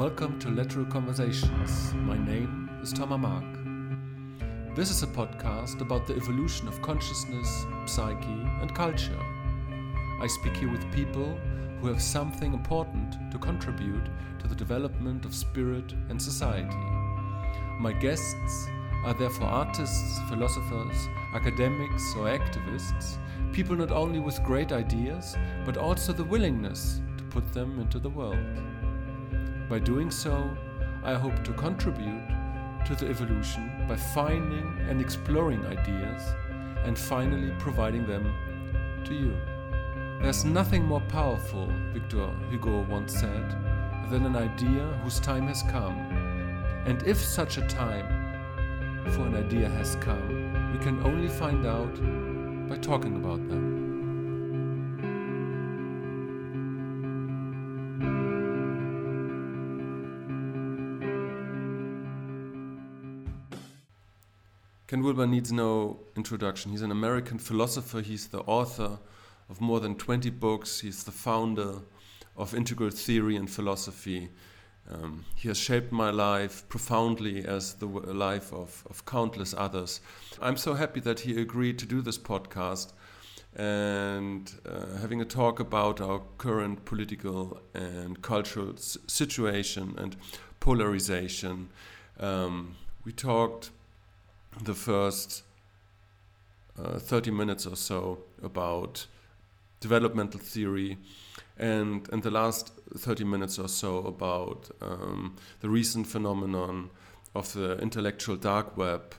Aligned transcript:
Welcome 0.00 0.38
to 0.38 0.48
Lateral 0.48 0.86
Conversations. 0.86 1.92
My 1.92 2.16
name 2.16 2.70
is 2.82 2.90
Thomas 2.90 3.20
Mark. 3.20 3.44
This 4.74 4.90
is 4.90 5.02
a 5.02 5.06
podcast 5.06 5.82
about 5.82 6.06
the 6.06 6.16
evolution 6.16 6.66
of 6.68 6.80
consciousness, 6.80 7.66
psyche, 7.84 8.40
and 8.62 8.74
culture. 8.74 9.20
I 10.22 10.26
speak 10.26 10.56
here 10.56 10.72
with 10.72 10.90
people 10.90 11.36
who 11.82 11.88
have 11.88 12.00
something 12.00 12.54
important 12.54 13.30
to 13.30 13.36
contribute 13.36 14.06
to 14.38 14.48
the 14.48 14.54
development 14.54 15.26
of 15.26 15.34
spirit 15.34 15.92
and 16.08 16.20
society. 16.20 16.82
My 17.78 17.92
guests 17.92 18.68
are 19.04 19.12
therefore 19.12 19.48
artists, 19.48 20.18
philosophers, 20.30 20.96
academics, 21.34 22.14
or 22.16 22.24
activists, 22.24 23.18
people 23.52 23.76
not 23.76 23.90
only 23.90 24.18
with 24.18 24.42
great 24.44 24.72
ideas, 24.72 25.36
but 25.66 25.76
also 25.76 26.14
the 26.14 26.24
willingness 26.24 27.02
to 27.18 27.24
put 27.24 27.52
them 27.52 27.78
into 27.78 27.98
the 27.98 28.08
world. 28.08 28.69
By 29.70 29.78
doing 29.78 30.10
so, 30.10 30.50
I 31.04 31.14
hope 31.14 31.44
to 31.44 31.52
contribute 31.52 32.26
to 32.86 32.96
the 32.96 33.08
evolution 33.08 33.70
by 33.88 33.94
finding 33.94 34.76
and 34.88 35.00
exploring 35.00 35.64
ideas 35.64 36.22
and 36.84 36.98
finally 36.98 37.54
providing 37.60 38.04
them 38.04 38.34
to 39.04 39.14
you. 39.14 39.36
There's 40.22 40.44
nothing 40.44 40.84
more 40.84 41.02
powerful, 41.02 41.72
Victor 41.92 42.30
Hugo 42.50 42.80
once 42.90 43.14
said, 43.14 43.48
than 44.10 44.26
an 44.26 44.34
idea 44.34 44.82
whose 45.04 45.20
time 45.20 45.46
has 45.46 45.62
come. 45.62 45.96
And 46.84 47.00
if 47.04 47.18
such 47.18 47.56
a 47.56 47.66
time 47.68 48.08
for 49.12 49.20
an 49.20 49.36
idea 49.36 49.68
has 49.68 49.94
come, 50.00 50.72
we 50.72 50.84
can 50.84 51.00
only 51.04 51.28
find 51.28 51.64
out 51.64 51.94
by 52.68 52.76
talking 52.76 53.14
about 53.14 53.48
them. 53.48 53.79
Wilber 65.10 65.26
needs 65.26 65.50
no 65.50 65.98
introduction. 66.14 66.70
He's 66.70 66.82
an 66.82 66.92
American 66.92 67.40
philosopher. 67.40 68.00
He's 68.00 68.28
the 68.28 68.42
author 68.42 69.00
of 69.48 69.60
more 69.60 69.80
than 69.80 69.96
20 69.96 70.30
books. 70.30 70.78
He's 70.78 71.02
the 71.02 71.10
founder 71.10 71.80
of 72.36 72.54
integral 72.54 72.90
theory 72.90 73.34
and 73.34 73.50
philosophy. 73.50 74.28
Um, 74.88 75.24
he 75.34 75.48
has 75.48 75.58
shaped 75.58 75.90
my 75.90 76.10
life 76.10 76.62
profoundly 76.68 77.44
as 77.44 77.74
the 77.74 77.86
life 77.86 78.52
of, 78.52 78.84
of 78.88 79.04
countless 79.04 79.52
others. 79.52 80.00
I'm 80.40 80.56
so 80.56 80.74
happy 80.74 81.00
that 81.00 81.18
he 81.18 81.40
agreed 81.40 81.80
to 81.80 81.86
do 81.86 82.02
this 82.02 82.16
podcast 82.16 82.92
and 83.56 84.48
uh, 84.64 84.96
having 85.00 85.20
a 85.20 85.24
talk 85.24 85.58
about 85.58 86.00
our 86.00 86.22
current 86.38 86.84
political 86.84 87.60
and 87.74 88.22
cultural 88.22 88.76
situation 88.76 89.96
and 89.98 90.14
polarization. 90.60 91.70
Um, 92.20 92.76
we 93.04 93.10
talked 93.10 93.72
the 94.62 94.74
first 94.74 95.42
uh, 96.78 96.98
30 96.98 97.30
minutes 97.30 97.66
or 97.66 97.76
so 97.76 98.18
about 98.42 99.06
developmental 99.80 100.40
theory 100.40 100.98
and, 101.58 102.08
and 102.12 102.22
the 102.22 102.30
last 102.30 102.72
30 102.96 103.24
minutes 103.24 103.58
or 103.58 103.68
so 103.68 103.98
about 103.98 104.70
um, 104.80 105.36
the 105.60 105.68
recent 105.68 106.06
phenomenon 106.06 106.90
of 107.34 107.52
the 107.52 107.78
intellectual 107.78 108.36
dark 108.36 108.76
web 108.76 109.14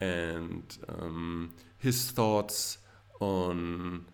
and 0.00 0.78
um, 0.88 1.54
his 1.78 2.10
thoughts 2.10 2.78
on 3.20 4.04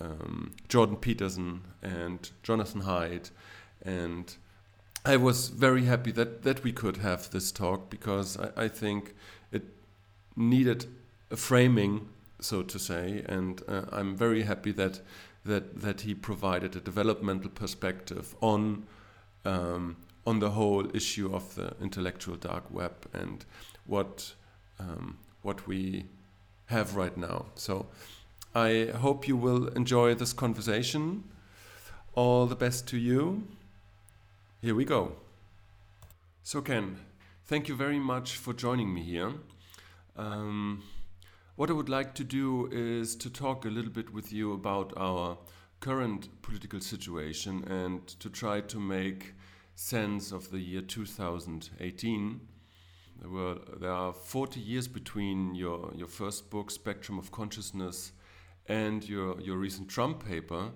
um, 0.00 0.52
Jordan 0.68 0.96
Peterson 0.96 1.62
and 1.82 2.30
Jonathan 2.42 2.82
Haidt. 2.82 3.30
And 3.82 4.34
I 5.04 5.16
was 5.16 5.48
very 5.48 5.84
happy 5.84 6.12
that, 6.12 6.42
that 6.42 6.62
we 6.62 6.72
could 6.72 6.98
have 6.98 7.30
this 7.30 7.52
talk 7.52 7.88
because 7.88 8.36
I, 8.38 8.64
I 8.64 8.68
think 8.68 9.14
needed 10.36 10.86
a 11.30 11.36
framing, 11.36 12.08
so 12.40 12.62
to 12.62 12.78
say. 12.78 13.24
And 13.28 13.62
uh, 13.66 13.82
I'm 13.92 14.16
very 14.16 14.42
happy 14.42 14.72
that 14.72 15.00
that 15.44 15.80
that 15.80 16.02
he 16.02 16.14
provided 16.14 16.76
a 16.76 16.80
developmental 16.80 17.50
perspective 17.50 18.34
on 18.40 18.86
um, 19.44 19.96
on 20.26 20.40
the 20.40 20.50
whole 20.50 20.94
issue 20.94 21.34
of 21.34 21.54
the 21.54 21.74
intellectual 21.80 22.36
dark 22.36 22.64
web 22.70 22.92
and 23.12 23.44
what 23.86 24.34
um, 24.78 25.18
what 25.42 25.66
we 25.66 26.06
have 26.66 26.96
right 26.96 27.16
now. 27.16 27.46
So 27.54 27.86
I 28.54 28.90
hope 28.96 29.28
you 29.28 29.36
will 29.36 29.68
enjoy 29.68 30.14
this 30.14 30.32
conversation. 30.32 31.24
All 32.14 32.46
the 32.46 32.56
best 32.56 32.88
to 32.88 32.96
you. 32.96 33.46
Here 34.60 34.74
we 34.74 34.84
go. 34.84 35.12
So 36.42 36.60
Ken, 36.60 36.96
thank 37.44 37.68
you 37.68 37.76
very 37.76 37.98
much 37.98 38.36
for 38.36 38.52
joining 38.52 38.92
me 38.92 39.02
here. 39.02 39.32
Um, 40.16 40.82
what 41.56 41.70
I 41.70 41.74
would 41.74 41.88
like 41.88 42.14
to 42.14 42.24
do 42.24 42.68
is 42.72 43.16
to 43.16 43.30
talk 43.30 43.64
a 43.64 43.68
little 43.68 43.90
bit 43.90 44.12
with 44.12 44.32
you 44.32 44.52
about 44.52 44.92
our 44.96 45.38
current 45.80 46.28
political 46.42 46.80
situation 46.80 47.64
and 47.64 48.06
to 48.20 48.30
try 48.30 48.60
to 48.62 48.80
make 48.80 49.34
sense 49.74 50.32
of 50.32 50.50
the 50.50 50.58
year 50.58 50.80
2018. 50.80 52.40
There, 53.20 53.30
were, 53.30 53.58
there 53.78 53.92
are 53.92 54.12
40 54.12 54.60
years 54.60 54.88
between 54.88 55.54
your, 55.54 55.92
your 55.94 56.08
first 56.08 56.50
book, 56.50 56.70
Spectrum 56.70 57.18
of 57.18 57.30
Consciousness, 57.30 58.12
and 58.68 59.06
your, 59.08 59.40
your 59.40 59.56
recent 59.58 59.88
Trump 59.88 60.26
paper. 60.26 60.70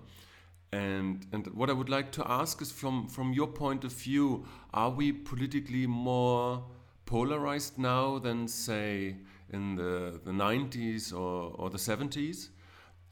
And, 0.71 1.25
and 1.31 1.47
what 1.47 1.69
I 1.69 1.73
would 1.73 1.89
like 1.89 2.11
to 2.13 2.31
ask 2.31 2.61
is 2.61 2.71
from, 2.71 3.07
from 3.07 3.33
your 3.33 3.47
point 3.47 3.83
of 3.83 3.91
view, 3.91 4.45
are 4.73 4.89
we 4.89 5.11
politically 5.11 5.85
more 5.87 6.63
polarized 7.05 7.77
now 7.77 8.19
than, 8.19 8.47
say, 8.47 9.17
in 9.51 9.75
the, 9.75 10.19
the 10.25 10.31
90s 10.31 11.13
or, 11.13 11.53
or 11.55 11.69
the 11.69 11.77
70s? 11.77 12.49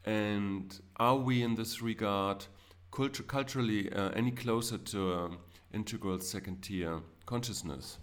And 0.04 0.78
are 0.96 1.16
we 1.16 1.42
in 1.42 1.54
this 1.54 1.82
regard 1.82 2.46
cultu 2.92 3.26
culturally 3.26 3.92
uh, 3.92 4.10
any 4.10 4.30
closer 4.30 4.78
to 4.78 5.12
um, 5.12 5.38
integral 5.72 6.18
second 6.20 6.62
tier 6.62 7.00
consciousness? 7.26 7.98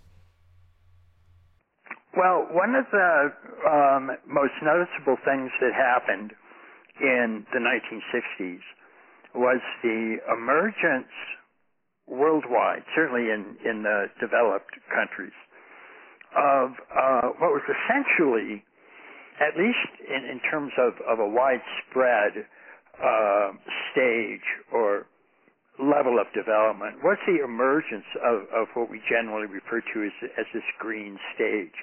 Well, 2.16 2.48
one 2.52 2.74
of 2.74 2.86
the 2.92 3.32
um, 3.70 4.12
most 4.26 4.54
noticeable 4.64 5.18
things 5.24 5.52
that 5.62 5.74
happened 5.74 6.32
in 7.00 7.46
the 7.54 7.60
1960s 7.60 8.62
was 9.36 9.62
the 9.84 10.18
emergence 10.34 11.14
worldwide, 12.08 12.84
certainly 12.96 13.30
in, 13.30 13.58
in 13.64 13.84
the 13.84 14.08
developed 14.20 14.80
countries, 14.90 15.36
of 16.38 16.72
uh, 16.94 17.28
what 17.42 17.52
was 17.52 17.66
essentially, 17.66 18.64
at 19.42 19.58
least 19.58 19.92
in, 20.06 20.30
in 20.30 20.40
terms 20.50 20.72
of, 20.78 20.94
of 21.10 21.20
a 21.20 21.28
widespread 21.28 22.46
uh, 23.02 23.52
stage 23.92 24.46
or 24.72 25.08
level 25.78 26.18
of 26.18 26.26
development, 26.34 26.98
what's 27.02 27.22
the 27.28 27.44
emergence 27.44 28.06
of, 28.22 28.50
of 28.54 28.68
what 28.74 28.90
we 28.90 29.02
generally 29.10 29.48
refer 29.48 29.82
to 29.82 29.98
as, 30.06 30.16
as 30.38 30.46
this 30.54 30.66
green 30.80 31.18
stage? 31.36 31.74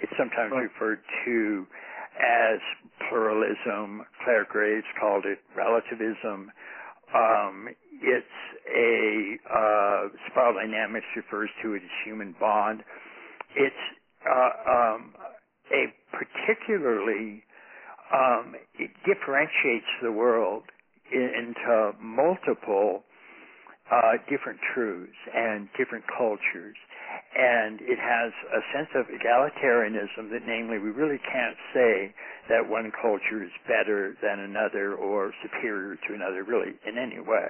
It's 0.00 0.12
sometimes 0.18 0.52
right. 0.52 0.66
referred 0.70 1.02
to 1.26 1.66
as 2.18 2.60
pluralism. 3.08 4.02
Clare 4.24 4.46
Graves 4.50 4.86
called 5.00 5.24
it 5.26 5.38
relativism. 5.56 6.50
Um, 7.14 7.68
it's 8.00 8.38
a 8.74 9.36
uh, 9.46 10.08
spiral 10.30 10.54
dynamics 10.54 11.06
refers 11.14 11.50
to 11.62 11.74
it 11.74 11.82
as 11.82 11.94
human 12.04 12.34
bond 12.40 12.82
it's 13.56 13.84
uh, 14.26 14.70
um, 14.70 15.14
a 15.72 15.92
particularly 16.12 17.42
um, 18.12 18.54
it 18.78 18.90
differentiates 19.06 19.88
the 20.02 20.12
world 20.12 20.64
into 21.12 21.92
multiple 22.00 23.04
uh, 23.90 24.16
different 24.30 24.60
truths 24.74 25.16
and 25.34 25.68
different 25.76 26.04
cultures. 26.08 26.76
And 27.36 27.80
it 27.80 28.00
has 28.00 28.32
a 28.48 28.60
sense 28.72 28.88
of 28.96 29.04
egalitarianism 29.12 30.32
that, 30.32 30.44
namely, 30.46 30.78
we 30.78 30.90
really 30.90 31.20
can't 31.20 31.56
say 31.74 32.14
that 32.48 32.68
one 32.68 32.92
culture 33.00 33.44
is 33.44 33.52
better 33.68 34.16
than 34.22 34.40
another 34.40 34.94
or 34.94 35.32
superior 35.42 35.96
to 36.08 36.14
another, 36.14 36.44
really, 36.44 36.72
in 36.88 36.96
any 36.96 37.20
way. 37.20 37.48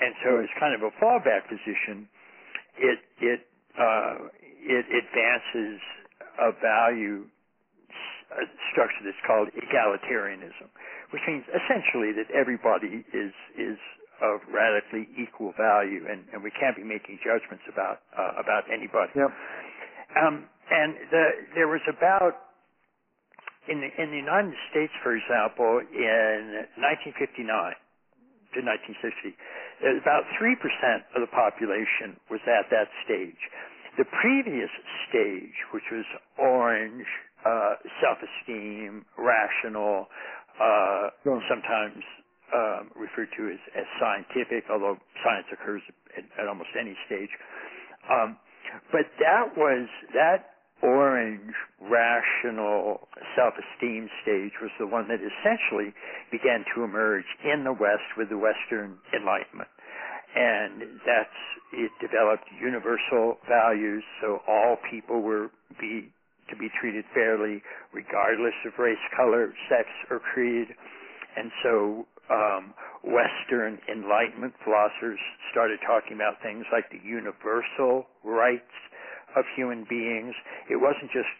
And 0.00 0.14
so, 0.22 0.38
as 0.38 0.46
kind 0.58 0.74
of 0.74 0.82
a 0.82 0.92
fallback 1.02 1.46
position, 1.48 2.08
it 2.78 2.98
it 3.20 3.40
uh, 3.78 4.30
it 4.64 4.86
advances 4.88 5.80
a 6.40 6.50
value 6.58 7.28
a 8.34 8.48
structure 8.72 9.04
that's 9.04 9.20
called 9.22 9.46
egalitarianism, 9.54 10.66
which 11.12 11.22
means 11.28 11.44
essentially 11.54 12.10
that 12.16 12.26
everybody 12.34 13.04
is 13.12 13.34
is 13.54 13.78
of 14.22 14.40
radically 14.48 15.10
equal 15.18 15.52
value, 15.58 16.06
and, 16.08 16.24
and 16.32 16.42
we 16.42 16.50
can't 16.50 16.74
be 16.74 16.86
making 16.86 17.18
judgments 17.22 17.62
about 17.68 18.00
uh, 18.16 18.40
about 18.40 18.64
anybody. 18.72 19.12
Yep. 19.14 19.30
Um, 20.16 20.48
and 20.70 20.96
the, 21.10 21.24
there 21.54 21.68
was 21.68 21.82
about 21.86 22.54
in 23.68 23.80
the 23.84 23.90
in 24.00 24.10
the 24.10 24.20
United 24.20 24.56
States, 24.70 24.92
for 25.02 25.14
example, 25.14 25.82
in 25.84 26.64
1959, 26.80 27.44
to 28.54 28.62
1960, 28.62 29.34
about 29.98 30.22
3% 30.38 30.54
of 31.18 31.20
the 31.20 31.32
population 31.34 32.14
was 32.30 32.40
at 32.46 32.70
that 32.70 32.86
stage. 33.02 33.40
The 33.98 34.04
previous 34.20 34.70
stage, 35.08 35.54
which 35.72 35.86
was 35.92 36.04
orange, 36.38 37.06
uh, 37.46 37.74
self-esteem, 38.02 39.04
rational, 39.18 40.06
uh, 40.60 41.10
sure. 41.22 41.42
sometimes 41.48 42.02
um, 42.54 42.90
referred 42.96 43.28
to 43.36 43.50
as, 43.50 43.60
as 43.76 43.86
scientific, 44.00 44.64
although 44.70 44.96
science 45.22 45.46
occurs 45.52 45.82
at, 46.16 46.24
at 46.40 46.48
almost 46.48 46.70
any 46.78 46.96
stage. 47.06 47.30
Um, 48.10 48.36
but 48.90 49.06
that 49.20 49.56
was 49.56 49.88
that 50.14 50.54
orange, 50.82 51.54
rational, 51.80 53.08
self-esteem 53.36 54.08
stage 54.22 54.52
was 54.60 54.70
the 54.78 54.86
one 54.86 55.08
that 55.08 55.20
essentially 55.22 55.94
began 56.30 56.64
to 56.74 56.84
emerge 56.84 57.24
in 57.44 57.64
the 57.64 57.72
West 57.72 58.04
with 58.16 58.28
the 58.28 58.38
Western 58.38 58.98
Enlightenment. 59.16 59.70
And 60.34 60.82
that's, 61.06 61.38
it 61.72 61.90
developed 62.00 62.44
universal 62.60 63.38
values, 63.48 64.02
so 64.20 64.40
all 64.48 64.76
people 64.90 65.22
were 65.22 65.50
be, 65.78 66.10
to 66.50 66.56
be 66.56 66.68
treated 66.80 67.04
fairly, 67.14 67.62
regardless 67.92 68.54
of 68.66 68.72
race, 68.78 68.98
color, 69.16 69.54
sex, 69.68 69.88
or 70.10 70.18
creed. 70.18 70.68
And 71.36 71.50
so 71.62 72.06
um, 72.30 72.74
Western 73.04 73.78
Enlightenment 73.90 74.54
philosophers 74.64 75.20
started 75.50 75.78
talking 75.86 76.16
about 76.16 76.42
things 76.42 76.64
like 76.72 76.90
the 76.90 77.02
universal 77.04 78.06
rights 78.24 78.74
of 79.36 79.44
human 79.56 79.84
beings. 79.88 80.34
It 80.70 80.76
wasn't 80.76 81.10
just 81.12 81.30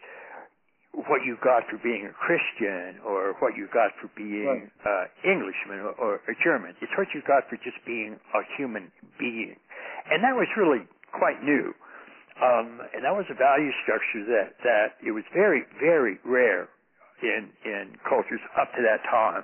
what 0.95 1.27
you 1.27 1.35
got 1.43 1.67
for 1.67 1.75
being 1.83 2.07
a 2.07 2.15
Christian 2.15 3.03
or 3.03 3.35
what 3.43 3.55
you 3.59 3.67
got 3.71 3.91
for 3.99 4.07
being 4.15 4.71
right. 4.71 5.07
uh, 5.11 5.27
Englishman 5.27 5.83
or, 5.83 5.93
or 5.99 6.13
a 6.31 6.35
German. 6.43 6.75
It's 6.79 6.91
what 6.97 7.11
you 7.13 7.21
got 7.27 7.47
for 7.51 7.59
just 7.59 7.77
being 7.85 8.15
a 8.15 8.41
human 8.55 8.91
being. 9.19 9.59
And 10.11 10.23
that 10.23 10.35
was 10.35 10.47
really 10.55 10.87
quite 11.11 11.43
new. 11.43 11.75
Um, 12.39 12.83
and 12.95 13.03
that 13.03 13.15
was 13.15 13.27
a 13.31 13.37
value 13.37 13.71
structure 13.83 14.23
that, 14.27 14.59
that 14.63 14.87
it 15.03 15.11
was 15.11 15.23
very, 15.31 15.63
very 15.79 16.19
rare 16.23 16.67
in, 17.23 17.51
in 17.63 17.95
cultures 18.07 18.43
up 18.59 18.71
to 18.75 18.81
that 18.83 19.03
time. 19.07 19.43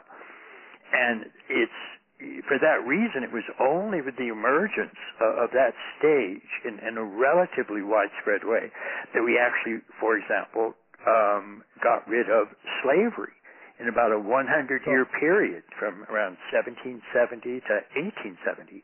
And 0.92 1.31
it's 1.48 1.81
for 2.45 2.59
that 2.62 2.86
reason, 2.86 3.24
it 3.25 3.33
was 3.33 3.48
only 3.57 4.01
with 4.01 4.15
the 4.18 4.30
emergence 4.30 4.98
of, 5.18 5.48
of 5.48 5.50
that 5.57 5.74
stage 5.98 6.45
in, 6.65 6.77
in, 6.86 6.98
a 6.98 7.03
relatively 7.03 7.81
widespread 7.81 8.45
way 8.45 8.69
that 9.13 9.24
we 9.25 9.42
actually, 9.42 9.81
for 9.98 10.18
example, 10.18 10.77
um, 11.07 11.63
got 11.83 12.07
rid 12.07 12.30
of 12.30 12.48
slavery 12.83 13.33
in 13.80 13.88
about 13.88 14.12
a 14.12 14.19
100 14.19 14.81
year 14.86 15.06
period 15.19 15.63
from 15.80 16.06
around 16.09 16.38
1770 16.53 17.01
to 17.65 17.74
1870. 17.98 18.83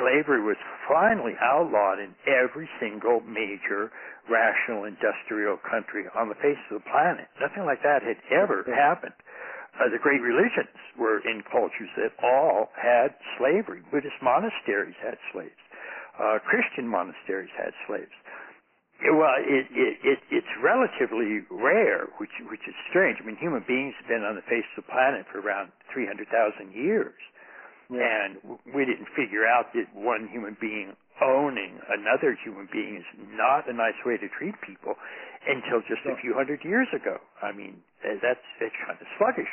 Slavery 0.00 0.42
was 0.42 0.56
finally 0.88 1.36
outlawed 1.38 2.00
in 2.00 2.16
every 2.24 2.68
single 2.80 3.20
major 3.20 3.92
rational 4.26 4.88
industrial 4.88 5.60
country 5.60 6.08
on 6.16 6.32
the 6.32 6.38
face 6.40 6.58
of 6.72 6.80
the 6.80 6.86
planet. 6.88 7.28
Nothing 7.38 7.68
like 7.68 7.84
that 7.84 8.02
had 8.02 8.16
ever 8.32 8.64
happened 8.64 9.14
uh, 9.80 9.90
the 9.90 9.98
great 9.98 10.22
religions 10.22 10.70
were 10.98 11.18
in 11.26 11.42
cultures 11.50 11.90
that 11.98 12.14
all 12.22 12.70
had 12.78 13.14
slavery. 13.38 13.82
Buddhist 13.90 14.18
monasteries 14.22 14.94
had 15.02 15.18
slaves. 15.32 15.58
Uh, 16.14 16.38
Christian 16.46 16.86
monasteries 16.86 17.50
had 17.58 17.74
slaves. 17.86 18.14
Well, 19.04 19.36
it, 19.36 19.68
it, 19.68 19.94
it, 20.00 20.20
it's 20.32 20.54
relatively 20.64 21.44
rare, 21.52 22.08
which, 22.16 22.32
which 22.48 22.64
is 22.64 22.72
strange. 22.88 23.20
I 23.20 23.26
mean, 23.28 23.36
human 23.36 23.60
beings 23.68 23.92
have 24.00 24.08
been 24.08 24.24
on 24.24 24.32
the 24.32 24.46
face 24.48 24.64
of 24.76 24.84
the 24.84 24.88
planet 24.88 25.28
for 25.28 25.44
around 25.44 25.76
300,000 25.92 26.24
years. 26.72 27.12
Yeah. 27.92 28.00
And 28.00 28.40
we 28.72 28.88
didn't 28.88 29.12
figure 29.12 29.44
out 29.44 29.76
that 29.76 29.92
one 29.92 30.32
human 30.32 30.56
being 30.56 30.96
owning 31.20 31.78
another 31.92 32.32
human 32.42 32.66
being 32.72 33.04
is 33.04 33.08
not 33.36 33.68
a 33.68 33.76
nice 33.76 33.98
way 34.08 34.16
to 34.16 34.28
treat 34.32 34.56
people 34.64 34.96
until 35.44 35.84
just 35.84 36.00
a 36.08 36.16
few 36.24 36.32
hundred 36.32 36.64
years 36.64 36.88
ago. 36.96 37.20
I 37.44 37.52
mean, 37.52 37.84
eh, 38.02 38.16
that's, 38.24 38.40
that's 38.56 38.74
kind 38.88 38.96
of 38.96 39.06
sluggish. 39.20 39.52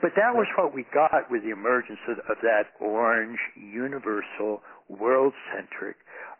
But 0.00 0.16
that 0.16 0.32
was 0.32 0.46
what 0.56 0.72
we 0.72 0.86
got 0.94 1.28
with 1.30 1.42
the 1.42 1.50
emergence 1.50 2.00
of, 2.08 2.18
of 2.30 2.38
that 2.42 2.72
orange, 2.80 3.38
universal, 3.58 4.62
world-centric, 4.88 5.96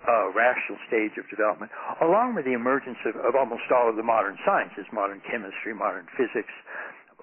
uh, 0.09 0.35
rational 0.35 0.79
stage 0.89 1.15
of 1.19 1.29
development, 1.31 1.71
along 2.03 2.35
with 2.35 2.45
the 2.45 2.53
emergence 2.53 2.99
of, 3.07 3.17
of 3.23 3.35
almost 3.35 3.67
all 3.71 3.89
of 3.89 3.97
the 3.97 4.03
modern 4.03 4.37
sciences, 4.45 4.87
modern 4.93 5.23
chemistry, 5.29 5.75
modern 5.75 6.07
physics, 6.19 6.53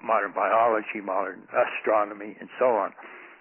modern 0.02 0.32
biology, 0.32 1.00
modern 1.04 1.44
astronomy, 1.52 2.36
and 2.40 2.48
so 2.58 2.72
on. 2.72 2.92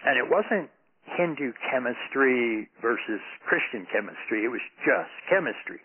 And 0.05 0.19
it 0.19 0.27
wasn't 0.27 0.69
Hindu 1.17 1.53
chemistry 1.71 2.69
versus 2.81 3.21
Christian 3.47 3.87
chemistry. 3.91 4.45
It 4.45 4.51
was 4.51 4.63
just 4.85 5.11
chemistry. 5.29 5.79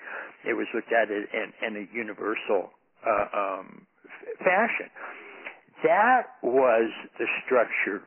It 0.45 0.55
was 0.55 0.67
looked 0.75 0.93
at 0.93 1.11
in, 1.11 1.27
in 1.63 1.77
a 1.79 1.87
universal 1.95 2.71
uh, 3.07 3.27
um, 3.33 3.87
fashion. 4.39 4.91
That 5.83 6.41
was 6.43 6.91
the 7.19 7.27
structure 7.45 8.03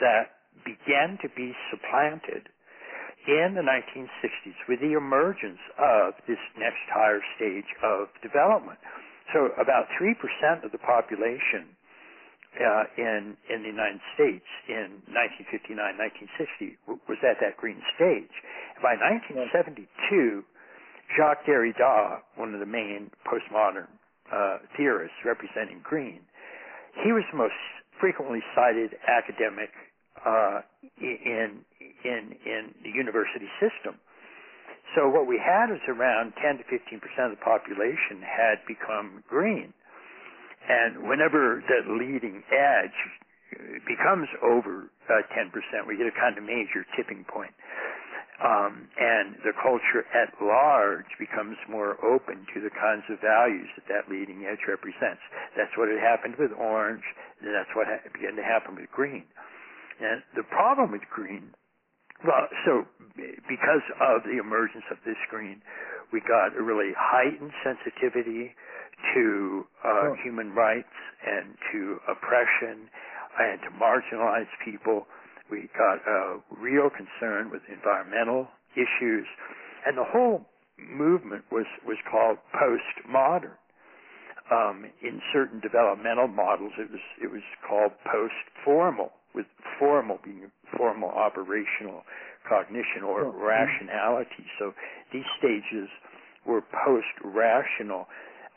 that 0.00 0.42
began 0.64 1.18
to 1.22 1.28
be 1.36 1.54
supplanted 1.70 2.48
in 3.28 3.54
the 3.54 3.62
1960s 3.62 4.58
with 4.68 4.80
the 4.80 4.94
emergence 4.96 5.60
of 5.78 6.14
this 6.26 6.40
next 6.58 6.82
higher 6.90 7.20
stage 7.36 7.68
of 7.82 8.08
development. 8.22 8.78
So 9.32 9.50
about 9.60 9.86
3% 10.00 10.64
of 10.64 10.72
the 10.72 10.78
population 10.78 11.76
uh, 12.52 12.84
in 12.98 13.36
in 13.48 13.62
the 13.62 13.72
United 13.72 14.00
States 14.12 14.44
in 14.68 15.00
1959, 15.08 15.72
1960 15.72 16.76
w- 16.84 17.00
was 17.08 17.16
at 17.24 17.40
that 17.40 17.56
green 17.56 17.80
stage. 17.96 18.32
By 18.84 18.92
1972, 19.00 20.44
Jacques 21.16 21.44
Derrida, 21.48 22.20
one 22.36 22.52
of 22.52 22.60
the 22.60 22.68
main 22.68 23.08
postmodern 23.24 23.88
uh, 24.28 24.60
theorists 24.76 25.16
representing 25.24 25.80
green, 25.80 26.20
he 27.04 27.12
was 27.12 27.24
the 27.32 27.38
most 27.38 27.56
frequently 28.00 28.40
cited 28.54 28.96
academic 29.08 29.70
uh, 30.26 30.60
in 31.00 31.64
in 32.04 32.36
in 32.44 32.74
the 32.82 32.90
university 32.90 33.48
system. 33.58 33.98
So 34.94 35.08
what 35.08 35.26
we 35.26 35.40
had 35.40 35.70
was 35.70 35.80
around 35.88 36.34
10 36.42 36.58
to 36.58 36.64
15 36.68 37.00
percent 37.00 37.32
of 37.32 37.38
the 37.38 37.44
population 37.44 38.20
had 38.20 38.60
become 38.68 39.24
green. 39.28 39.72
And 40.68 41.08
whenever 41.08 41.62
that 41.66 41.90
leading 41.90 42.42
edge 42.54 42.98
becomes 43.86 44.28
over 44.42 44.88
uh, 45.10 45.22
10%, 45.34 45.50
we 45.86 45.96
get 45.96 46.06
a 46.06 46.14
kind 46.14 46.38
of 46.38 46.44
major 46.44 46.86
tipping 46.96 47.24
point. 47.26 47.52
Um, 48.42 48.88
and 48.98 49.38
the 49.46 49.54
culture 49.62 50.02
at 50.10 50.34
large 50.42 51.06
becomes 51.20 51.54
more 51.70 51.94
open 52.02 52.42
to 52.54 52.58
the 52.58 52.74
kinds 52.74 53.06
of 53.06 53.22
values 53.22 53.70
that 53.78 53.86
that 53.86 54.10
leading 54.10 54.48
edge 54.50 54.66
represents. 54.66 55.22
That's 55.54 55.70
what 55.78 55.86
had 55.86 56.02
happened 56.02 56.34
with 56.42 56.50
orange, 56.58 57.06
and 57.38 57.54
that's 57.54 57.70
what 57.78 57.86
ha- 57.86 58.02
began 58.10 58.34
to 58.34 58.42
happen 58.42 58.74
with 58.74 58.90
green. 58.90 59.22
And 60.02 60.26
the 60.34 60.42
problem 60.42 60.90
with 60.90 61.06
green, 61.06 61.54
well, 62.24 62.46
so 62.64 62.86
because 63.48 63.84
of 64.00 64.22
the 64.24 64.38
emergence 64.38 64.84
of 64.90 64.98
this 65.04 65.18
green, 65.30 65.60
we 66.12 66.20
got 66.20 66.56
a 66.56 66.62
really 66.62 66.92
heightened 66.96 67.52
sensitivity 67.64 68.54
to 69.14 69.66
uh, 69.84 70.12
human 70.22 70.54
rights 70.54 70.94
and 71.26 71.54
to 71.72 71.98
oppression 72.08 72.88
and 73.38 73.60
to 73.62 73.70
marginalized 73.74 74.52
people. 74.64 75.06
We 75.50 75.68
got 75.76 75.98
a 76.06 76.38
real 76.50 76.88
concern 76.90 77.50
with 77.50 77.62
environmental 77.68 78.48
issues, 78.74 79.26
and 79.86 79.98
the 79.98 80.04
whole 80.04 80.46
movement 80.78 81.44
was 81.50 81.66
was 81.86 81.98
called 82.10 82.38
postmodern. 82.54 83.56
Um, 84.50 84.84
in 85.00 85.22
certain 85.32 85.60
developmental 85.60 86.28
models, 86.28 86.72
it 86.78 86.90
was 86.90 87.00
it 87.22 87.30
was 87.30 87.42
called 87.66 87.92
post-formal, 88.04 89.12
with 89.34 89.46
formal 89.78 90.18
being 90.24 90.50
formal 90.76 91.10
operational 91.10 92.02
cognition 92.48 93.02
or 93.06 93.30
rationality. 93.30 94.44
So 94.58 94.72
these 95.12 95.26
stages 95.38 95.88
were 96.44 96.62
post-rational 96.84 98.06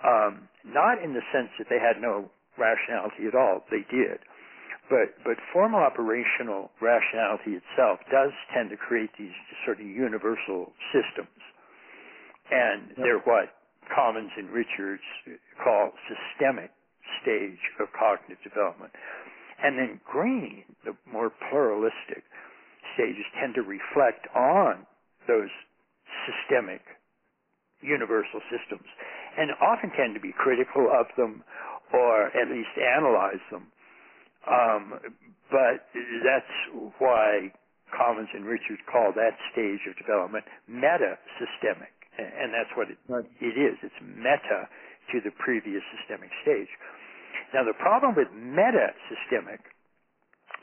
um, 0.03 0.49
not 0.65 1.01
in 1.01 1.13
the 1.13 1.23
sense 1.31 1.49
that 1.57 1.67
they 1.69 1.79
had 1.79 2.01
no 2.01 2.29
rationality 2.57 3.27
at 3.27 3.35
all. 3.35 3.63
They 3.71 3.85
did. 3.89 4.19
But, 4.89 5.17
but 5.25 5.37
formal 5.53 5.81
operational 5.81 6.69
rationality 6.77 7.57
itself 7.57 7.99
does 8.11 8.31
tend 8.53 8.69
to 8.69 8.77
create 8.77 9.09
these 9.17 9.33
sort 9.65 9.81
of 9.81 9.87
universal 9.87 10.73
systems. 10.93 11.41
And 12.51 12.93
yep. 12.93 12.97
they're 13.01 13.25
what 13.25 13.49
Commons 13.89 14.29
and 14.37 14.49
Richards 14.49 15.01
call 15.57 15.91
systemic 16.05 16.69
stage 17.21 17.61
of 17.81 17.89
cognitive 17.97 18.41
development. 18.45 18.93
And 19.63 19.77
then 19.77 19.99
green, 20.05 20.63
the 20.83 20.95
more 21.11 21.31
pluralistic 21.49 22.23
stages, 22.93 23.25
tend 23.39 23.55
to 23.55 23.61
reflect 23.61 24.27
on 24.35 24.85
those 25.27 25.49
systemic 26.27 26.81
universal 27.81 28.41
systems 28.49 28.87
and 29.37 29.51
often 29.61 29.91
tend 29.95 30.15
to 30.15 30.21
be 30.21 30.33
critical 30.33 30.87
of 30.91 31.07
them 31.17 31.43
or 31.93 32.27
at 32.33 32.49
least 32.49 32.71
analyze 32.79 33.43
them. 33.51 33.67
Um, 34.45 34.99
but 35.49 35.85
that's 36.23 36.55
why 36.99 37.51
Commons 37.93 38.29
and 38.33 38.45
Richards 38.45 38.81
call 38.89 39.13
that 39.15 39.37
stage 39.51 39.85
of 39.89 39.97
development 39.97 40.45
meta-systemic, 40.67 41.93
and 42.17 42.53
that's 42.53 42.69
what 42.77 42.89
it, 42.89 42.97
right. 43.07 43.25
it 43.41 43.55
is. 43.57 43.77
It's 43.81 43.99
meta 44.01 44.69
to 45.13 45.21
the 45.21 45.31
previous 45.37 45.81
systemic 45.97 46.29
stage. 46.41 46.69
Now, 47.53 47.63
the 47.63 47.77
problem 47.77 48.15
with 48.15 48.27
meta-systemic 48.33 49.61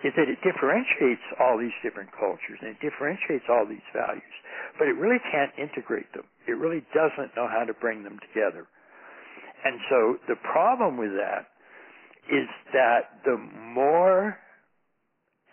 is 0.05 0.13
that 0.17 0.27
it 0.27 0.39
differentiates 0.43 1.23
all 1.39 1.59
these 1.59 1.75
different 1.83 2.11
cultures 2.19 2.59
and 2.61 2.75
it 2.75 2.81
differentiates 2.83 3.47
all 3.49 3.67
these 3.67 3.85
values, 3.95 4.35
but 4.79 4.89
it 4.89 4.99
really 4.99 5.21
can't 5.31 5.53
integrate 5.59 6.11
them. 6.13 6.27
It 6.49 6.59
really 6.59 6.83
doesn't 6.95 7.37
know 7.37 7.47
how 7.47 7.65
to 7.65 7.75
bring 7.75 8.03
them 8.03 8.19
together. 8.19 8.67
And 9.65 9.79
so 9.89 9.99
the 10.27 10.37
problem 10.43 10.99
with 10.99 11.15
that 11.15 11.47
is 12.31 12.49
that 12.73 13.23
the 13.25 13.39
more 13.39 14.39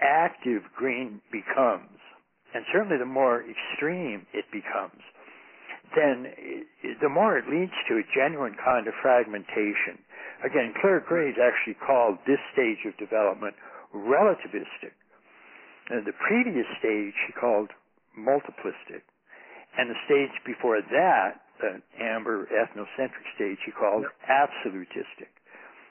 active 0.01 0.63
green 0.75 1.21
becomes, 1.31 1.99
and 2.53 2.65
certainly 2.73 2.97
the 2.97 3.05
more 3.05 3.43
extreme 3.45 4.25
it 4.33 4.45
becomes, 4.51 5.01
then 5.95 6.27
the 7.01 7.09
more 7.09 7.37
it 7.37 7.45
leads 7.49 7.73
to 7.89 7.97
a 7.97 8.05
genuine 8.15 8.55
kind 8.63 8.87
of 8.87 8.93
fragmentation. 9.01 9.97
Again, 10.43 10.73
Clare 10.79 11.03
Graves 11.03 11.37
actually 11.37 11.75
called 11.85 12.17
this 12.25 12.39
stage 12.53 12.85
of 12.87 12.95
development 12.97 13.55
relativistic. 13.93 14.95
And 15.89 16.05
the 16.05 16.15
previous 16.15 16.67
stage 16.79 17.13
she 17.27 17.33
called 17.33 17.71
multiplistic. 18.17 19.03
And 19.77 19.89
the 19.89 19.99
stage 20.05 20.33
before 20.45 20.81
that, 20.81 21.41
the 21.59 21.81
amber 21.99 22.47
ethnocentric 22.47 23.25
stage, 23.35 23.57
she 23.65 23.71
called 23.71 24.05
absolutistic. 24.27 25.29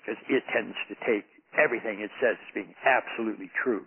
Because 0.01 0.21
it 0.29 0.43
tends 0.53 0.77
to 0.89 0.97
take 1.05 1.27
everything 1.57 2.05
it 2.05 2.13
says 2.21 2.37
as 2.37 2.51
being 2.53 2.75
absolutely 2.85 3.49
true. 3.57 3.87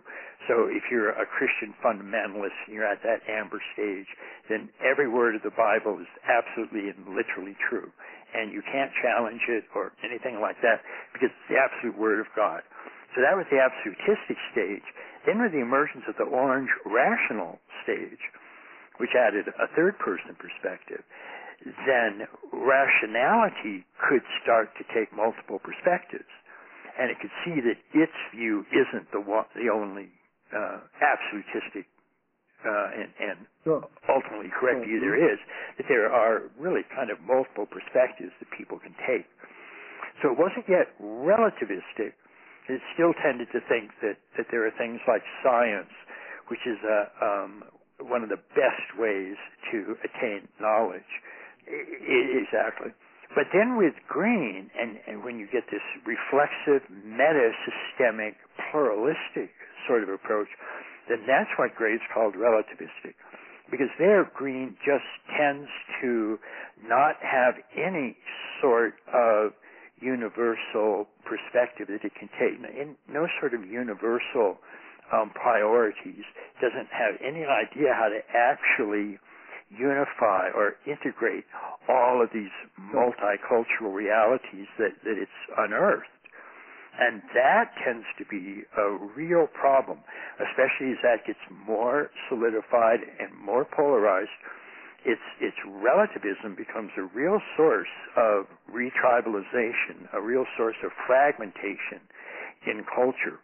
So 0.50 0.66
if 0.66 0.82
you're 0.90 1.14
a 1.14 1.26
Christian 1.26 1.70
fundamentalist 1.78 2.56
and 2.66 2.74
you're 2.74 2.88
at 2.88 3.02
that 3.06 3.22
amber 3.30 3.62
stage, 3.74 4.10
then 4.50 4.68
every 4.82 5.06
word 5.06 5.38
of 5.38 5.46
the 5.46 5.54
Bible 5.54 6.02
is 6.02 6.10
absolutely 6.26 6.90
and 6.90 7.14
literally 7.14 7.54
true. 7.70 7.90
And 8.34 8.50
you 8.50 8.62
can't 8.66 8.90
challenge 8.98 9.44
it 9.46 9.64
or 9.76 9.92
anything 10.02 10.40
like 10.42 10.58
that 10.66 10.82
because 11.14 11.30
it's 11.30 11.48
the 11.52 11.60
absolute 11.60 11.94
word 11.94 12.18
of 12.18 12.26
God. 12.34 12.66
So 13.14 13.20
that 13.22 13.36
was 13.36 13.46
the 13.52 13.60
absolutistic 13.60 14.40
stage. 14.50 14.86
Then 15.28 15.38
with 15.38 15.52
the 15.52 15.62
emergence 15.62 16.08
of 16.08 16.16
the 16.16 16.26
orange 16.26 16.72
rational 16.82 17.60
stage, 17.84 18.24
which 18.98 19.14
added 19.14 19.46
a 19.46 19.68
third 19.76 19.94
person 20.00 20.34
perspective, 20.34 21.04
then 21.86 22.26
rationality 22.50 23.86
could 24.08 24.24
start 24.42 24.74
to 24.80 24.84
take 24.90 25.14
multiple 25.14 25.62
perspectives 25.62 26.26
and 26.98 27.10
it 27.10 27.18
could 27.20 27.32
see 27.44 27.60
that 27.60 27.78
its 27.94 28.18
view 28.34 28.64
isn't 28.72 29.10
the 29.12 29.20
one, 29.20 29.46
the 29.54 29.72
only 29.72 30.08
uh, 30.52 30.80
absolutistic 31.00 31.88
uh, 32.62 32.88
and, 32.94 33.10
and 33.18 33.38
sure. 33.64 33.82
ultimately 34.06 34.50
correct 34.52 34.84
sure. 34.84 34.86
view 34.86 34.98
there 35.00 35.18
is. 35.18 35.38
That 35.78 35.86
there 35.88 36.12
are 36.12 36.50
really 36.58 36.82
kind 36.94 37.10
of 37.10 37.18
multiple 37.24 37.66
perspectives 37.66 38.32
that 38.38 38.48
people 38.54 38.78
can 38.78 38.94
take. 39.06 39.26
So 40.22 40.30
it 40.30 40.38
wasn't 40.38 40.68
yet 40.68 40.92
relativistic. 41.00 42.14
It 42.70 42.80
still 42.94 43.12
tended 43.18 43.48
to 43.50 43.60
think 43.66 43.90
that 44.02 44.22
that 44.38 44.46
there 44.54 44.62
are 44.66 44.74
things 44.78 45.00
like 45.08 45.22
science, 45.42 45.90
which 46.46 46.62
is 46.62 46.78
a 46.86 47.10
um, 47.18 47.64
one 47.98 48.22
of 48.22 48.30
the 48.30 48.38
best 48.54 48.86
ways 48.98 49.34
to 49.72 49.98
attain 50.06 50.46
knowledge. 50.60 51.10
I, 51.66 52.38
exactly. 52.38 52.94
But 53.34 53.48
then 53.52 53.76
with 53.76 53.94
green, 54.08 54.70
and, 54.78 54.98
and 55.06 55.24
when 55.24 55.38
you 55.38 55.48
get 55.48 55.64
this 55.72 55.84
reflexive, 56.04 56.84
meta-systemic, 57.04 58.36
pluralistic 58.70 59.50
sort 59.88 60.02
of 60.02 60.10
approach, 60.10 60.48
then 61.08 61.24
that's 61.26 61.48
what 61.56 61.74
Graves 61.74 62.02
called 62.12 62.34
relativistic. 62.34 63.16
Because 63.70 63.88
there, 63.98 64.30
green 64.36 64.76
just 64.84 65.08
tends 65.32 65.68
to 66.02 66.38
not 66.84 67.16
have 67.22 67.54
any 67.72 68.16
sort 68.60 68.94
of 69.12 69.52
universal 70.00 71.08
perspective 71.24 71.88
that 71.88 72.04
it 72.04 72.12
can 72.18 72.28
take, 72.36 72.60
no 73.08 73.26
sort 73.40 73.54
of 73.54 73.64
universal 73.64 74.58
um, 75.12 75.30
priorities, 75.30 76.24
doesn't 76.60 76.88
have 76.92 77.14
any 77.24 77.44
idea 77.44 77.94
how 77.94 78.08
to 78.08 78.20
actually 78.34 79.18
unify 79.78 80.48
or 80.54 80.76
integrate 80.86 81.44
all 81.88 82.22
of 82.22 82.30
these 82.32 82.52
multicultural 82.94 83.92
realities 83.92 84.68
that, 84.78 84.92
that 85.04 85.16
it's 85.18 85.40
unearthed. 85.56 86.06
And 86.98 87.22
that 87.34 87.72
tends 87.82 88.04
to 88.18 88.24
be 88.28 88.62
a 88.76 88.98
real 89.16 89.46
problem, 89.48 89.98
especially 90.36 90.92
as 90.92 90.98
that 91.02 91.26
gets 91.26 91.40
more 91.66 92.10
solidified 92.28 93.00
and 93.18 93.32
more 93.34 93.64
polarized. 93.64 94.36
Its, 95.04 95.22
its 95.40 95.56
relativism 95.66 96.54
becomes 96.54 96.90
a 96.96 97.02
real 97.02 97.40
source 97.56 97.90
of 98.16 98.46
retribalization, 98.70 100.06
a 100.12 100.20
real 100.20 100.44
source 100.56 100.76
of 100.84 100.92
fragmentation 101.06 101.98
in 102.66 102.84
culture. 102.94 103.40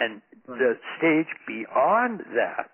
And 0.00 0.20
the 0.46 0.74
stage 0.98 1.30
beyond 1.46 2.20
that, 2.34 2.70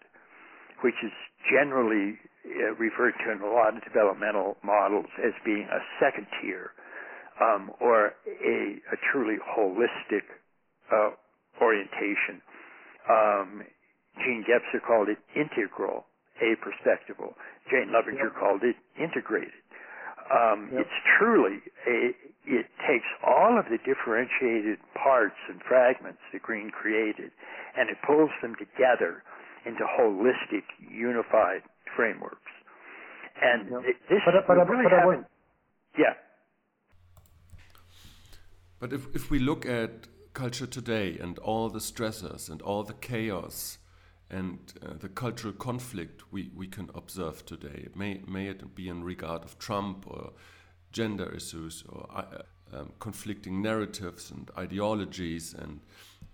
which 0.82 0.96
is 1.04 1.12
generally 1.52 2.18
uh, 2.46 2.74
referred 2.78 3.14
to 3.24 3.32
in 3.32 3.40
a 3.40 3.52
lot 3.52 3.76
of 3.76 3.84
developmental 3.84 4.56
models 4.62 5.06
as 5.24 5.32
being 5.44 5.68
a 5.70 5.80
second 6.00 6.26
tier 6.40 6.72
um, 7.40 7.70
or 7.80 8.12
a, 8.26 8.58
a, 8.92 8.96
truly 9.12 9.36
holistic 9.40 10.24
uh, 10.92 11.10
orientation. 11.60 12.40
Um, 13.08 13.62
Jean 14.18 14.44
Gebser 14.44 14.80
called 14.84 15.08
it 15.08 15.18
integral, 15.34 16.04
a 16.40 16.56
perspectival. 16.60 17.32
Jane 17.70 17.88
Loevinger 17.88 18.32
yep. 18.32 18.38
called 18.38 18.62
it 18.62 18.76
integrated. 19.00 19.56
Um, 20.30 20.68
yep. 20.72 20.84
It's 20.84 20.98
truly 21.18 21.60
a, 21.88 22.12
it 22.44 22.66
takes 22.86 23.08
all 23.26 23.58
of 23.58 23.66
the 23.66 23.78
differentiated 23.84 24.78
parts 24.94 25.36
and 25.48 25.60
fragments 25.66 26.20
that 26.32 26.42
Green 26.42 26.70
created 26.70 27.32
and 27.76 27.88
it 27.90 27.96
pulls 28.06 28.30
them 28.42 28.54
together 28.58 29.22
into 29.64 29.84
holistic, 29.84 30.64
unified 30.80 31.62
frameworks. 31.96 32.36
And 33.42 33.70
yeah. 33.70 33.78
this 34.08 34.20
but, 34.24 34.34
but, 34.46 34.68
really 34.68 34.84
but 34.84 34.92
haven't. 34.92 35.26
Yeah. 35.98 36.14
But 38.78 38.92
if, 38.92 39.14
if 39.14 39.30
we 39.30 39.38
look 39.38 39.66
at 39.66 40.08
culture 40.32 40.66
today 40.66 41.18
and 41.18 41.38
all 41.38 41.68
the 41.68 41.80
stressors 41.80 42.48
and 42.48 42.62
all 42.62 42.82
the 42.82 42.94
chaos 42.94 43.78
and 44.30 44.58
uh, 44.82 44.94
the 44.98 45.08
cultural 45.08 45.52
conflict 45.52 46.22
we, 46.32 46.50
we 46.54 46.66
can 46.66 46.88
observe 46.94 47.44
today, 47.44 47.88
may, 47.94 48.22
may 48.26 48.48
it 48.48 48.74
be 48.74 48.88
in 48.88 49.04
regard 49.04 49.44
of 49.44 49.58
Trump 49.58 50.06
or 50.06 50.32
gender 50.92 51.30
issues 51.34 51.84
or 51.88 52.06
uh, 52.14 52.42
um, 52.72 52.92
conflicting 53.00 53.60
narratives 53.60 54.30
and 54.30 54.50
ideologies 54.56 55.54
and, 55.54 55.80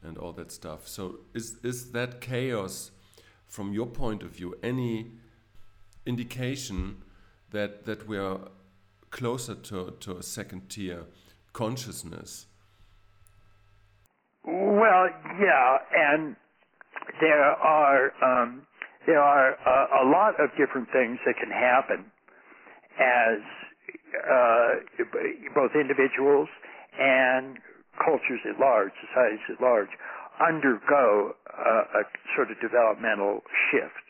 and 0.02 0.18
all 0.18 0.32
that 0.32 0.52
stuff. 0.52 0.86
So 0.86 1.20
is, 1.34 1.56
is 1.62 1.92
that 1.92 2.20
chaos, 2.20 2.90
from 3.46 3.72
your 3.72 3.86
point 3.86 4.22
of 4.22 4.30
view, 4.30 4.54
any 4.62 5.12
indication 6.06 7.02
that 7.50 7.84
that 7.84 8.06
we 8.08 8.16
are 8.18 8.48
closer 9.10 9.54
to, 9.54 9.94
to 10.00 10.16
a 10.16 10.22
second 10.22 10.68
tier 10.68 11.04
consciousness. 11.52 12.46
Well, 14.44 15.08
yeah, 15.40 15.78
and 15.96 16.36
there 17.20 17.44
are 17.44 18.12
um, 18.22 18.66
there 19.06 19.20
are 19.20 19.54
a, 19.54 20.04
a, 20.04 20.10
lot 20.10 20.34
of 20.40 20.50
different 20.58 20.88
things 20.92 21.18
that 21.24 21.34
can 21.40 21.50
happen 21.50 22.10
as 22.98 23.40
uh, 24.30 24.68
both 25.54 25.72
individuals 25.74 26.48
and 26.98 27.58
cultures 27.98 28.40
at 28.48 28.58
large, 28.60 28.92
societies 29.08 29.44
at 29.48 29.60
large, 29.60 29.88
undergo 30.40 31.34
a, 31.46 32.00
a 32.00 32.02
sort 32.34 32.50
of 32.50 32.60
developmental 32.60 33.40
shift. 33.70 34.05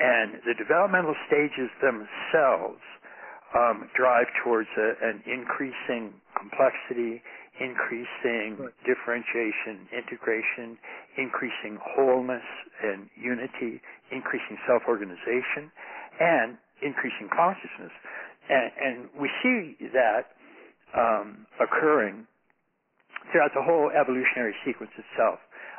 And 0.00 0.40
the 0.48 0.56
developmental 0.56 1.14
stages 1.28 1.68
themselves 1.84 2.80
um, 3.52 3.90
drive 3.92 4.26
towards 4.42 4.68
a, 4.78 4.96
an 5.04 5.22
increasing 5.28 6.14
complexity, 6.38 7.20
increasing 7.60 8.56
right. 8.56 8.72
differentiation, 8.88 9.84
integration, 9.92 10.78
increasing 11.18 11.76
wholeness 11.82 12.46
and 12.82 13.10
unity, 13.12 13.84
increasing 14.10 14.56
self-organization, 14.66 15.68
and 16.20 16.56
increasing 16.80 17.28
consciousness. 17.28 17.92
And, 18.48 18.72
and 18.80 18.96
we 19.20 19.28
see 19.44 19.76
that 19.92 20.32
um, 20.96 21.46
occurring 21.60 22.26
throughout 23.30 23.52
the 23.54 23.62
whole 23.62 23.90
evolutionary 23.92 24.54
sequence 24.64 24.90
itself. 24.96 25.38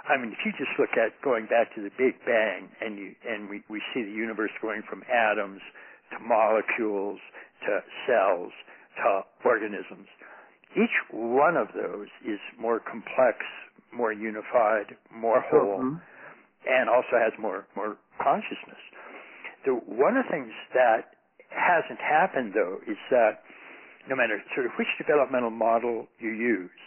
I 0.10 0.17
mean, 0.17 0.34
if 0.34 0.41
you 0.46 0.51
just 0.58 0.74
look 0.79 0.98
at 0.98 1.13
going 1.22 1.46
back 1.46 1.74
to 1.75 1.81
the 1.81 1.91
Big 1.98 2.17
Bang 2.25 2.70
and 2.81 2.98
you 2.98 3.15
and 3.27 3.50
we, 3.50 3.63
we 3.70 3.81
see 3.93 4.03
the 4.03 4.12
universe 4.12 4.51
going 4.62 4.81
from 4.89 5.03
atoms 5.05 5.62
to 6.12 6.20
molecules 6.20 7.20
to 7.67 7.79
cells 8.08 8.51
to 8.98 9.22
organisms, 9.46 10.08
each 10.74 10.98
one 11.12 11.55
of 11.55 11.67
those 11.75 12.08
is 12.25 12.39
more 12.58 12.79
complex 12.79 13.46
more 13.93 14.13
unified, 14.13 14.96
more 15.13 15.43
whole, 15.51 15.84
mm-hmm. 15.84 16.00
and 16.67 16.89
also 16.89 17.20
has 17.20 17.34
more 17.39 17.67
more 17.75 17.98
consciousness. 18.24 18.79
So 19.65 19.84
one 19.86 20.17
of 20.17 20.25
the 20.25 20.31
things 20.31 20.51
that 20.74 21.20
hasn't 21.51 22.00
happened 22.00 22.53
though 22.55 22.79
is 22.88 22.98
that 23.12 23.43
no 24.10 24.15
matter 24.15 24.41
sort 24.55 24.65
of 24.65 24.72
which 24.79 24.88
developmental 24.98 25.51
model 25.51 26.08
you 26.20 26.31
use, 26.31 26.79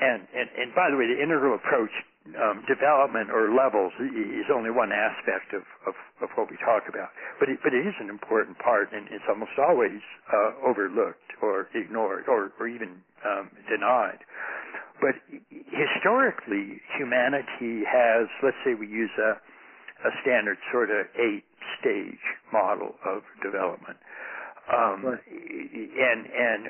and 0.00 0.26
and, 0.34 0.48
and 0.56 0.74
by 0.74 0.88
the 0.90 0.96
way, 0.96 1.06
the 1.06 1.20
integral 1.20 1.54
approach 1.54 1.92
um, 2.36 2.64
development 2.68 3.30
or 3.30 3.48
levels 3.54 3.92
is 4.00 4.48
only 4.52 4.70
one 4.70 4.92
aspect 4.92 5.54
of, 5.54 5.64
of, 5.86 5.94
of 6.20 6.28
what 6.36 6.50
we 6.50 6.56
talk 6.60 6.84
about, 6.88 7.08
but 7.40 7.48
it, 7.48 7.58
but 7.62 7.72
it 7.72 7.86
is 7.86 7.94
an 8.00 8.10
important 8.10 8.58
part, 8.58 8.92
and 8.92 9.08
it's 9.08 9.24
almost 9.28 9.56
always 9.56 10.02
uh, 10.28 10.52
overlooked 10.66 11.32
or 11.40 11.68
ignored 11.74 12.28
or, 12.28 12.52
or 12.60 12.68
even 12.68 13.00
um, 13.24 13.50
denied. 13.68 14.20
But 15.00 15.14
historically, 15.70 16.82
humanity 16.98 17.86
has, 17.86 18.26
let's 18.42 18.58
say, 18.64 18.74
we 18.74 18.88
use 18.88 19.14
a, 19.16 19.38
a 20.08 20.10
standard 20.22 20.58
sort 20.72 20.90
of 20.90 21.06
eight-stage 21.14 22.24
model 22.52 22.98
of 23.06 23.22
development. 23.42 23.96
Um, 24.68 25.00
right. 25.04 25.20
And 25.24 26.20
and 26.28 26.60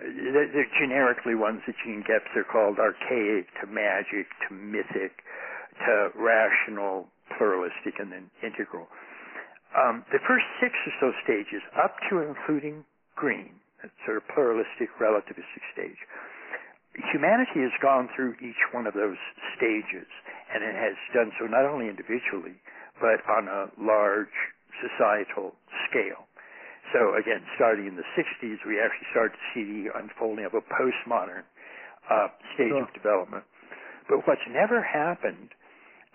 they're 0.54 0.74
generically 0.78 1.34
ones 1.34 1.60
that 1.66 1.74
Jean 1.84 2.04
Gebser 2.06 2.46
called 2.46 2.78
archaic 2.78 3.50
to 3.60 3.66
magic 3.66 4.30
to 4.46 4.54
mythic 4.54 5.18
to 5.86 6.10
rational, 6.14 7.06
pluralistic, 7.36 7.98
and 7.98 8.10
then 8.10 8.30
integral. 8.42 8.86
Um, 9.74 10.02
the 10.10 10.18
first 10.26 10.46
six 10.58 10.74
or 10.86 10.94
so 10.98 11.08
stages, 11.22 11.62
up 11.76 11.94
to 12.10 12.22
including 12.22 12.84
green, 13.14 13.52
that 13.82 13.90
sort 14.06 14.16
of 14.16 14.24
pluralistic, 14.32 14.90
relativistic 14.98 15.62
stage, 15.74 15.98
humanity 17.12 17.62
has 17.62 17.74
gone 17.82 18.08
through 18.14 18.34
each 18.42 18.58
one 18.72 18.86
of 18.86 18.94
those 18.94 19.18
stages, 19.54 20.08
and 20.54 20.64
it 20.64 20.74
has 20.74 20.96
done 21.14 21.30
so 21.38 21.46
not 21.46 21.66
only 21.66 21.86
individually, 21.86 22.58
but 22.98 23.22
on 23.28 23.46
a 23.46 23.70
large 23.78 24.34
societal 24.82 25.54
scale. 25.90 26.26
So 26.92 27.14
again, 27.20 27.44
starting 27.56 27.86
in 27.86 27.96
the 27.96 28.06
60s, 28.16 28.58
we 28.66 28.80
actually 28.80 29.08
start 29.12 29.32
to 29.32 29.42
see 29.52 29.64
the 29.64 29.92
unfolding 29.98 30.44
of 30.44 30.54
a 30.54 30.64
postmodern 30.64 31.44
uh, 32.10 32.28
stage 32.54 32.72
sure. 32.72 32.82
of 32.82 32.92
development. 32.94 33.44
But 34.08 34.24
what's 34.26 34.44
never 34.48 34.82
happened 34.82 35.52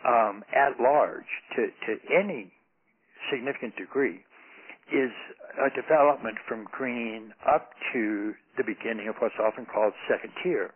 um, 0.01 0.43
at 0.49 0.81
large 0.81 1.29
to, 1.55 1.69
to 1.85 1.91
any 2.09 2.51
significant 3.31 3.75
degree 3.77 4.25
is 4.91 5.13
a 5.61 5.69
development 5.71 6.37
from 6.47 6.67
green 6.71 7.31
up 7.47 7.71
to 7.93 8.33
the 8.57 8.63
beginning 8.65 9.07
of 9.07 9.15
what's 9.19 9.37
often 9.39 9.65
called 9.65 9.93
second 10.09 10.33
tier. 10.43 10.73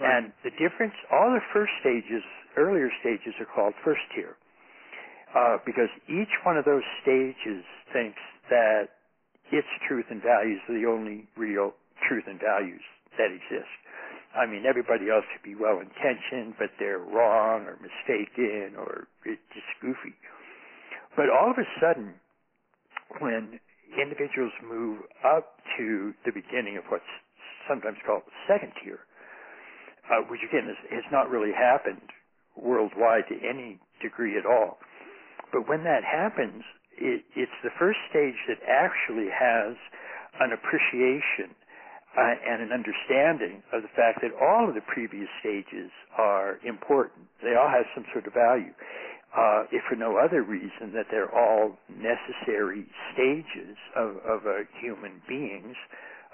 Right. 0.00 0.24
And 0.24 0.32
the 0.42 0.50
difference, 0.56 0.94
all 1.12 1.34
the 1.34 1.44
first 1.52 1.72
stages, 1.80 2.24
earlier 2.56 2.88
stages 3.00 3.34
are 3.38 3.46
called 3.46 3.74
first 3.84 4.00
tier. 4.14 4.36
Uh, 5.36 5.58
because 5.66 5.90
each 6.08 6.32
one 6.42 6.56
of 6.56 6.64
those 6.64 6.82
stages 7.02 7.62
thinks 7.92 8.18
that 8.48 8.99
its 9.52 9.68
truth 9.86 10.06
and 10.10 10.22
values 10.22 10.60
are 10.68 10.78
the 10.78 10.86
only 10.86 11.26
real 11.36 11.74
truth 12.08 12.24
and 12.26 12.40
values 12.40 12.82
that 13.18 13.30
exist. 13.30 13.70
I 14.34 14.46
mean, 14.46 14.62
everybody 14.64 15.10
else 15.10 15.26
could 15.34 15.42
be 15.42 15.58
well 15.58 15.82
intentioned, 15.82 16.54
but 16.58 16.70
they're 16.78 17.02
wrong 17.02 17.66
or 17.66 17.78
mistaken 17.82 18.78
or 18.78 19.08
just 19.26 19.70
goofy. 19.82 20.14
But 21.16 21.26
all 21.28 21.50
of 21.50 21.58
a 21.58 21.66
sudden, 21.82 22.14
when 23.18 23.58
individuals 23.98 24.54
move 24.62 25.02
up 25.26 25.58
to 25.76 26.14
the 26.24 26.30
beginning 26.30 26.78
of 26.78 26.84
what's 26.88 27.10
sometimes 27.66 27.98
called 28.06 28.22
second 28.46 28.72
tier, 28.82 29.00
uh, 30.10 30.22
which 30.30 30.40
again 30.46 30.70
has 30.90 31.06
not 31.10 31.28
really 31.28 31.52
happened 31.52 32.14
worldwide 32.56 33.26
to 33.28 33.36
any 33.42 33.78
degree 34.02 34.38
at 34.38 34.46
all. 34.46 34.78
But 35.52 35.68
when 35.68 35.82
that 35.84 36.04
happens, 36.04 36.62
it, 36.98 37.24
it's 37.36 37.58
the 37.62 37.74
first 37.78 37.98
stage 38.10 38.36
that 38.48 38.58
actually 38.66 39.28
has 39.30 39.76
an 40.40 40.52
appreciation 40.52 41.54
uh, 42.16 42.34
and 42.42 42.62
an 42.62 42.72
understanding 42.72 43.62
of 43.72 43.82
the 43.82 43.92
fact 43.94 44.20
that 44.22 44.34
all 44.34 44.68
of 44.68 44.74
the 44.74 44.82
previous 44.82 45.28
stages 45.38 45.90
are 46.18 46.58
important. 46.66 47.26
They 47.42 47.54
all 47.54 47.70
have 47.70 47.86
some 47.94 48.04
sort 48.12 48.26
of 48.26 48.34
value. 48.34 48.74
Uh, 49.30 49.62
if 49.70 49.82
for 49.88 49.94
no 49.94 50.18
other 50.18 50.42
reason 50.42 50.90
that 50.92 51.06
they're 51.10 51.30
all 51.30 51.78
necessary 51.86 52.86
stages 53.14 53.78
of, 53.94 54.18
of 54.26 54.46
a 54.46 54.66
human 54.82 55.22
being's 55.28 55.78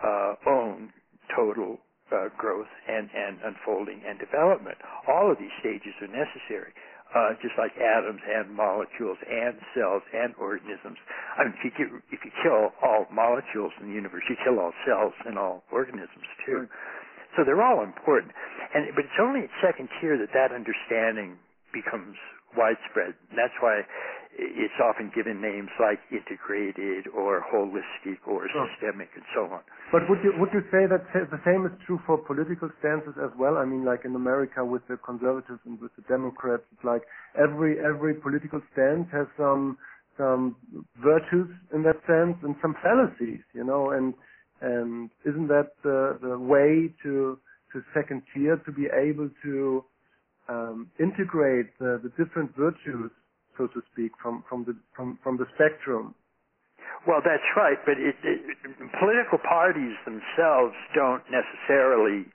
uh, 0.02 0.34
own 0.48 0.92
total 1.36 1.76
uh, 2.12 2.28
growth 2.38 2.70
and, 2.88 3.10
and 3.12 3.38
unfolding 3.44 4.00
and 4.06 4.18
development. 4.18 4.78
All 5.08 5.30
of 5.30 5.38
these 5.38 5.52
stages 5.60 5.92
are 6.00 6.08
necessary 6.08 6.72
uh, 7.14 7.38
just 7.42 7.54
like 7.58 7.72
atoms 7.78 8.20
and 8.24 8.50
molecules 8.50 9.18
and 9.28 9.54
cells 9.76 10.02
and 10.14 10.34
organisms. 10.40 10.98
I 11.38 11.46
mean, 11.46 11.54
if 11.54 11.62
you, 11.64 11.72
get, 11.76 11.88
if 12.10 12.20
you 12.24 12.32
kill 12.42 12.72
all 12.82 13.06
molecules 13.12 13.72
in 13.80 13.88
the 13.90 13.94
universe, 13.94 14.24
you 14.28 14.36
kill 14.42 14.58
all 14.58 14.74
cells 14.86 15.14
and 15.26 15.38
all 15.38 15.62
organisms 15.70 16.26
too. 16.46 16.66
So 17.36 17.44
they're 17.44 17.62
all 17.62 17.84
important. 17.84 18.32
And, 18.74 18.88
but 18.96 19.04
it's 19.04 19.20
only 19.20 19.44
at 19.46 19.52
second 19.62 19.88
tier 20.00 20.16
that 20.18 20.32
that 20.34 20.54
understanding 20.54 21.38
becomes 21.72 22.16
widespread. 22.56 23.14
And 23.30 23.36
that's 23.36 23.54
why 23.60 23.82
it's 24.38 24.78
often 24.84 25.10
given 25.14 25.40
names 25.40 25.70
like 25.80 25.98
integrated 26.12 27.08
or 27.08 27.40
holistic 27.40 28.20
or 28.26 28.44
sure. 28.52 28.68
systemic 28.68 29.08
and 29.16 29.24
so 29.34 29.48
on. 29.48 29.60
But 29.90 30.02
would 30.08 30.20
you 30.22 30.32
would 30.36 30.50
you 30.52 30.60
say 30.70 30.84
that 30.84 31.08
the 31.12 31.40
same 31.44 31.64
is 31.64 31.72
true 31.86 32.00
for 32.06 32.18
political 32.18 32.68
stances 32.78 33.16
as 33.16 33.30
well? 33.38 33.56
I 33.56 33.64
mean, 33.64 33.84
like 33.84 34.04
in 34.04 34.14
America 34.14 34.64
with 34.64 34.82
the 34.88 34.98
conservatives 34.98 35.60
and 35.64 35.80
with 35.80 35.94
the 35.96 36.02
Democrats, 36.02 36.64
it's 36.72 36.84
like 36.84 37.02
every 37.40 37.80
every 37.80 38.14
political 38.14 38.60
stance 38.72 39.08
has 39.12 39.26
some 39.38 39.78
some 40.18 40.56
virtues 41.00 41.48
in 41.72 41.82
that 41.84 41.96
sense 42.06 42.36
and 42.42 42.56
some 42.60 42.76
fallacies, 42.82 43.40
you 43.54 43.64
know. 43.64 43.90
And 43.90 44.12
and 44.60 45.10
isn't 45.24 45.48
that 45.48 45.72
the 45.82 46.18
the 46.20 46.38
way 46.38 46.92
to 47.04 47.38
to 47.72 47.82
second 47.94 48.22
tier 48.34 48.56
to 48.66 48.72
be 48.72 48.86
able 48.92 49.30
to 49.44 49.84
um, 50.48 50.90
integrate 51.00 51.76
the, 51.78 52.00
the 52.04 52.10
different 52.22 52.54
virtues 52.56 53.10
so 53.58 53.66
to 53.68 53.82
speak, 53.92 54.12
from 54.22 54.44
from 54.48 54.64
the 54.64 54.76
from 54.94 55.18
from 55.22 55.36
the 55.36 55.46
spectrum. 55.54 56.14
Well, 57.06 57.20
that's 57.22 57.46
right, 57.56 57.78
but 57.86 57.98
it, 57.98 58.16
it, 58.24 58.40
political 58.98 59.38
parties 59.38 59.94
themselves 60.04 60.74
don't 60.94 61.22
necessarily. 61.30 62.26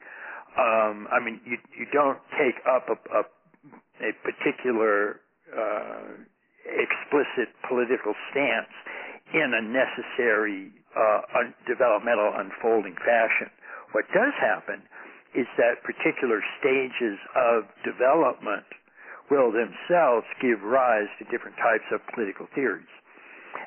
Um, 0.55 1.07
I 1.11 1.19
mean, 1.23 1.39
you 1.45 1.57
you 1.77 1.87
don't 1.91 2.19
take 2.37 2.55
up 2.67 2.87
a, 2.87 2.97
a, 3.17 3.21
a 4.07 4.11
particular 4.23 5.21
uh, 5.51 6.15
explicit 6.67 7.51
political 7.67 8.13
stance 8.31 8.73
in 9.33 9.49
a 9.55 9.63
necessary 9.63 10.71
uh, 10.95 11.39
un- 11.39 11.55
developmental 11.67 12.31
unfolding 12.35 12.95
fashion. 13.03 13.49
What 13.91 14.05
does 14.13 14.33
happen 14.39 14.83
is 15.35 15.47
that 15.57 15.79
particular 15.83 16.43
stages 16.59 17.17
of 17.35 17.63
development 17.83 18.67
will 19.31 19.49
themselves 19.55 20.27
give 20.43 20.59
rise 20.61 21.07
to 21.17 21.23
different 21.31 21.55
types 21.55 21.87
of 21.95 22.03
political 22.13 22.51
theories. 22.53 22.91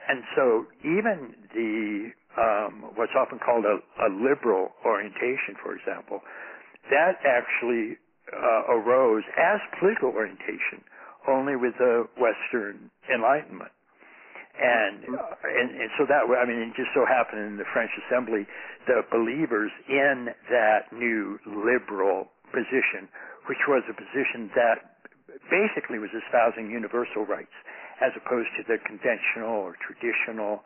And 0.08 0.20
so 0.36 0.68
even 0.84 1.32
the 1.56 2.12
um, 2.36 2.92
what's 2.98 3.14
often 3.16 3.38
called 3.38 3.64
a, 3.64 3.78
a, 3.78 4.08
liberal 4.10 4.74
orientation, 4.84 5.54
for 5.62 5.70
example, 5.72 6.20
that 6.90 7.22
actually 7.22 7.96
uh, 8.34 8.74
arose 8.74 9.22
as 9.38 9.62
political 9.78 10.10
orientation 10.10 10.82
only 11.30 11.54
with 11.54 11.72
the 11.78 12.04
Western 12.18 12.90
Enlightenment. 13.08 13.70
And, 14.54 15.02
and 15.02 15.68
and 15.82 15.90
so 15.98 16.06
that 16.06 16.26
I 16.30 16.46
mean, 16.46 16.58
it 16.58 16.74
just 16.76 16.90
so 16.94 17.06
happened 17.06 17.42
in 17.42 17.56
the 17.56 17.66
French 17.72 17.90
Assembly, 18.06 18.46
the 18.86 19.02
believers 19.10 19.70
in 19.88 20.30
that 20.50 20.92
new 20.92 21.38
liberal 21.46 22.30
position, 22.54 23.10
which 23.50 23.58
was 23.66 23.82
a 23.90 23.94
position 23.94 24.50
that 24.54 24.93
basically 25.50 25.98
was 25.98 26.10
espousing 26.14 26.70
universal 26.70 27.26
rights 27.26 27.54
as 28.02 28.10
opposed 28.18 28.50
to 28.58 28.62
the 28.66 28.78
conventional 28.86 29.54
or 29.62 29.76
traditional 29.78 30.62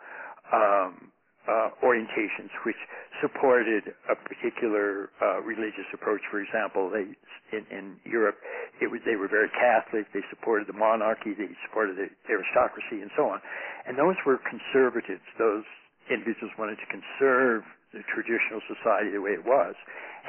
um, 0.53 1.13
uh, 1.49 1.73
orientations 1.81 2.53
which 2.69 2.77
supported 3.25 3.97
a 4.13 4.17
particular 4.29 5.09
uh, 5.21 5.41
religious 5.41 5.89
approach. 5.97 6.21
For 6.31 6.45
example, 6.45 6.93
they 6.93 7.09
in, 7.57 7.65
in 7.73 7.97
Europe 8.05 8.37
it 8.81 8.93
was, 8.93 9.01
they 9.09 9.17
were 9.17 9.29
very 9.29 9.49
Catholic. 9.57 10.07
They 10.13 10.23
supported 10.31 10.69
the 10.69 10.77
monarchy. 10.77 11.33
They 11.33 11.51
supported 11.67 11.97
the 11.97 12.09
aristocracy 12.29 13.01
and 13.01 13.11
so 13.17 13.33
on. 13.33 13.41
And 13.89 13.99
those 13.99 14.15
were 14.29 14.39
conservatives. 14.45 15.25
Those 15.41 15.65
individuals 16.13 16.53
wanted 16.61 16.79
to 16.79 16.89
conserve 16.93 17.65
the 17.91 18.05
traditional 18.07 18.61
society 18.69 19.17
the 19.17 19.25
way 19.25 19.33
it 19.33 19.43
was. 19.43 19.75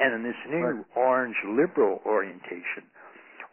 And 0.00 0.16
in 0.16 0.22
this 0.24 0.40
new 0.48 0.82
right. 0.82 0.96
orange 0.96 1.36
liberal 1.44 2.00
orientation, 2.08 2.88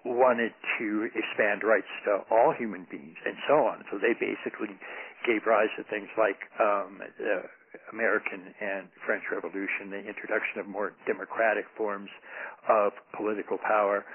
wanted 0.08 0.56
to 0.80 1.10
expand 1.12 1.64
rights 1.68 1.92
to 2.06 2.24
all 2.32 2.56
human 2.56 2.88
beings 2.90 3.20
and 3.26 3.36
so 3.48 3.68
on. 3.68 3.84
So 3.92 4.00
they 4.00 4.16
basically 4.16 4.72
gave 5.28 5.44
rise 5.46 5.72
to 5.76 5.84
things 5.92 6.08
like 6.16 6.40
um, 6.60 7.04
the 7.20 7.44
American 7.92 8.54
and 8.62 8.88
French 9.06 9.24
Revolution, 9.32 9.92
the 9.92 10.00
introduction 10.00 10.60
of 10.64 10.68
more 10.68 10.96
democratic 11.06 11.66
forms 11.76 12.10
of 12.70 12.94
political 13.16 13.58
power, 13.60 14.06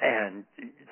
and 0.00 0.44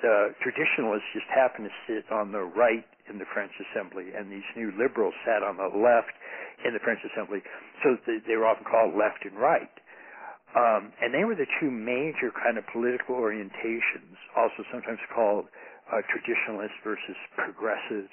the 0.03 0.35
traditionalists 0.43 1.09
just 1.13 1.25
happened 1.33 1.65
to 1.65 1.75
sit 1.89 2.05
on 2.13 2.31
the 2.31 2.45
right 2.45 2.85
in 3.09 3.17
the 3.17 3.25
French 3.33 3.51
Assembly, 3.57 4.13
and 4.13 4.29
these 4.31 4.45
new 4.55 4.69
liberals 4.77 5.15
sat 5.25 5.41
on 5.41 5.57
the 5.57 5.65
left 5.65 6.13
in 6.61 6.73
the 6.77 6.79
French 6.83 7.01
Assembly. 7.09 7.41
So 7.81 7.97
they 8.05 8.35
were 8.37 8.45
often 8.45 8.65
called 8.69 8.93
left 8.93 9.25
and 9.25 9.33
right. 9.33 9.71
Um, 10.57 10.91
and 11.01 11.13
they 11.13 11.25
were 11.25 11.35
the 11.35 11.49
two 11.61 11.69
major 11.69 12.33
kind 12.33 12.57
of 12.57 12.65
political 12.73 13.15
orientations, 13.15 14.17
also 14.35 14.65
sometimes 14.71 14.97
called 15.13 15.45
uh, 15.93 16.01
traditionalists 16.09 16.77
versus 16.83 17.17
progressives. 17.37 18.09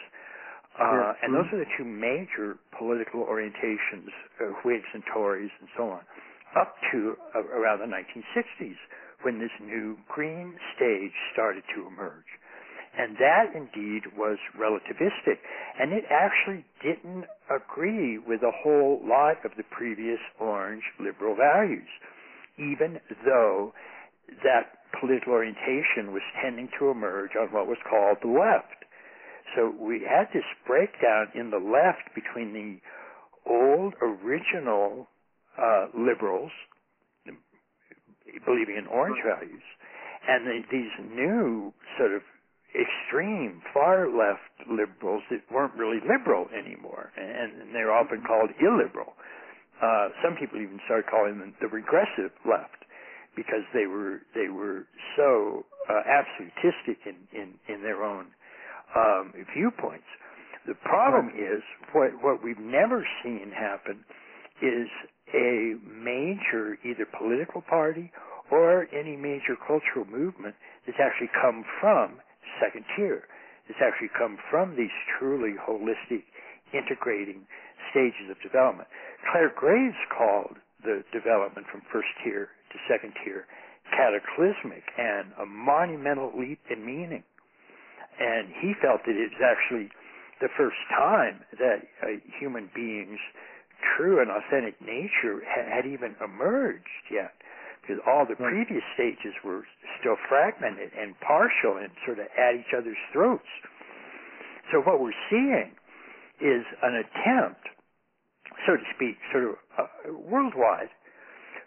Uh, 0.77 1.17
and 1.25 1.33
those 1.33 1.49
are 1.53 1.59
the 1.59 1.73
two 1.79 1.85
major 1.85 2.61
political 2.77 3.25
orientations, 3.25 4.13
uh, 4.41 4.53
Whigs 4.65 4.89
and 4.93 5.03
Tories 5.13 5.51
and 5.61 5.69
so 5.77 5.89
on, 5.89 6.05
up 6.53 6.77
to 6.93 7.17
uh, 7.35 7.41
around 7.57 7.81
the 7.81 7.89
1960s 7.89 8.77
when 9.23 9.41
this 9.41 9.53
new 9.65 9.97
green 10.07 10.55
stage 10.77 11.17
started 11.33 11.65
to 11.75 11.87
emerge. 11.87 12.29
And 12.99 13.17
that 13.17 13.53
indeed 13.55 14.05
was 14.17 14.39
relativistic. 14.57 15.37
And 15.81 15.93
it 15.93 16.05
actually 16.11 16.65
didn't 16.83 17.25
agree 17.49 18.19
with 18.19 18.43
a 18.43 18.53
whole 18.63 19.01
lot 19.05 19.45
of 19.45 19.53
the 19.57 19.65
previous 19.71 20.21
orange 20.41 20.83
liberal 21.01 21.37
values, 21.37 21.89
even 22.59 23.01
though 23.25 23.73
that 24.43 24.77
political 24.99 25.33
orientation 25.33 26.13
was 26.13 26.23
tending 26.43 26.69
to 26.79 26.91
emerge 26.91 27.31
on 27.39 27.53
what 27.53 27.67
was 27.67 27.79
called 27.89 28.19
the 28.23 28.29
left. 28.29 28.85
So 29.55 29.73
we 29.79 30.03
had 30.03 30.29
this 30.35 30.45
breakdown 30.67 31.29
in 31.35 31.51
the 31.51 31.59
left 31.63 32.15
between 32.15 32.53
the 32.53 32.79
old 33.49 33.95
original 34.03 35.07
uh, 35.57 35.87
liberals 35.95 36.51
believing 38.45 38.77
in 38.77 38.87
orange 38.89 39.19
values 39.25 39.63
and 40.29 40.47
the, 40.47 40.61
these 40.71 40.93
new 41.15 41.73
sort 41.97 42.13
of 42.13 42.23
extreme 42.75 43.63
far 43.73 44.11
left 44.11 44.53
liberals 44.69 45.23
that 45.31 45.41
weren't 45.51 45.73
really 45.75 46.01
liberal 46.03 46.47
anymore 46.53 47.13
and, 47.17 47.63
and 47.63 47.75
they're 47.75 47.93
often 47.93 48.23
called 48.27 48.51
illiberal. 48.61 49.15
Uh, 49.83 50.09
some 50.25 50.37
people 50.37 50.61
even 50.61 50.81
started 50.87 51.05
calling 51.11 51.39
them 51.39 51.55
the 51.61 51.69
regressive 51.69 52.33
left 52.49 52.85
because 53.37 53.63
they 53.75 53.87
were 53.87 54.23
they 54.35 54.49
were 54.49 54.87
so 55.17 55.67
uh, 55.91 56.01
absolutistic 56.09 56.99
in, 57.05 57.17
in, 57.37 57.55
in 57.69 57.83
their 57.83 58.03
own 58.03 58.27
um, 58.97 59.33
viewpoints. 59.55 60.09
The 60.67 60.75
problem 60.83 61.31
is 61.37 61.63
what 61.93 62.11
what 62.23 62.43
we've 62.43 62.59
never 62.59 63.07
seen 63.23 63.53
happen 63.53 64.05
is 64.63 64.89
a 65.35 65.77
major 65.85 66.79
either 66.85 67.07
political 67.19 67.61
party 67.61 68.11
or 68.51 68.87
any 68.95 69.17
major 69.17 69.57
cultural 69.67 70.07
movement 70.07 70.55
that's 70.87 70.99
actually 71.03 71.31
come 71.35 71.65
from 71.81 72.19
second 72.63 72.85
tier. 72.97 73.25
It's 73.69 73.79
actually 73.83 74.11
come 74.17 74.39
from 74.51 74.77
these 74.77 74.95
truly 75.19 75.55
holistic, 75.59 76.23
integrating 76.73 77.47
stages 77.91 78.31
of 78.31 78.41
development. 78.43 78.89
Clare 79.33 79.53
Graves 79.55 79.99
called 80.11 80.57
the 80.83 81.03
development 81.13 81.67
from 81.71 81.83
first 81.93 82.09
tier 82.23 82.49
to 82.73 82.77
second 82.89 83.15
tier 83.25 83.47
cataclysmic 83.95 84.83
and 84.99 85.31
a 85.41 85.47
monumental 85.47 86.33
leap 86.35 86.59
in 86.71 86.85
meaning 86.85 87.23
and 88.19 88.49
he 88.61 88.73
felt 88.81 89.05
that 89.05 89.17
it 89.17 89.31
was 89.33 89.45
actually 89.45 89.91
the 90.41 90.49
first 90.57 90.81
time 90.93 91.41
that 91.59 91.85
uh, 92.03 92.17
human 92.39 92.69
beings' 92.75 93.21
true 93.97 94.21
and 94.21 94.31
authentic 94.31 94.81
nature 94.81 95.41
ha- 95.45 95.69
had 95.69 95.87
even 95.87 96.17
emerged 96.25 97.05
yet, 97.11 97.33
because 97.81 98.01
all 98.07 98.25
the 98.27 98.37
previous 98.37 98.85
stages 98.95 99.33
were 99.45 99.65
still 100.01 100.17
fragmented 100.29 100.93
and 100.97 101.19
partial 101.21 101.77
and 101.77 101.89
sort 102.05 102.19
of 102.19 102.27
at 102.37 102.57
each 102.57 102.73
other's 102.77 103.01
throats. 103.13 103.49
So 104.73 104.81
what 104.81 105.01
we're 105.01 105.17
seeing 105.31 105.73
is 106.41 106.65
an 106.83 107.01
attempt, 107.01 107.69
so 108.67 108.77
to 108.77 108.87
speak, 108.95 109.17
sort 109.33 109.45
of 109.45 109.55
uh, 109.79 109.87
worldwide, 110.13 110.91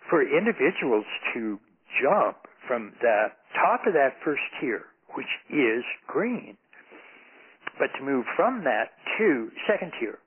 for 0.09 0.21
individuals 0.21 1.05
to 1.33 1.59
jump 2.01 2.37
from 2.67 2.93
that 3.01 3.39
top 3.55 3.87
of 3.87 3.93
that 3.93 4.13
first 4.23 4.43
tier 4.59 4.85
which 5.15 5.29
is 5.49 5.83
green. 6.07 6.57
But 7.79 7.89
to 7.97 8.03
move 8.03 8.25
from 8.35 8.63
that 8.65 8.91
to 9.17 9.49
second 9.67 9.93
tier 9.99 10.19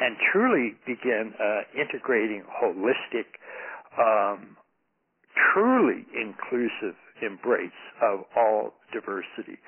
and 0.00 0.16
truly 0.32 0.74
begin 0.86 1.32
uh, 1.40 1.62
integrating 1.74 2.44
holistic, 2.46 3.26
um, 3.98 4.56
truly 5.52 6.06
inclusive 6.14 6.94
embrace 7.22 7.80
of 8.02 8.20
all 8.36 8.74
diversity. 8.92 9.58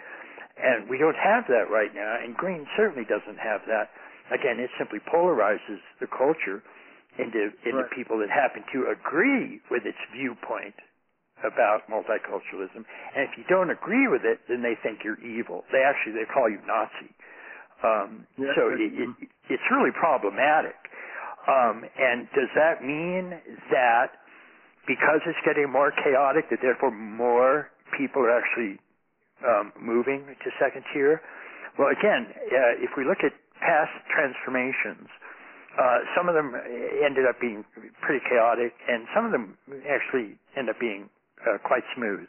And 0.60 0.88
we 0.88 0.98
don't 0.98 1.16
have 1.16 1.44
that 1.48 1.72
right 1.72 1.90
now, 1.94 2.18
and 2.22 2.36
green 2.36 2.66
certainly 2.76 3.08
doesn't 3.08 3.38
have 3.38 3.62
that. 3.66 3.90
Again, 4.30 4.62
it 4.62 4.70
simply 4.78 5.00
polarizes 5.02 5.82
the 5.98 6.06
culture 6.06 6.62
into 7.18 7.50
into 7.66 7.82
right. 7.82 7.90
people 7.90 8.18
that 8.22 8.30
happen 8.30 8.62
to 8.72 8.86
agree 8.86 9.60
with 9.70 9.82
its 9.84 9.98
viewpoint 10.14 10.78
about 11.42 11.88
multiculturalism. 11.90 12.84
And 12.86 13.26
if 13.26 13.34
you 13.36 13.44
don't 13.48 13.70
agree 13.70 14.06
with 14.06 14.22
it, 14.24 14.40
then 14.48 14.62
they 14.62 14.76
think 14.78 15.02
you're 15.02 15.20
evil. 15.20 15.64
They 15.72 15.82
actually 15.82 16.14
they 16.14 16.28
call 16.28 16.48
you 16.48 16.60
Nazi. 16.66 17.10
Um, 17.82 18.28
yeah, 18.36 18.52
so 18.54 18.68
it, 18.68 18.92
it, 18.92 19.08
it's 19.48 19.68
really 19.72 19.90
problematic. 19.96 20.76
Um, 21.48 21.82
and 21.96 22.28
does 22.36 22.52
that 22.54 22.84
mean 22.84 23.40
that 23.72 24.20
because 24.86 25.24
it's 25.24 25.40
getting 25.44 25.72
more 25.72 25.90
chaotic, 26.04 26.50
that 26.50 26.60
therefore 26.60 26.92
more 26.92 27.72
people 27.96 28.20
are 28.22 28.36
actually 28.36 28.76
um, 29.40 29.72
moving 29.80 30.28
to 30.28 30.48
second 30.60 30.84
tier? 30.92 31.20
Well, 31.78 31.88
again, 31.88 32.28
uh, 32.28 32.84
if 32.84 32.92
we 32.96 33.08
look 33.08 33.24
at 33.24 33.32
past 33.60 33.92
transformations, 34.10 35.08
uh, 35.78 35.98
some 36.16 36.28
of 36.28 36.34
them 36.34 36.52
ended 37.04 37.24
up 37.30 37.38
being 37.40 37.64
pretty 38.02 38.20
chaotic, 38.26 38.74
and 38.88 39.06
some 39.14 39.24
of 39.24 39.32
them 39.32 39.56
actually 39.86 40.34
end 40.58 40.68
up 40.68 40.80
being 40.80 41.08
uh, 41.46 41.58
quite 41.62 41.84
smooth. 41.94 42.26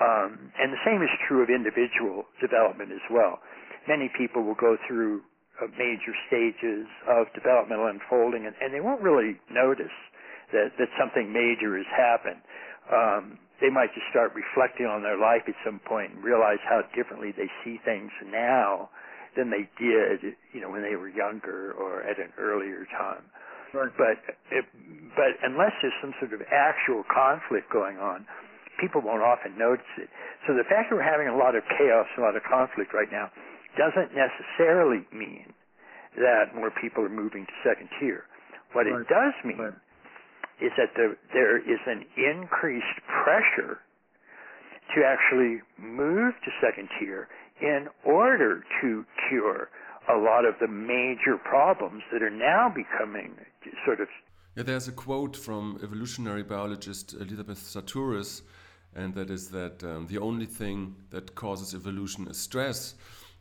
Um, 0.00 0.52
and 0.56 0.72
the 0.72 0.80
same 0.86 1.02
is 1.02 1.10
true 1.28 1.42
of 1.42 1.50
individual 1.50 2.24
development 2.40 2.92
as 2.92 3.04
well. 3.10 3.42
Many 3.88 4.08
people 4.16 4.42
will 4.46 4.56
go 4.56 4.78
through 4.88 5.20
uh, 5.60 5.68
major 5.76 6.14
stages 6.30 6.86
of 7.10 7.28
developmental 7.34 7.90
unfolding, 7.90 8.46
and, 8.46 8.54
and 8.62 8.72
they 8.72 8.80
won't 8.80 9.02
really 9.02 9.36
notice 9.50 9.92
that, 10.52 10.72
that 10.78 10.88
something 10.96 11.28
major 11.28 11.76
has 11.76 11.88
happened. 11.92 12.40
Um, 12.88 13.38
they 13.60 13.70
might 13.70 13.92
just 13.92 14.06
start 14.10 14.32
reflecting 14.34 14.86
on 14.86 15.02
their 15.02 15.18
life 15.18 15.44
at 15.46 15.54
some 15.64 15.78
point 15.84 16.14
and 16.14 16.24
realize 16.24 16.58
how 16.64 16.82
differently 16.96 17.34
they 17.36 17.50
see 17.62 17.78
things 17.84 18.10
now 18.26 18.88
than 19.36 19.50
they 19.50 19.68
did, 19.80 20.36
you 20.52 20.60
know, 20.60 20.70
when 20.70 20.82
they 20.82 20.96
were 20.96 21.08
younger 21.08 21.72
or 21.72 22.02
at 22.02 22.18
an 22.18 22.32
earlier 22.38 22.84
time. 22.92 23.24
Right. 23.72 23.92
But 23.96 24.20
but 25.16 25.32
unless 25.42 25.72
there's 25.80 25.96
some 26.04 26.12
sort 26.20 26.36
of 26.36 26.44
actual 26.52 27.04
conflict 27.08 27.72
going 27.72 27.96
on, 27.96 28.26
people 28.80 29.00
won't 29.00 29.24
often 29.24 29.56
notice 29.56 29.88
it. 29.96 30.08
So 30.46 30.52
the 30.52 30.64
fact 30.68 30.90
that 30.90 30.96
we're 30.96 31.08
having 31.08 31.28
a 31.28 31.36
lot 31.36 31.56
of 31.56 31.64
chaos, 31.78 32.06
a 32.18 32.20
lot 32.20 32.36
of 32.36 32.44
conflict 32.44 32.92
right 32.92 33.08
now, 33.08 33.32
doesn't 33.80 34.12
necessarily 34.12 35.08
mean 35.12 35.56
that 36.16 36.52
more 36.54 36.70
people 36.82 37.04
are 37.04 37.12
moving 37.12 37.46
to 37.48 37.54
second 37.64 37.88
tier. 38.00 38.24
What 38.76 38.84
right. 38.84 39.00
it 39.00 39.08
does 39.08 39.32
mean 39.44 39.58
right. 39.58 39.76
is 40.60 40.72
that 40.76 40.92
the, 40.92 41.16
there 41.32 41.56
is 41.56 41.80
an 41.88 42.04
increased 42.16 43.00
pressure 43.24 43.80
to 44.92 44.98
actually 45.04 45.64
move 45.80 46.34
to 46.44 46.50
second 46.60 46.88
tier 47.00 47.28
in 47.62 47.86
order 48.04 48.64
to 48.80 49.04
cure 49.28 49.68
a 50.12 50.16
lot 50.16 50.44
of 50.44 50.54
the 50.60 50.66
major 50.66 51.38
problems 51.38 52.02
that 52.12 52.22
are 52.22 52.30
now 52.30 52.68
becoming 52.68 53.36
sort 53.84 54.00
of. 54.00 54.08
Yeah, 54.56 54.64
there's 54.64 54.88
a 54.88 54.92
quote 54.92 55.36
from 55.36 55.78
evolutionary 55.82 56.42
biologist 56.42 57.14
Elizabeth 57.14 57.58
Sahtouris, 57.58 58.42
and 58.94 59.14
that 59.14 59.30
is 59.30 59.48
that 59.50 59.82
um, 59.84 60.06
the 60.08 60.18
only 60.18 60.46
thing 60.46 60.96
that 61.10 61.34
causes 61.34 61.74
evolution 61.74 62.26
is 62.28 62.36
stress. 62.38 62.94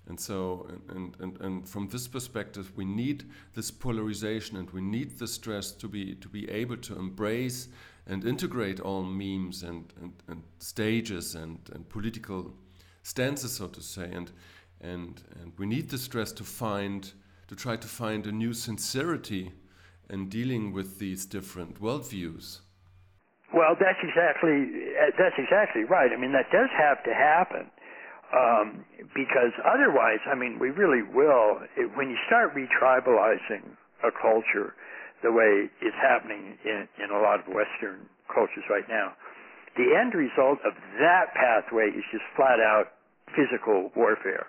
And 0.08 0.20
so, 0.20 0.68
and, 0.90 1.16
and, 1.20 1.42
and 1.42 1.68
from 1.68 1.88
this 1.90 2.08
perspective, 2.08 2.72
we 2.76 2.86
need 2.86 3.26
this 3.54 3.70
polarization 3.72 4.58
and 4.58 4.70
we 4.72 4.82
need 4.82 5.18
the 5.20 5.28
stress 5.28 5.72
to 5.74 5.88
be, 5.88 6.16
to 6.16 6.28
be 6.28 6.50
able 6.50 6.78
to 6.78 6.98
embrace 6.98 7.68
and 8.08 8.26
integrate 8.26 8.80
all 8.80 9.04
memes 9.04 9.64
and, 9.64 9.94
and, 10.02 10.14
and 10.28 10.44
stages 10.60 11.36
and, 11.36 11.60
and 11.74 11.88
political 11.90 12.52
stances, 13.04 13.54
so 13.54 13.68
to 13.68 13.82
say. 13.82 14.10
And, 14.12 14.32
and, 14.80 15.22
and 15.40 15.54
we 15.58 15.66
need 15.66 15.90
the 15.90 15.98
stress 15.98 16.32
to 16.34 16.44
find, 16.44 17.12
to 17.48 17.56
try 17.56 17.76
to 17.76 17.88
find 17.88 18.26
a 18.28 18.32
new 18.32 18.54
sincerity 18.54 19.52
in 20.10 20.30
dealing 20.30 20.74
with 20.74 21.00
these 21.00 21.26
different 21.26 21.82
worldviews. 21.82 22.60
Well, 23.54 23.76
that's 23.76 24.00
exactly 24.00 24.96
that's 25.20 25.36
exactly 25.38 25.84
right. 25.84 26.12
I 26.12 26.16
mean, 26.16 26.32
that 26.32 26.48
does 26.56 26.72
have 26.72 27.04
to 27.04 27.14
happen 27.14 27.68
um, 28.32 28.86
because 29.14 29.52
otherwise, 29.68 30.24
I 30.26 30.36
mean, 30.36 30.58
we 30.60 30.70
really 30.70 31.04
will. 31.04 31.60
It, 31.76 31.92
when 31.96 32.10
you 32.10 32.18
start 32.28 32.56
retribalizing 32.56 33.76
a 34.04 34.12
culture, 34.12 34.74
the 35.22 35.32
way 35.32 35.68
it's 35.82 36.00
happening 36.02 36.58
in, 36.64 36.88
in 37.04 37.12
a 37.12 37.20
lot 37.20 37.40
of 37.44 37.48
Western 37.48 38.08
cultures 38.34 38.64
right 38.70 38.88
now, 38.88 39.14
the 39.78 39.96
end 39.96 40.14
result 40.14 40.60
of 40.68 40.74
that 41.00 41.34
pathway 41.36 41.90
is 41.92 42.04
just 42.12 42.26
flat 42.36 42.60
out 42.60 42.94
physical 43.36 43.92
warfare. 43.96 44.48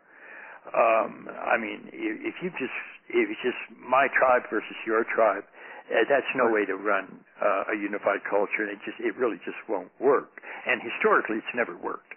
Um, 0.70 1.28
I 1.30 1.58
mean, 1.58 1.90
if 1.92 2.34
you 2.42 2.50
just 2.58 2.78
if 3.10 3.28
it's 3.28 3.42
just 3.42 3.58
my 3.78 4.06
tribe 4.14 4.46
versus 4.48 4.78
your 4.86 5.04
tribe, 5.04 5.44
uh, 5.90 6.06
that's 6.08 6.30
no 6.34 6.48
way 6.48 6.64
to 6.64 6.78
run 6.78 7.20
uh, 7.42 7.74
a 7.74 7.76
unified 7.76 8.22
culture, 8.30 8.64
and 8.64 8.70
it 8.70 8.80
just 8.86 8.98
it 9.02 9.14
really 9.18 9.38
just 9.44 9.58
won't 9.68 9.90
work. 9.98 10.40
And 10.66 10.80
historically, 10.80 11.42
it's 11.42 11.54
never 11.54 11.76
worked. 11.76 12.14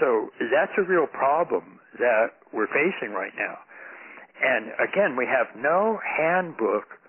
So 0.00 0.30
that's 0.50 0.72
a 0.78 0.86
real 0.86 1.06
problem 1.10 1.78
that 1.98 2.38
we're 2.54 2.70
facing 2.70 3.12
right 3.12 3.34
now. 3.36 3.58
And 4.40 4.72
again, 4.78 5.14
we 5.18 5.26
have 5.26 5.50
no 5.58 6.00
handbook 6.02 7.01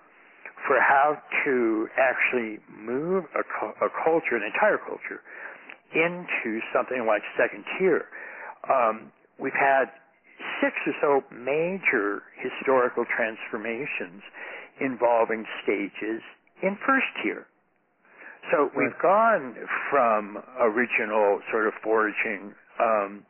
for 0.66 0.80
how 0.80 1.16
to 1.44 1.88
actually 1.98 2.58
move 2.72 3.24
a, 3.36 3.44
a 3.84 3.90
culture, 4.04 4.36
an 4.36 4.42
entire 4.42 4.78
culture, 4.78 5.20
into 5.94 6.60
something 6.74 7.06
like 7.06 7.22
second 7.38 7.64
tier. 7.78 8.06
Um, 8.68 9.12
we've 9.38 9.56
had 9.56 9.92
six 10.60 10.74
or 10.86 10.94
so 11.00 11.34
major 11.34 12.22
historical 12.40 13.04
transformations 13.04 14.22
involving 14.80 15.44
stages 15.62 16.22
in 16.62 16.76
first 16.86 17.06
tier. 17.22 17.46
So 18.52 18.70
we've 18.76 18.98
gone 19.00 19.54
from 19.90 20.38
original 20.60 21.40
sort 21.50 21.66
of 21.66 21.74
foraging 21.82 22.52
um, 22.80 23.24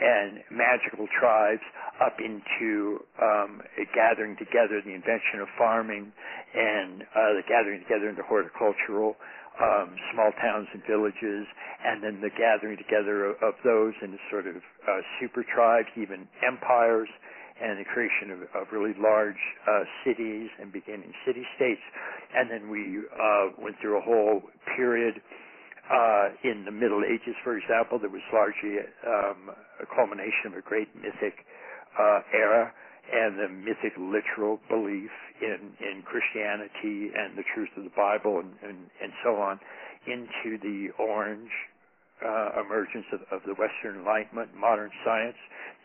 and 0.00 0.44
magical 0.52 1.08
tribes 1.18 1.64
up 2.04 2.20
into 2.20 3.00
um, 3.22 3.62
gathering 3.94 4.36
together 4.36 4.82
the 4.84 4.92
invention 4.92 5.40
of 5.40 5.48
farming 5.56 6.12
and 6.54 7.02
uh, 7.02 7.32
the 7.36 7.44
gathering 7.48 7.80
together 7.80 8.08
into 8.08 8.22
horticultural 8.22 9.16
um, 9.56 9.96
small 10.12 10.30
towns 10.36 10.68
and 10.72 10.82
villages, 10.84 11.48
and 11.84 12.04
then 12.04 12.20
the 12.20 12.28
gathering 12.36 12.76
together 12.76 13.32
of, 13.32 13.36
of 13.40 13.54
those 13.64 13.94
into 14.02 14.18
sort 14.28 14.46
of 14.46 14.56
uh, 14.56 15.00
super 15.20 15.44
tribes, 15.48 15.88
even 15.96 16.28
empires, 16.44 17.08
and 17.56 17.80
the 17.80 17.88
creation 17.88 18.36
of, 18.36 18.40
of 18.52 18.68
really 18.68 18.92
large 19.00 19.40
uh, 19.64 19.84
cities 20.04 20.50
and 20.60 20.72
beginning 20.72 21.12
city 21.24 21.44
states. 21.56 21.80
And 22.36 22.50
then 22.50 22.68
we 22.68 23.00
uh, 23.00 23.56
went 23.56 23.80
through 23.80 23.96
a 23.96 24.04
whole 24.04 24.42
period 24.76 25.16
uh, 25.90 26.34
in 26.42 26.64
the 26.64 26.74
Middle 26.74 27.02
Ages, 27.06 27.34
for 27.44 27.56
example, 27.56 27.98
there 27.98 28.10
was 28.10 28.24
largely 28.32 28.82
um, 29.06 29.54
a 29.80 29.86
culmination 29.86 30.50
of 30.50 30.54
a 30.54 30.62
great 30.62 30.90
mythic 30.94 31.46
uh, 31.98 32.20
era 32.34 32.72
and 33.06 33.38
the 33.38 33.48
mythic 33.48 33.94
literal 33.94 34.58
belief 34.68 35.14
in, 35.40 35.70
in 35.78 36.02
Christianity 36.02 37.14
and 37.14 37.38
the 37.38 37.46
truth 37.54 37.70
of 37.76 37.84
the 37.84 37.94
Bible 37.94 38.42
and, 38.42 38.50
and, 38.66 38.90
and 38.98 39.12
so 39.22 39.36
on 39.38 39.60
into 40.06 40.58
the 40.58 40.90
orange 40.98 41.54
uh, 42.24 42.62
emergence 42.64 43.06
of, 43.12 43.20
of 43.30 43.46
the 43.46 43.54
Western 43.54 44.00
Enlightenment, 44.00 44.50
modern 44.58 44.90
science, 45.04 45.38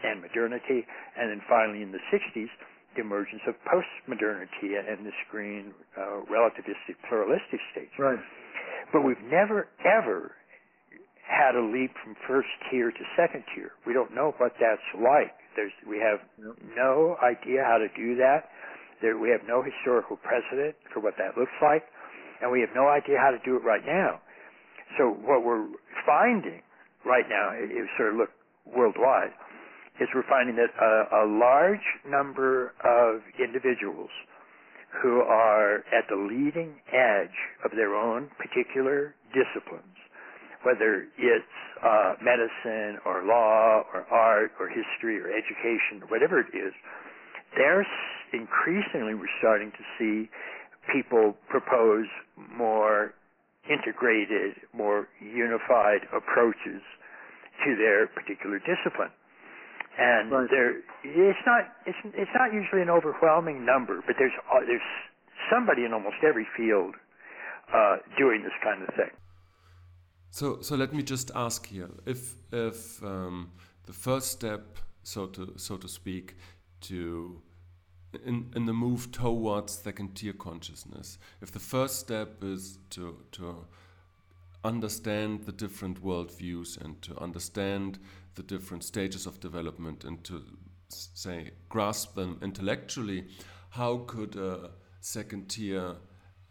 and 0.04 0.22
modernity, 0.22 0.86
and 1.18 1.30
then 1.30 1.42
finally 1.50 1.84
in 1.84 1.92
the 1.92 2.02
60s, 2.10 2.50
the 2.96 3.02
emergence 3.02 3.42
of 3.48 3.56
postmodernity 3.70 4.76
and 4.76 5.06
this 5.06 5.16
green, 5.30 5.74
uh, 5.98 6.26
relativistic, 6.26 6.98
pluralistic 7.08 7.60
state. 7.72 7.90
Right. 8.00 8.20
But 8.92 9.02
we've 9.02 9.22
never, 9.24 9.68
ever 9.86 10.36
had 11.24 11.56
a 11.56 11.64
leap 11.64 11.92
from 12.04 12.16
first 12.28 12.50
tier 12.70 12.92
to 12.92 13.04
second 13.16 13.44
tier. 13.56 13.72
We 13.88 13.94
don't 13.94 14.14
know 14.14 14.36
what 14.38 14.54
that's 14.60 14.84
like. 15.00 15.32
There's, 15.56 15.72
we 15.88 16.00
have 16.00 16.20
no 16.76 17.16
idea 17.24 17.64
how 17.64 17.78
to 17.78 17.88
do 17.96 18.16
that. 18.18 18.52
There, 19.02 19.18
we 19.18 19.30
have 19.30 19.42
no 19.48 19.64
historical 19.64 20.18
precedent 20.18 20.76
for 20.94 21.00
what 21.00 21.16
that 21.18 21.40
looks 21.40 21.56
like, 21.62 21.84
and 22.42 22.52
we 22.52 22.62
have 22.62 22.70
no 22.76 22.88
idea 22.88 23.18
how 23.18 23.32
to 23.32 23.40
do 23.44 23.56
it 23.56 23.64
right 23.64 23.84
now. 23.86 24.22
So 24.98 25.16
what 25.24 25.44
we're 25.44 25.68
finding 26.06 26.62
right 27.06 27.26
now, 27.28 27.52
if 27.56 27.72
you 27.72 27.88
sort 27.98 28.14
of 28.14 28.20
look 28.20 28.30
worldwide, 28.66 29.32
is 30.00 30.08
we're 30.14 30.28
finding 30.28 30.56
that 30.56 30.72
a, 30.76 31.24
a 31.24 31.26
large 31.28 31.86
number 32.08 32.74
of 32.84 33.22
individuals 33.40 34.10
who 35.02 35.22
are 35.22 35.78
at 35.96 36.08
the 36.10 36.16
leading 36.16 36.76
edge 36.92 37.38
of 37.64 37.72
their 37.72 37.96
own 37.96 38.30
particular 38.38 39.16
disciplines 39.34 39.96
whether 40.64 41.08
it's 41.18 41.58
uh, 41.84 42.14
medicine 42.22 43.00
or 43.06 43.26
law 43.26 43.84
or 43.94 44.06
art 44.12 44.52
or 44.60 44.70
history 44.70 45.20
or 45.20 45.30
education 45.30 46.02
or 46.02 46.08
whatever 46.10 46.40
it 46.40 46.54
is, 46.54 46.74
there's 47.58 47.90
increasingly 48.34 49.14
we're 49.14 49.34
starting 49.40 49.72
to 49.72 49.84
see 49.98 50.30
people 50.94 51.36
propose 51.50 52.06
more 52.56 53.14
integrated, 53.70 54.56
more 54.74 55.08
unified 55.20 56.02
approaches 56.14 56.82
to 57.66 57.76
their 57.78 58.08
particular 58.08 58.60
discipline. 58.60 59.12
And 60.02 60.32
right. 60.32 60.50
there, 60.50 60.72
it's 61.04 61.44
not 61.46 61.62
it's 61.86 61.98
it's 62.16 62.32
not 62.34 62.52
usually 62.52 62.82
an 62.82 62.90
overwhelming 62.90 63.66
number, 63.66 64.02
but 64.08 64.16
there's 64.18 64.32
uh, 64.52 64.62
there's 64.66 64.82
somebody 65.54 65.86
in 65.86 65.94
almost 65.94 66.16
every 66.28 66.48
field 66.58 66.96
uh, 67.72 67.98
doing 68.18 68.42
this 68.42 68.58
kind 68.64 68.82
of 68.82 68.90
thing. 68.96 69.12
So, 70.32 70.62
so 70.62 70.76
let 70.76 70.92
me 70.92 71.04
just 71.04 71.30
ask 71.36 71.68
here: 71.68 71.92
if 72.08 72.34
if 72.52 73.04
um, 73.04 73.52
the 73.86 73.94
first 73.94 74.32
step, 74.32 74.80
so 75.04 75.28
to 75.28 75.54
so 75.58 75.78
to 75.78 75.88
speak, 75.88 76.36
to 76.90 77.40
in 78.26 78.52
in 78.56 78.66
the 78.66 78.74
move 78.74 79.12
towards 79.12 79.74
second 79.74 80.16
tier 80.16 80.34
consciousness, 80.34 81.20
if 81.42 81.52
the 81.52 81.60
first 81.60 82.00
step 82.00 82.44
is 82.44 82.80
to 82.90 83.18
to 83.34 83.68
understand 84.64 85.44
the 85.46 85.52
different 85.52 86.04
worldviews 86.04 86.80
and 86.80 87.02
to 87.02 87.18
understand 87.20 88.00
the 88.36 88.44
different 88.44 88.84
stages 88.84 89.26
of 89.26 89.40
development 89.40 90.04
and 90.04 90.24
to 90.24 90.44
say 90.90 91.52
grasp 91.70 92.16
them 92.16 92.40
intellectually, 92.42 93.26
how 93.70 94.00
could 94.08 94.36
a 94.36 94.72
second 95.00 95.50
tier 95.50 95.96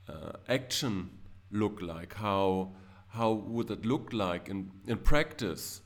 uh, 0.09 0.33
action 0.49 1.11
look 1.51 1.81
like? 1.83 2.15
How 2.15 2.73
how 3.11 3.33
would 3.33 3.71
it 3.71 3.85
look 3.85 4.13
like 4.13 4.49
in, 4.49 4.71
in 4.87 4.99
practice? 4.99 5.81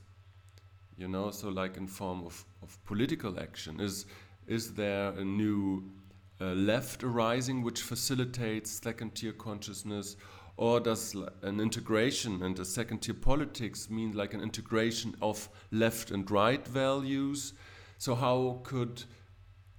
You 0.95 1.07
know, 1.07 1.31
so 1.31 1.49
like 1.49 1.75
in 1.75 1.87
form 1.87 2.23
of, 2.23 2.45
of 2.61 2.83
political 2.85 3.39
action. 3.39 3.79
Is, 3.79 4.05
is 4.47 4.73
there 4.73 5.09
a 5.09 5.25
new 5.25 5.89
uh, 6.39 6.53
left 6.53 7.03
arising 7.03 7.63
which 7.63 7.81
facilitates 7.81 8.71
second 8.71 9.15
tier 9.15 9.33
consciousness? 9.33 10.17
Or 10.57 10.79
does 10.79 11.15
an 11.41 11.59
integration 11.59 12.41
and 12.41 12.57
a 12.59 12.65
second 12.65 12.99
tier 12.99 13.13
politics 13.13 13.89
mean 13.89 14.13
like 14.13 14.33
an 14.33 14.41
integration 14.41 15.15
of 15.21 15.49
left 15.71 16.11
and 16.11 16.29
right 16.31 16.65
values? 16.65 17.53
So, 17.97 18.15
how 18.15 18.61
could, 18.63 19.03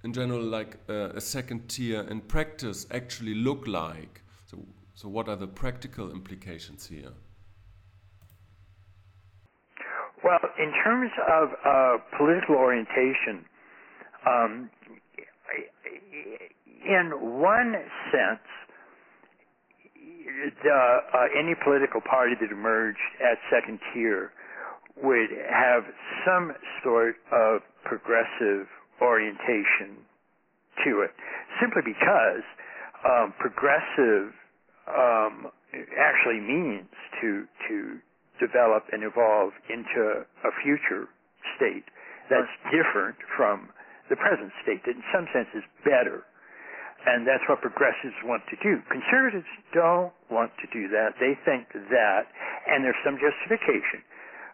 in 0.03 0.13
general, 0.13 0.43
like 0.43 0.77
uh, 0.87 1.09
a 1.15 1.21
second 1.21 1.67
tier 1.69 2.01
in 2.01 2.21
practice 2.21 2.85
actually 2.91 3.33
look 3.33 3.67
like? 3.67 4.21
So, 4.45 4.65
so 4.93 5.09
what 5.09 5.27
are 5.27 5.35
the 5.35 5.47
practical 5.47 6.11
implications 6.11 6.85
here? 6.85 7.11
Well, 10.23 10.39
in 10.59 10.73
terms 10.83 11.11
of 11.27 11.49
uh, 11.65 11.97
political 12.17 12.55
orientation, 12.55 13.45
um, 14.25 14.69
in 16.85 17.11
one 17.39 17.75
sense, 18.11 18.41
the, 20.27 20.71
uh, 20.71 21.27
any 21.39 21.55
political 21.63 22.01
party 22.01 22.33
that 22.39 22.51
emerged 22.51 22.99
at 23.23 23.37
second 23.51 23.79
tier 23.93 24.31
would 25.01 25.29
have 25.49 25.83
some 26.25 26.51
sort 26.83 27.15
of 27.31 27.61
progressive 27.85 28.67
orientation 29.01 29.95
to 30.83 31.01
it, 31.01 31.11
simply 31.61 31.81
because 31.85 32.43
um, 33.05 33.33
progressive 33.39 34.33
um, 34.89 35.51
actually 35.97 36.39
means 36.41 36.89
to 37.21 37.45
to 37.69 37.97
develop 38.39 38.85
and 38.91 39.03
evolve 39.03 39.51
into 39.69 40.23
a 40.45 40.51
future 40.63 41.09
state 41.57 41.85
that's 42.29 42.51
different 42.69 43.17
from 43.35 43.69
the 44.09 44.15
present 44.15 44.51
state 44.63 44.81
that 44.85 44.95
in 44.95 45.03
some 45.13 45.25
sense 45.33 45.49
is 45.55 45.65
better. 45.83 46.23
And 47.07 47.23
that's 47.23 47.43
what 47.47 47.63
progressives 47.63 48.19
want 48.27 48.43
to 48.51 48.59
do. 48.59 48.83
Conservatives 48.91 49.47
don't 49.71 50.11
want 50.27 50.51
to 50.59 50.67
do 50.75 50.91
that. 50.91 51.15
They 51.23 51.39
think 51.47 51.71
that, 51.71 52.27
and 52.67 52.83
there's 52.83 52.99
some 53.07 53.15
justification, 53.15 54.03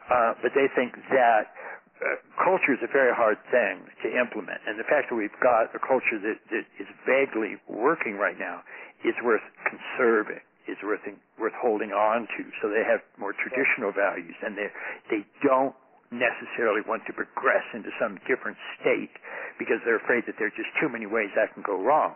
uh, 0.06 0.38
but 0.38 0.54
they 0.54 0.70
think 0.78 0.94
that 1.10 1.50
uh, 1.98 2.22
culture 2.38 2.78
is 2.78 2.84
a 2.86 2.92
very 2.94 3.10
hard 3.10 3.42
thing 3.50 3.82
to 4.06 4.08
implement. 4.14 4.62
And 4.70 4.78
the 4.78 4.86
fact 4.86 5.10
that 5.10 5.18
we've 5.18 5.34
got 5.42 5.74
a 5.74 5.82
culture 5.82 6.22
that, 6.22 6.38
that 6.54 6.66
is 6.78 6.90
vaguely 7.10 7.58
working 7.66 8.22
right 8.22 8.38
now 8.38 8.62
is 9.02 9.18
worth 9.26 9.44
conserving 9.66 10.46
is 10.68 10.80
worth 10.80 11.04
worth 11.36 11.58
holding 11.60 11.92
on 11.92 12.24
to. 12.40 12.44
So 12.64 12.72
they 12.72 12.88
have 12.88 13.04
more 13.20 13.36
traditional 13.36 13.92
values, 13.92 14.36
and 14.40 14.56
they 14.56 14.72
they 15.12 15.22
don't 15.44 15.76
necessarily 16.08 16.80
want 16.86 17.04
to 17.10 17.14
progress 17.14 17.66
into 17.74 17.90
some 18.00 18.22
different 18.30 18.56
state 18.80 19.12
because 19.58 19.82
they're 19.84 20.00
afraid 20.00 20.24
that 20.30 20.38
there 20.38 20.48
are 20.48 20.56
just 20.56 20.70
too 20.80 20.88
many 20.88 21.10
ways 21.10 21.34
that 21.36 21.52
can 21.52 21.66
go 21.66 21.76
wrong. 21.76 22.16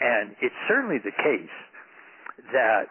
And 0.00 0.36
it's 0.40 0.54
certainly 0.68 0.98
the 0.98 1.14
case 1.14 1.56
that, 2.52 2.86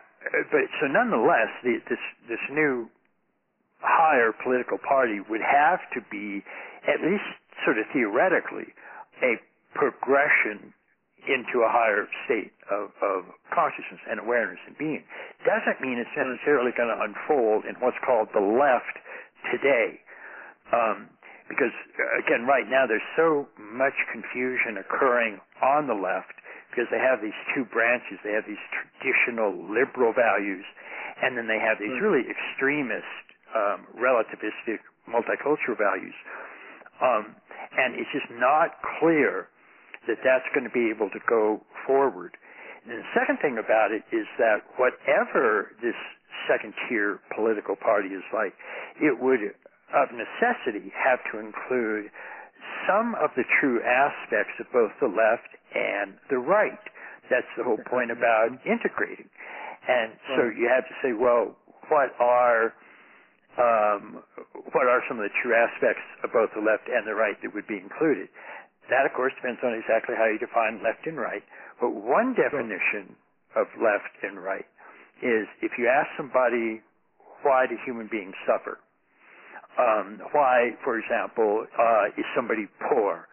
but 0.52 0.66
so 0.82 0.88
nonetheless, 0.88 1.48
the, 1.64 1.80
this 1.88 2.04
this 2.28 2.44
new 2.52 2.90
higher 3.80 4.34
political 4.44 4.78
party 4.78 5.22
would 5.30 5.42
have 5.42 5.80
to 5.94 6.02
be, 6.12 6.44
at 6.88 7.00
least 7.00 7.28
sort 7.64 7.78
of 7.78 7.86
theoretically, 7.94 8.74
a 9.24 9.38
progression 9.74 10.74
into 11.28 11.60
a 11.62 11.70
higher 11.70 12.08
state 12.26 12.56
of, 12.72 12.90
of 13.04 13.28
consciousness 13.52 14.00
and 14.10 14.20
awareness 14.20 14.60
and 14.66 14.78
being. 14.78 15.04
Doesn't 15.44 15.84
mean 15.84 16.00
it's 16.00 16.16
necessarily 16.16 16.72
going 16.72 16.88
to 16.88 17.00
unfold 17.04 17.68
in 17.68 17.76
what's 17.84 18.00
called 18.06 18.32
the 18.32 18.44
left 18.44 18.96
today. 19.52 20.00
Um, 20.72 21.12
because 21.52 21.72
again, 22.20 22.48
right 22.48 22.68
now 22.68 22.88
there's 22.88 23.04
so 23.16 23.48
much 23.60 23.96
confusion 24.12 24.80
occurring 24.80 25.40
on 25.64 25.88
the 25.88 25.96
left 25.96 26.36
because 26.78 26.94
they 26.94 27.02
have 27.02 27.26
these 27.26 27.34
two 27.58 27.66
branches. 27.74 28.22
They 28.22 28.38
have 28.38 28.46
these 28.46 28.62
traditional 28.70 29.58
liberal 29.66 30.14
values, 30.14 30.62
and 31.26 31.34
then 31.34 31.50
they 31.50 31.58
have 31.58 31.82
these 31.82 31.98
hmm. 31.98 32.06
really 32.06 32.30
extremist, 32.30 33.26
um, 33.58 33.90
relativistic, 33.98 34.86
multicultural 35.10 35.74
values. 35.74 36.14
Um, 37.02 37.34
and 37.74 37.98
it's 37.98 38.14
just 38.14 38.30
not 38.38 38.78
clear 39.02 39.50
that 40.06 40.22
that's 40.22 40.46
going 40.54 40.70
to 40.70 40.74
be 40.74 40.94
able 40.94 41.10
to 41.10 41.22
go 41.26 41.66
forward. 41.90 42.38
And 42.86 43.02
the 43.02 43.10
second 43.18 43.42
thing 43.42 43.58
about 43.58 43.90
it 43.90 44.06
is 44.14 44.30
that 44.38 44.62
whatever 44.78 45.74
this 45.82 45.98
second 46.46 46.78
tier 46.86 47.18
political 47.34 47.74
party 47.76 48.14
is 48.14 48.24
like, 48.30 48.54
it 49.02 49.18
would 49.18 49.42
of 49.98 50.14
necessity 50.14 50.94
have 50.94 51.20
to 51.34 51.42
include 51.42 52.14
some 52.86 53.16
of 53.16 53.32
the 53.36 53.44
true 53.60 53.82
aspects 53.84 54.56
of 54.60 54.68
both 54.72 54.92
the 55.02 55.08
left 55.08 55.58
and 55.78 56.18
the 56.34 56.42
right. 56.42 56.82
That's 57.30 57.48
the 57.58 57.64
whole 57.64 57.80
point 57.86 58.10
about 58.10 58.58
integrating. 58.66 59.30
And 59.88 60.18
so 60.36 60.50
you 60.52 60.68
have 60.68 60.84
to 60.90 60.96
say, 61.00 61.14
well, 61.14 61.56
what 61.88 62.12
are 62.20 62.74
um, 63.58 64.22
what 64.74 64.86
are 64.86 65.02
some 65.10 65.18
of 65.18 65.26
the 65.26 65.34
true 65.42 65.56
aspects 65.56 66.04
of 66.24 66.30
both 66.32 66.54
the 66.54 66.62
left 66.62 66.86
and 66.90 67.08
the 67.08 67.16
right 67.16 67.36
that 67.42 67.54
would 67.54 67.68
be 67.68 67.78
included? 67.78 68.30
That, 68.90 69.04
of 69.06 69.12
course, 69.18 69.34
depends 69.36 69.60
on 69.64 69.74
exactly 69.74 70.16
how 70.16 70.30
you 70.30 70.40
define 70.40 70.80
left 70.84 71.08
and 71.08 71.18
right. 71.18 71.44
But 71.82 71.92
one 71.92 72.36
definition 72.38 73.18
of 73.56 73.68
left 73.82 74.14
and 74.24 74.40
right 74.40 74.68
is 75.20 75.50
if 75.62 75.76
you 75.78 75.90
ask 75.90 76.08
somebody, 76.16 76.82
why 77.42 77.66
do 77.68 77.76
human 77.84 78.08
beings 78.08 78.36
suffer? 78.46 78.80
Um, 79.78 80.22
why, 80.34 80.78
for 80.84 80.98
example, 80.98 81.66
uh, 81.78 82.14
is 82.18 82.26
somebody 82.36 82.66
poor 82.90 83.28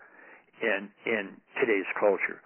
in 0.62 0.90
in 1.06 1.24
today's 1.60 1.88
culture? 1.98 2.38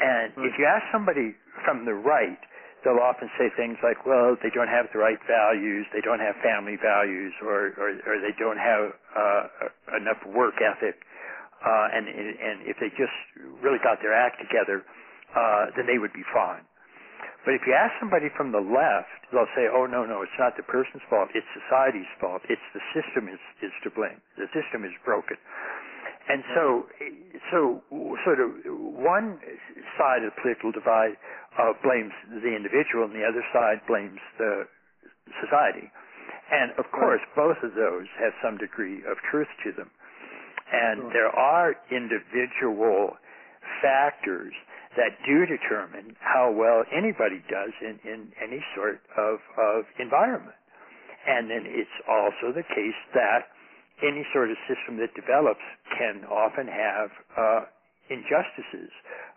And 0.00 0.34
mm. 0.34 0.46
if 0.46 0.54
you 0.58 0.66
ask 0.66 0.84
somebody 0.92 1.34
from 1.64 1.84
the 1.84 1.94
right, 1.94 2.40
they'll 2.84 3.02
often 3.02 3.30
say 3.38 3.50
things 3.56 3.78
like, 3.82 4.06
"Well, 4.06 4.36
they 4.42 4.50
don't 4.50 4.70
have 4.70 4.86
the 4.92 4.98
right 4.98 5.20
values, 5.26 5.86
they 5.92 6.00
don't 6.00 6.20
have 6.20 6.36
family 6.42 6.76
values, 6.76 7.32
or 7.42 7.74
or, 7.78 7.88
or 8.06 8.14
they 8.20 8.34
don't 8.38 8.60
have 8.60 8.92
uh, 9.16 9.42
enough 9.98 10.20
work 10.26 10.60
ethic." 10.60 11.02
uh, 11.60 11.86
and 11.92 12.08
and 12.08 12.64
if 12.64 12.76
they 12.80 12.88
just 12.96 13.12
really 13.60 13.80
got 13.84 14.00
their 14.00 14.16
act 14.16 14.40
together, 14.40 14.80
uh, 15.36 15.68
then 15.76 15.84
they 15.84 16.00
would 16.00 16.12
be 16.12 16.24
fine. 16.32 16.64
But 17.44 17.56
if 17.56 17.64
you 17.64 17.72
ask 17.72 17.96
somebody 18.00 18.28
from 18.36 18.52
the 18.52 18.60
left, 18.60 19.12
they'll 19.32 19.48
say, 19.56 19.68
"Oh 19.68 19.84
no, 19.84 20.04
no, 20.04 20.24
it's 20.24 20.36
not 20.40 20.56
the 20.56 20.64
person's 20.64 21.04
fault. 21.08 21.28
It's 21.36 21.46
society's 21.52 22.08
fault. 22.20 22.42
It's 22.48 22.64
the 22.72 22.84
system 22.96 23.28
is 23.28 23.40
is 23.60 23.72
to 23.84 23.92
blame. 23.92 24.20
The 24.40 24.48
system 24.56 24.84
is 24.84 24.92
broken." 25.04 25.36
And 26.30 26.44
so, 26.54 26.86
so 27.50 27.82
sort 28.22 28.38
of 28.38 28.54
one 28.70 29.42
side 29.98 30.22
of 30.22 30.30
the 30.30 30.38
political 30.40 30.70
divide 30.70 31.18
uh, 31.58 31.74
blames 31.82 32.14
the 32.30 32.54
individual, 32.54 33.10
and 33.10 33.14
the 33.14 33.26
other 33.26 33.42
side 33.50 33.82
blames 33.90 34.22
the 34.38 34.70
society. 35.42 35.90
And 36.50 36.70
of 36.78 36.86
course, 36.94 37.20
both 37.34 37.58
of 37.66 37.74
those 37.74 38.06
have 38.22 38.30
some 38.38 38.58
degree 38.58 39.02
of 39.10 39.18
truth 39.30 39.50
to 39.66 39.72
them. 39.74 39.90
And 40.70 41.02
sure. 41.02 41.10
there 41.10 41.32
are 41.34 41.74
individual 41.90 43.18
factors 43.82 44.54
that 44.94 45.18
do 45.26 45.46
determine 45.46 46.14
how 46.18 46.50
well 46.50 46.84
anybody 46.94 47.42
does 47.50 47.74
in, 47.82 47.98
in 48.06 48.30
any 48.38 48.62
sort 48.74 49.02
of, 49.18 49.38
of 49.58 49.82
environment. 49.98 50.54
And 51.26 51.50
then 51.50 51.66
it's 51.66 51.98
also 52.06 52.54
the 52.54 52.62
case 52.62 52.98
that 53.14 53.50
any 54.02 54.24
sort 54.32 54.50
of 54.50 54.56
system 54.68 54.96
that 54.98 55.12
develops 55.14 55.64
can 55.96 56.24
often 56.24 56.66
have 56.66 57.08
uh, 57.36 57.60
injustices, 58.10 58.90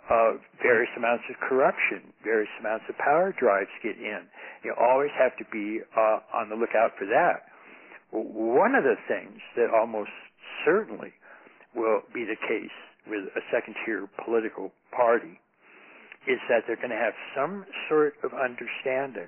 uh, 0.09 0.39
various 0.61 0.91
amounts 0.97 1.23
of 1.29 1.35
corruption, 1.39 2.11
various 2.23 2.51
amounts 2.59 2.85
of 2.89 2.97
power 2.97 3.33
drives 3.37 3.69
get 3.83 3.97
in. 3.97 4.25
You 4.63 4.73
always 4.79 5.11
have 5.17 5.37
to 5.37 5.45
be 5.51 5.79
uh, 5.95 6.19
on 6.33 6.49
the 6.49 6.55
lookout 6.55 6.91
for 6.97 7.05
that. 7.05 7.47
One 8.11 8.75
of 8.75 8.83
the 8.83 8.95
things 9.07 9.39
that 9.55 9.69
almost 9.73 10.11
certainly 10.65 11.13
will 11.75 12.01
be 12.13 12.25
the 12.25 12.37
case 12.37 12.75
with 13.07 13.25
a 13.35 13.43
second 13.51 13.75
tier 13.85 14.07
political 14.23 14.71
party 14.95 15.39
is 16.27 16.39
that 16.47 16.63
they're 16.67 16.77
going 16.77 16.93
to 16.93 16.95
have 16.95 17.13
some 17.35 17.65
sort 17.89 18.15
of 18.23 18.31
understanding 18.33 19.27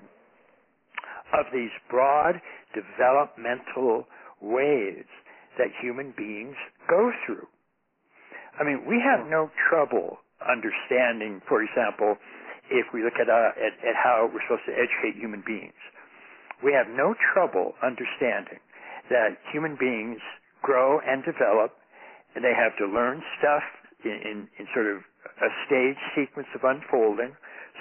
of 1.34 1.46
these 1.52 1.74
broad 1.90 2.40
developmental 2.74 4.08
waves 4.42 5.10
that 5.58 5.72
human 5.82 6.14
beings 6.18 6.56
go 6.90 7.12
through. 7.26 7.48
I 8.60 8.64
mean, 8.64 8.86
we 8.88 9.02
have 9.04 9.28
no 9.28 9.52
trouble 9.70 10.20
understanding, 10.44 11.42
for 11.48 11.64
example, 11.64 12.16
if 12.72 12.88
we 12.94 13.04
look 13.04 13.20
at, 13.20 13.30
uh, 13.30 13.52
at, 13.60 13.74
at 13.84 13.96
how 13.96 14.30
we're 14.32 14.42
supposed 14.48 14.66
to 14.68 14.76
educate 14.76 15.20
human 15.20 15.44
beings. 15.46 15.78
We 16.64 16.72
have 16.74 16.88
no 16.88 17.14
trouble 17.34 17.76
understanding 17.84 18.60
that 19.10 19.38
human 19.52 19.78
beings 19.80 20.20
grow 20.64 21.00
and 21.06 21.24
develop 21.24 21.78
and 22.36 22.44
they 22.44 22.54
have 22.54 22.76
to 22.78 22.86
learn 22.86 23.24
stuff 23.40 23.64
in, 24.04 24.12
in, 24.12 24.38
in 24.60 24.68
sort 24.76 24.92
of 24.92 25.02
a 25.40 25.50
stage 25.66 26.00
sequence 26.14 26.52
of 26.54 26.68
unfolding. 26.68 27.32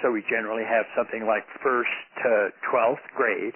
So 0.01 0.11
we 0.11 0.23
generally 0.27 0.63
have 0.63 0.87
something 0.95 1.27
like 1.27 1.43
first 1.63 1.91
to 2.23 2.49
12th 2.71 3.03
grade. 3.15 3.55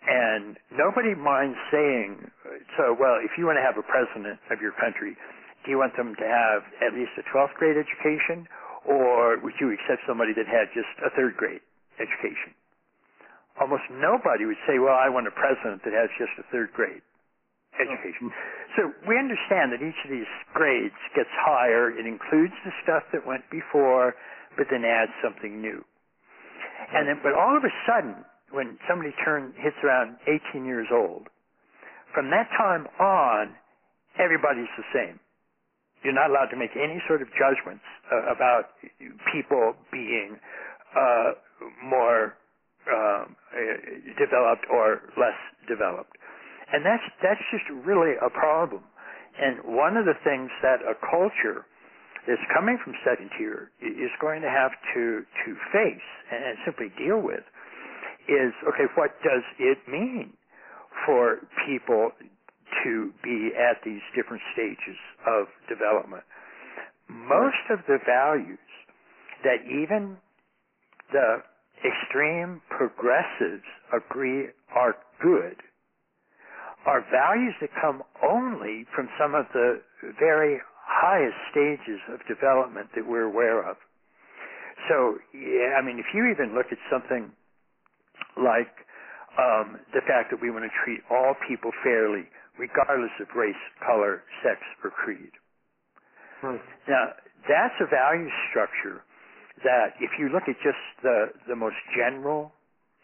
And 0.00 0.56
nobody 0.72 1.12
minds 1.12 1.60
saying, 1.68 2.30
so, 2.76 2.96
well, 2.96 3.20
if 3.20 3.36
you 3.36 3.44
want 3.44 3.60
to 3.60 3.64
have 3.64 3.76
a 3.76 3.84
president 3.84 4.40
of 4.48 4.60
your 4.60 4.72
country, 4.80 5.12
do 5.64 5.70
you 5.70 5.76
want 5.76 5.92
them 5.96 6.16
to 6.16 6.26
have 6.26 6.64
at 6.80 6.96
least 6.96 7.12
a 7.20 7.24
12th 7.28 7.52
grade 7.60 7.76
education, 7.76 8.48
or 8.88 9.36
would 9.44 9.52
you 9.60 9.68
accept 9.76 10.00
somebody 10.08 10.32
that 10.32 10.48
had 10.48 10.72
just 10.72 10.88
a 11.04 11.12
third 11.12 11.36
grade 11.36 11.60
education? 12.00 12.56
Almost 13.60 13.84
nobody 13.92 14.48
would 14.48 14.60
say, 14.64 14.80
well, 14.80 14.96
I 14.96 15.12
want 15.12 15.28
a 15.28 15.34
president 15.36 15.84
that 15.84 15.92
has 15.92 16.08
just 16.16 16.32
a 16.40 16.48
third 16.48 16.72
grade 16.72 17.04
education. 17.76 18.32
Mm-hmm. 18.32 18.72
So 18.80 18.80
we 19.04 19.20
understand 19.20 19.76
that 19.76 19.84
each 19.84 20.00
of 20.00 20.10
these 20.10 20.30
grades 20.56 20.96
gets 21.12 21.28
higher. 21.44 21.92
It 21.92 22.08
includes 22.08 22.56
the 22.64 22.72
stuff 22.80 23.04
that 23.12 23.28
went 23.28 23.44
before, 23.52 24.16
but 24.56 24.72
then 24.72 24.88
adds 24.88 25.12
something 25.20 25.60
new. 25.60 25.84
And 26.96 27.04
then, 27.04 27.20
but 27.20 27.36
all 27.36 27.52
of 27.52 27.62
a 27.62 27.74
sudden, 27.84 28.24
when 28.50 28.78
somebody 28.88 29.10
turns 29.24 29.54
hits 29.58 29.76
around 29.84 30.16
18 30.52 30.64
years 30.64 30.88
old, 30.92 31.28
from 32.14 32.30
that 32.30 32.50
time 32.58 32.86
on, 32.98 33.54
everybody's 34.18 34.70
the 34.76 34.86
same. 34.92 35.20
You're 36.02 36.16
not 36.16 36.30
allowed 36.30 36.48
to 36.50 36.56
make 36.56 36.72
any 36.74 36.98
sort 37.06 37.22
of 37.22 37.28
judgments 37.36 37.84
uh, 38.10 38.32
about 38.32 38.72
people 39.32 39.74
being 39.92 40.40
uh, 40.96 41.36
more 41.84 42.34
um, 42.88 43.36
uh, 43.52 43.60
developed 44.18 44.64
or 44.72 45.02
less 45.20 45.36
developed. 45.68 46.16
And 46.72 46.84
that's, 46.86 47.04
that's 47.22 47.42
just 47.52 47.68
really 47.84 48.16
a 48.16 48.30
problem. 48.30 48.82
And 49.38 49.76
one 49.76 49.96
of 49.96 50.06
the 50.06 50.16
things 50.24 50.50
that 50.62 50.80
a 50.82 50.96
culture 50.98 51.66
that's 52.26 52.42
coming 52.54 52.78
from 52.82 52.94
second 53.04 53.30
tier 53.38 53.70
is 53.80 54.10
going 54.20 54.40
to 54.42 54.50
have 54.50 54.72
to, 54.94 55.22
to 55.44 55.48
face 55.72 56.08
and 56.32 56.56
simply 56.64 56.88
deal 56.96 57.20
with 57.20 57.44
is, 58.30 58.54
okay, 58.68 58.86
what 58.94 59.10
does 59.22 59.42
it 59.58 59.78
mean 59.90 60.32
for 61.06 61.42
people 61.66 62.10
to 62.84 63.10
be 63.22 63.50
at 63.58 63.82
these 63.84 64.02
different 64.14 64.42
stages 64.54 64.96
of 65.26 65.46
development? 65.68 66.22
Most 67.08 67.66
of 67.70 67.80
the 67.88 67.98
values 68.06 68.58
that 69.42 69.66
even 69.66 70.16
the 71.12 71.42
extreme 71.82 72.62
progressives 72.70 73.66
agree 73.92 74.46
are 74.74 74.94
good 75.20 75.56
are 76.86 77.04
values 77.12 77.54
that 77.60 77.68
come 77.80 78.02
only 78.24 78.86
from 78.94 79.08
some 79.20 79.34
of 79.34 79.44
the 79.52 79.80
very 80.18 80.60
highest 80.86 81.36
stages 81.50 82.00
of 82.08 82.20
development 82.26 82.88
that 82.94 83.06
we're 83.06 83.28
aware 83.28 83.60
of. 83.68 83.76
So, 84.88 85.18
yeah, 85.34 85.76
I 85.76 85.84
mean, 85.84 85.98
if 85.98 86.06
you 86.14 86.30
even 86.32 86.54
look 86.54 86.72
at 86.72 86.78
something 86.90 87.30
like 88.40 88.72
um, 89.38 89.78
the 89.94 90.02
fact 90.08 90.32
that 90.32 90.40
we 90.40 90.50
want 90.50 90.64
to 90.64 90.74
treat 90.84 91.00
all 91.10 91.36
people 91.46 91.70
fairly, 91.84 92.26
regardless 92.58 93.12
of 93.20 93.28
race, 93.36 93.60
color, 93.84 94.24
sex, 94.42 94.58
or 94.82 94.90
creed. 94.90 95.32
Hmm. 96.40 96.56
Now, 96.88 97.14
that's 97.46 97.76
a 97.80 97.86
value 97.86 98.32
structure 98.50 99.04
that 99.64 99.94
if 100.00 100.10
you 100.18 100.32
look 100.32 100.48
at 100.48 100.56
just 100.64 100.80
the, 101.04 101.32
the 101.48 101.56
most 101.56 101.76
general 101.92 102.52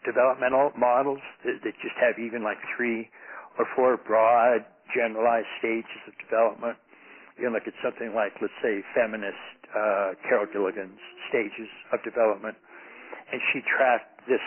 developmental 0.05 0.71
models 0.77 1.21
that, 1.45 1.61
that 1.63 1.73
just 1.81 1.97
have 2.01 2.17
even 2.17 2.43
like 2.43 2.57
three 2.75 3.09
or 3.57 3.65
four 3.75 3.97
broad 3.97 4.65
generalized 4.93 5.49
stages 5.59 6.01
of 6.07 6.13
development. 6.21 6.77
You 7.37 7.49
can 7.49 7.53
look 7.53 7.67
at 7.67 7.77
something 7.83 8.13
like, 8.15 8.33
let's 8.41 8.55
say, 8.63 8.81
feminist 8.95 9.57
uh, 9.69 10.17
Carol 10.25 10.49
Gilligan's 10.49 11.01
stages 11.29 11.69
of 11.93 12.01
development, 12.01 12.57
and 13.29 13.41
she 13.53 13.61
tracked 13.61 14.25
this 14.25 14.41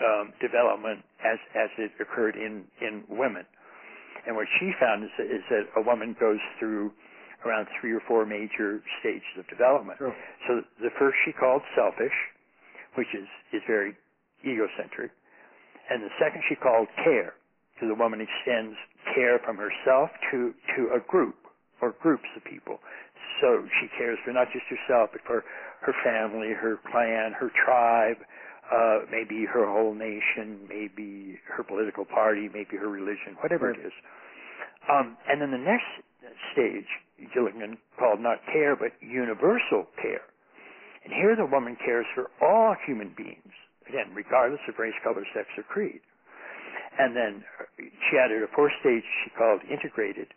um, 0.00 0.32
development 0.40 1.04
as 1.24 1.38
as 1.54 1.70
it 1.78 1.92
occurred 2.00 2.36
in 2.36 2.64
in 2.80 3.04
women. 3.08 3.44
And 4.26 4.36
what 4.36 4.46
she 4.60 4.72
found 4.80 5.04
is, 5.04 5.10
is 5.18 5.42
that 5.48 5.64
a 5.76 5.82
woman 5.82 6.16
goes 6.18 6.40
through 6.58 6.92
around 7.46 7.68
three 7.80 7.92
or 7.92 8.02
four 8.06 8.26
major 8.26 8.82
stages 9.00 9.34
of 9.38 9.46
development. 9.48 9.98
Sure. 9.98 10.14
So 10.46 10.62
the 10.82 10.90
first 10.98 11.16
she 11.24 11.32
called 11.32 11.62
selfish, 11.74 12.14
which 12.94 13.08
is 13.14 13.26
is 13.52 13.62
very 13.66 13.94
egocentric, 14.44 15.10
and 15.90 16.02
the 16.02 16.12
second 16.18 16.42
she 16.48 16.56
called 16.56 16.88
care. 17.04 17.34
So 17.80 17.86
the 17.86 17.94
woman 17.94 18.20
extends 18.20 18.74
care 19.14 19.38
from 19.44 19.56
herself 19.56 20.10
to 20.30 20.52
to 20.76 20.80
a 20.98 21.00
group 21.06 21.36
or 21.80 21.94
groups 22.02 22.26
of 22.36 22.42
people. 22.44 22.78
So 23.40 23.62
she 23.80 23.86
cares 23.96 24.18
for 24.24 24.32
not 24.32 24.50
just 24.52 24.66
herself, 24.66 25.10
but 25.12 25.22
for 25.22 25.44
her 25.82 25.94
family, 26.02 26.50
her 26.50 26.78
clan, 26.90 27.32
her 27.38 27.50
tribe, 27.54 28.18
uh, 28.68 29.08
maybe 29.10 29.46
her 29.48 29.66
whole 29.66 29.94
nation, 29.94 30.60
maybe 30.68 31.40
her 31.48 31.62
political 31.64 32.04
party, 32.04 32.48
maybe 32.52 32.76
her 32.76 32.88
religion, 32.88 33.36
whatever 33.40 33.70
right. 33.70 33.78
it 33.78 33.86
is. 33.86 33.96
Um, 34.88 35.16
and 35.28 35.40
then 35.40 35.50
the 35.50 35.60
next 35.60 35.88
stage, 36.52 36.88
Gilligan 37.34 37.78
called 37.98 38.20
not 38.20 38.38
care, 38.52 38.76
but 38.76 38.92
universal 39.00 39.88
care. 40.00 40.24
And 41.04 41.12
here 41.12 41.36
the 41.36 41.46
woman 41.46 41.76
cares 41.84 42.06
for 42.14 42.30
all 42.44 42.76
human 42.86 43.14
beings, 43.16 43.52
again, 43.88 44.12
regardless 44.14 44.60
of 44.68 44.78
race, 44.78 44.96
color, 45.02 45.24
sex, 45.34 45.48
or 45.56 45.64
creed. 45.64 46.00
And 46.98 47.16
then 47.16 47.44
she 47.78 48.18
added 48.18 48.42
a 48.42 48.50
fourth 48.54 48.72
stage 48.80 49.04
she 49.24 49.30
called 49.36 49.62
integrated, 49.70 50.28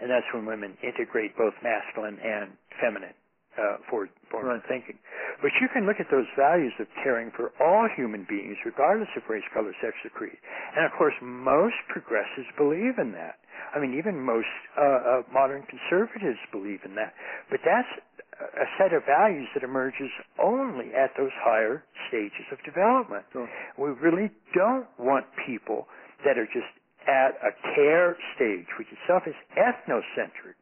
and 0.00 0.10
that's 0.10 0.26
when 0.34 0.46
women 0.46 0.76
integrate 0.82 1.36
both 1.36 1.54
masculine 1.62 2.18
and 2.18 2.50
feminine 2.80 3.14
uh, 3.58 3.76
forward, 3.88 4.10
forward 4.30 4.48
Right. 4.60 4.68
thinking. 4.68 4.98
But 5.42 5.50
you 5.60 5.68
can 5.72 5.86
look 5.86 6.00
at 6.00 6.10
those 6.10 6.28
values 6.36 6.72
of 6.78 6.86
caring 7.02 7.30
for 7.32 7.52
all 7.60 7.88
human 7.96 8.24
beings, 8.28 8.56
regardless 8.64 9.08
of 9.16 9.22
race, 9.28 9.44
color, 9.52 9.72
sex, 9.80 9.94
or 10.04 10.10
creed. 10.10 10.36
And 10.76 10.84
of 10.84 10.92
course, 10.92 11.14
most 11.20 11.76
progressives 11.88 12.48
believe 12.56 12.98
in 12.98 13.12
that. 13.12 13.38
I 13.74 13.78
mean, 13.80 13.96
even 13.98 14.20
most 14.20 14.48
uh, 14.78 14.82
uh, 14.82 15.22
modern 15.32 15.64
conservatives 15.68 16.38
believe 16.52 16.80
in 16.84 16.94
that. 16.94 17.12
But 17.50 17.60
that's 17.64 17.88
a 18.36 18.68
set 18.78 18.92
of 18.92 19.02
values 19.04 19.48
that 19.54 19.64
emerges 19.64 20.10
only 20.38 20.92
at 20.94 21.10
those 21.16 21.32
higher 21.40 21.82
stages 22.08 22.44
of 22.52 22.58
development. 22.64 23.24
Sure. 23.32 23.48
We 23.78 23.90
really 23.96 24.30
don't 24.54 24.86
want 24.98 25.24
people 25.46 25.88
that 26.24 26.36
are 26.36 26.46
just 26.46 26.68
at 27.08 27.38
a 27.40 27.52
care 27.74 28.16
stage, 28.34 28.66
which 28.78 28.88
itself 28.92 29.22
is 29.26 29.34
ethnocentric. 29.56 30.58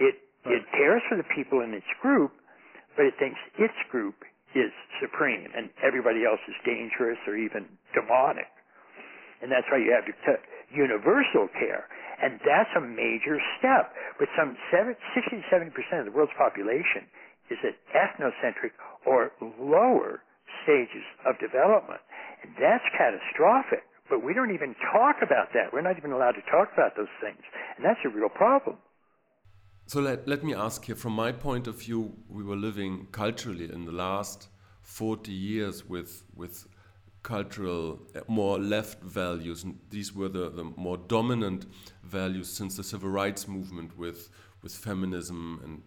It 0.00 0.16
it 0.46 0.62
cares 0.72 1.02
for 1.08 1.16
the 1.16 1.26
people 1.34 1.60
in 1.60 1.72
its 1.72 1.88
group, 2.02 2.32
but 2.96 3.06
it 3.06 3.14
thinks 3.18 3.38
its 3.58 3.76
group 3.90 4.14
is 4.54 4.70
supreme 5.02 5.50
and 5.56 5.68
everybody 5.82 6.24
else 6.24 6.40
is 6.46 6.54
dangerous 6.64 7.18
or 7.26 7.36
even 7.36 7.66
demonic. 7.92 8.48
And 9.42 9.50
that's 9.50 9.66
why 9.68 9.82
you 9.82 9.90
have 9.92 10.06
to 10.06 10.14
t- 10.24 10.44
universal 10.72 11.50
care. 11.58 11.90
And 12.22 12.38
that's 12.46 12.70
a 12.78 12.80
major 12.80 13.36
step. 13.58 13.92
But 14.18 14.30
some 14.38 14.56
7, 14.70 14.94
60 14.94 15.42
to 15.42 15.44
70% 15.50 16.00
of 16.00 16.06
the 16.06 16.14
world's 16.14 16.32
population 16.38 17.04
is 17.50 17.58
at 17.66 17.76
ethnocentric 17.92 18.72
or 19.04 19.32
lower 19.60 20.22
stages 20.62 21.04
of 21.26 21.36
development. 21.42 22.00
And 22.46 22.54
that's 22.56 22.84
catastrophic. 22.96 23.84
But 24.08 24.22
we 24.22 24.32
don't 24.32 24.54
even 24.54 24.76
talk 24.92 25.20
about 25.20 25.52
that. 25.52 25.72
We're 25.72 25.84
not 25.84 25.96
even 25.98 26.12
allowed 26.12 26.38
to 26.38 26.44
talk 26.48 26.72
about 26.72 26.96
those 26.96 27.12
things. 27.20 27.40
And 27.76 27.84
that's 27.84 28.00
a 28.04 28.12
real 28.12 28.28
problem. 28.28 28.78
So 29.86 30.00
let, 30.00 30.26
let 30.26 30.42
me 30.42 30.54
ask 30.54 30.84
here, 30.86 30.96
from 30.96 31.12
my 31.12 31.30
point 31.30 31.66
of 31.66 31.80
view, 31.80 32.14
we 32.28 32.42
were 32.42 32.56
living 32.56 33.06
culturally 33.12 33.70
in 33.70 33.84
the 33.84 33.92
last 33.92 34.48
40 34.82 35.30
years 35.30 35.86
with, 35.86 36.22
with 36.34 36.66
cultural, 37.22 38.00
uh, 38.14 38.20
more 38.26 38.58
left 38.58 39.02
values. 39.02 39.64
These 39.90 40.14
were 40.14 40.28
the, 40.28 40.48
the 40.50 40.64
more 40.64 40.96
dominant 40.96 41.66
values 42.02 42.48
since 42.48 42.76
the 42.76 42.84
civil 42.84 43.10
rights 43.10 43.46
movement 43.46 43.96
with, 43.98 44.30
with 44.62 44.72
feminism 44.72 45.60
and 45.62 45.82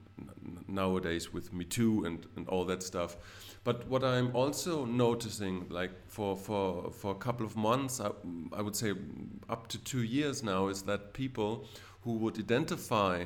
nowadays 0.67 1.33
with 1.33 1.51
Me 1.51 1.65
Too 1.65 2.05
and, 2.05 2.25
and 2.35 2.47
all 2.49 2.65
that 2.65 2.83
stuff. 2.83 3.17
But 3.63 3.87
what 3.87 4.03
I'm 4.03 4.35
also 4.35 4.85
noticing, 4.85 5.67
like 5.69 5.91
for, 6.07 6.35
for, 6.35 6.91
for 6.91 7.11
a 7.11 7.17
couple 7.17 7.45
of 7.45 7.55
months, 7.55 7.99
I, 7.99 8.11
I 8.53 8.61
would 8.61 8.75
say 8.75 8.93
up 9.49 9.67
to 9.69 9.77
two 9.79 10.03
years 10.03 10.43
now, 10.43 10.67
is 10.67 10.83
that 10.83 11.13
people 11.13 11.65
who 12.01 12.13
would 12.13 12.39
identify 12.39 13.25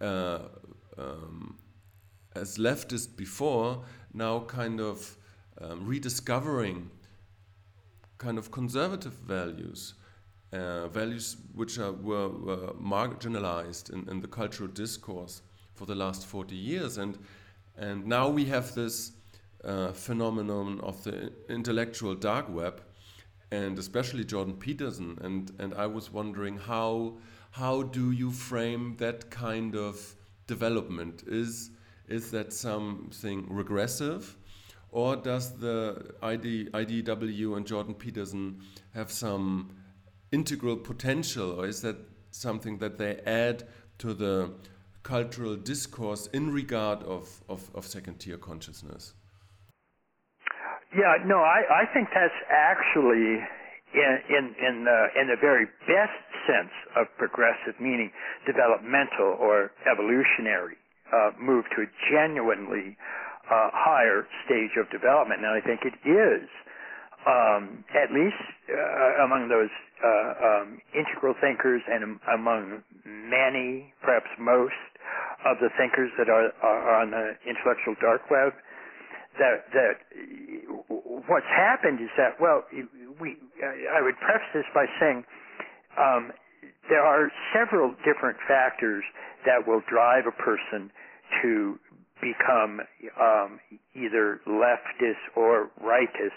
uh, 0.00 0.40
um, 0.98 1.58
as 2.34 2.58
leftist 2.58 3.16
before, 3.16 3.84
now 4.12 4.40
kind 4.40 4.80
of 4.80 5.16
um, 5.60 5.86
rediscovering 5.86 6.90
kind 8.18 8.38
of 8.38 8.50
conservative 8.50 9.14
values, 9.14 9.94
uh, 10.52 10.88
values 10.88 11.36
which 11.54 11.78
are, 11.78 11.92
were, 11.92 12.28
were 12.28 12.72
marginalized 12.74 13.92
in, 13.92 14.08
in 14.08 14.20
the 14.20 14.28
cultural 14.28 14.68
discourse 14.68 15.42
for 15.74 15.86
the 15.86 15.94
last 15.94 16.26
40 16.26 16.54
years. 16.54 16.98
And, 16.98 17.18
and 17.76 18.06
now 18.06 18.28
we 18.28 18.44
have 18.46 18.74
this 18.74 19.12
uh, 19.64 19.92
phenomenon 19.92 20.80
of 20.82 21.02
the 21.04 21.32
intellectual 21.48 22.14
dark 22.14 22.46
web, 22.48 22.82
and 23.50 23.78
especially 23.78 24.24
Jordan 24.24 24.54
Peterson. 24.54 25.18
And, 25.22 25.52
and 25.58 25.74
I 25.74 25.86
was 25.86 26.12
wondering 26.12 26.58
how, 26.58 27.14
how 27.50 27.82
do 27.82 28.12
you 28.12 28.30
frame 28.30 28.96
that 28.98 29.30
kind 29.30 29.74
of 29.74 30.14
development? 30.46 31.24
Is, 31.26 31.70
is 32.08 32.30
that 32.30 32.52
something 32.52 33.46
regressive? 33.48 34.36
Or 34.92 35.16
does 35.16 35.56
the 35.58 36.14
ID, 36.22 36.70
IDW 36.72 37.56
and 37.56 37.66
Jordan 37.66 37.94
Peterson 37.94 38.60
have 38.94 39.10
some 39.10 39.76
integral 40.32 40.76
potential, 40.76 41.60
or 41.60 41.66
is 41.66 41.80
that 41.82 41.96
something 42.30 42.78
that 42.78 42.98
they 42.98 43.20
add 43.26 43.64
to 43.98 44.14
the 44.14 44.52
cultural 45.02 45.56
discourse 45.56 46.26
in 46.28 46.52
regard 46.52 47.02
of, 47.04 47.42
of, 47.48 47.70
of 47.74 47.86
second 47.86 48.18
tier 48.18 48.36
consciousness? 48.36 49.14
Yeah, 50.94 51.14
no, 51.24 51.36
I, 51.38 51.82
I 51.82 51.94
think 51.94 52.08
that's 52.12 52.34
actually 52.50 53.38
in 53.94 54.12
in 54.28 54.44
in 54.58 54.74
the, 54.84 55.00
in 55.20 55.26
the 55.28 55.40
very 55.40 55.66
best 55.86 56.20
sense 56.46 56.72
of 56.96 57.06
progressive, 57.18 57.78
meaning 57.80 58.10
developmental 58.46 59.36
or 59.38 59.70
evolutionary, 59.90 60.76
uh, 61.12 61.30
move 61.40 61.64
to 61.76 61.82
a 61.82 61.88
genuinely 62.10 62.96
uh, 63.50 63.70
higher 63.74 64.26
stage 64.46 64.78
of 64.78 64.90
development. 64.90 65.42
And 65.42 65.50
I 65.50 65.60
think 65.60 65.82
it 65.82 65.98
is, 66.06 66.46
um, 67.26 67.84
at 67.90 68.14
least 68.14 68.40
uh, 68.70 69.24
among 69.26 69.50
those 69.50 69.72
uh, 70.00 70.08
um, 70.38 70.80
integral 70.94 71.34
thinkers 71.40 71.82
and 71.90 72.18
among 72.32 72.82
many, 73.04 73.92
perhaps 74.02 74.30
most, 74.38 74.78
of 75.44 75.58
the 75.58 75.72
thinkers 75.76 76.12
that 76.18 76.28
are, 76.28 76.52
are 76.62 77.00
on 77.00 77.10
the 77.10 77.32
intellectual 77.48 77.96
dark 78.00 78.28
web 78.30 78.52
that 79.38 79.64
that 79.72 79.94
what's 81.28 81.46
happened 81.46 82.00
is 82.02 82.10
that 82.18 82.34
well 82.40 82.64
we 83.20 83.36
I 83.62 84.00
would 84.02 84.16
preface 84.18 84.50
this 84.54 84.68
by 84.74 84.86
saying 84.98 85.24
um, 85.98 86.32
there 86.88 87.04
are 87.04 87.30
several 87.54 87.94
different 88.04 88.38
factors 88.48 89.04
that 89.46 89.66
will 89.66 89.82
drive 89.88 90.24
a 90.26 90.34
person 90.42 90.90
to 91.42 91.78
become 92.20 92.80
um, 93.16 93.60
either 93.94 94.40
leftist 94.44 95.22
or 95.36 95.70
rightist 95.80 96.36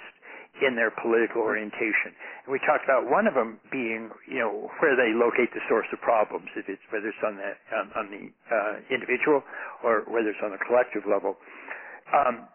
in 0.61 0.75
their 0.77 0.93
political 1.01 1.41
orientation. 1.41 2.13
And 2.45 2.53
we 2.53 2.59
talked 2.61 2.85
about 2.85 3.09
one 3.09 3.25
of 3.25 3.33
them 3.33 3.59
being, 3.71 4.13
you 4.29 4.39
know, 4.39 4.69
where 4.79 4.95
they 4.95 5.11
locate 5.11 5.49
the 5.51 5.63
source 5.67 5.89
of 5.91 5.99
problems, 5.99 6.47
if 6.55 6.69
it's 6.69 6.83
whether 6.93 7.09
it's 7.09 7.23
on 7.25 7.35
the 7.35 7.51
on, 7.73 7.85
on 7.97 8.05
the 8.13 8.23
uh, 8.53 8.73
individual 8.93 9.41
or 9.83 10.05
whether 10.07 10.29
it's 10.29 10.43
on 10.43 10.51
the 10.51 10.61
collective 10.63 11.03
level. 11.09 11.35
Um, 12.13 12.47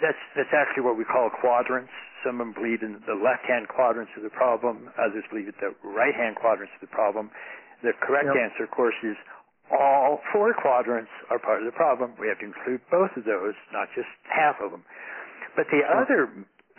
that's 0.00 0.22
that's 0.34 0.54
actually 0.56 0.82
what 0.82 0.96
we 0.96 1.04
call 1.04 1.28
quadrants. 1.28 1.92
Some 2.24 2.40
of 2.40 2.46
them 2.46 2.52
believe 2.54 2.82
in 2.82 3.00
the 3.06 3.14
left-hand 3.16 3.68
quadrants 3.68 4.12
of 4.16 4.22
the 4.22 4.30
problem. 4.30 4.90
Others 4.98 5.24
believe 5.30 5.48
in 5.48 5.54
the 5.60 5.72
right-hand 5.82 6.36
quadrants 6.36 6.72
of 6.76 6.80
the 6.84 6.92
problem. 6.94 7.30
The 7.82 7.92
correct 8.00 8.28
Yep. 8.28 8.36
answer, 8.36 8.64
of 8.64 8.70
course, 8.70 8.94
is 9.02 9.16
all 9.70 10.20
four 10.32 10.52
quadrants 10.52 11.10
are 11.30 11.38
part 11.38 11.60
of 11.60 11.66
the 11.66 11.72
problem. 11.72 12.12
We 12.18 12.28
have 12.28 12.38
to 12.40 12.44
include 12.44 12.80
both 12.90 13.16
of 13.16 13.24
those, 13.24 13.54
not 13.72 13.88
just 13.94 14.08
half 14.28 14.60
of 14.60 14.70
them. 14.72 14.84
But 15.56 15.66
the 15.70 15.82
other, 15.86 16.28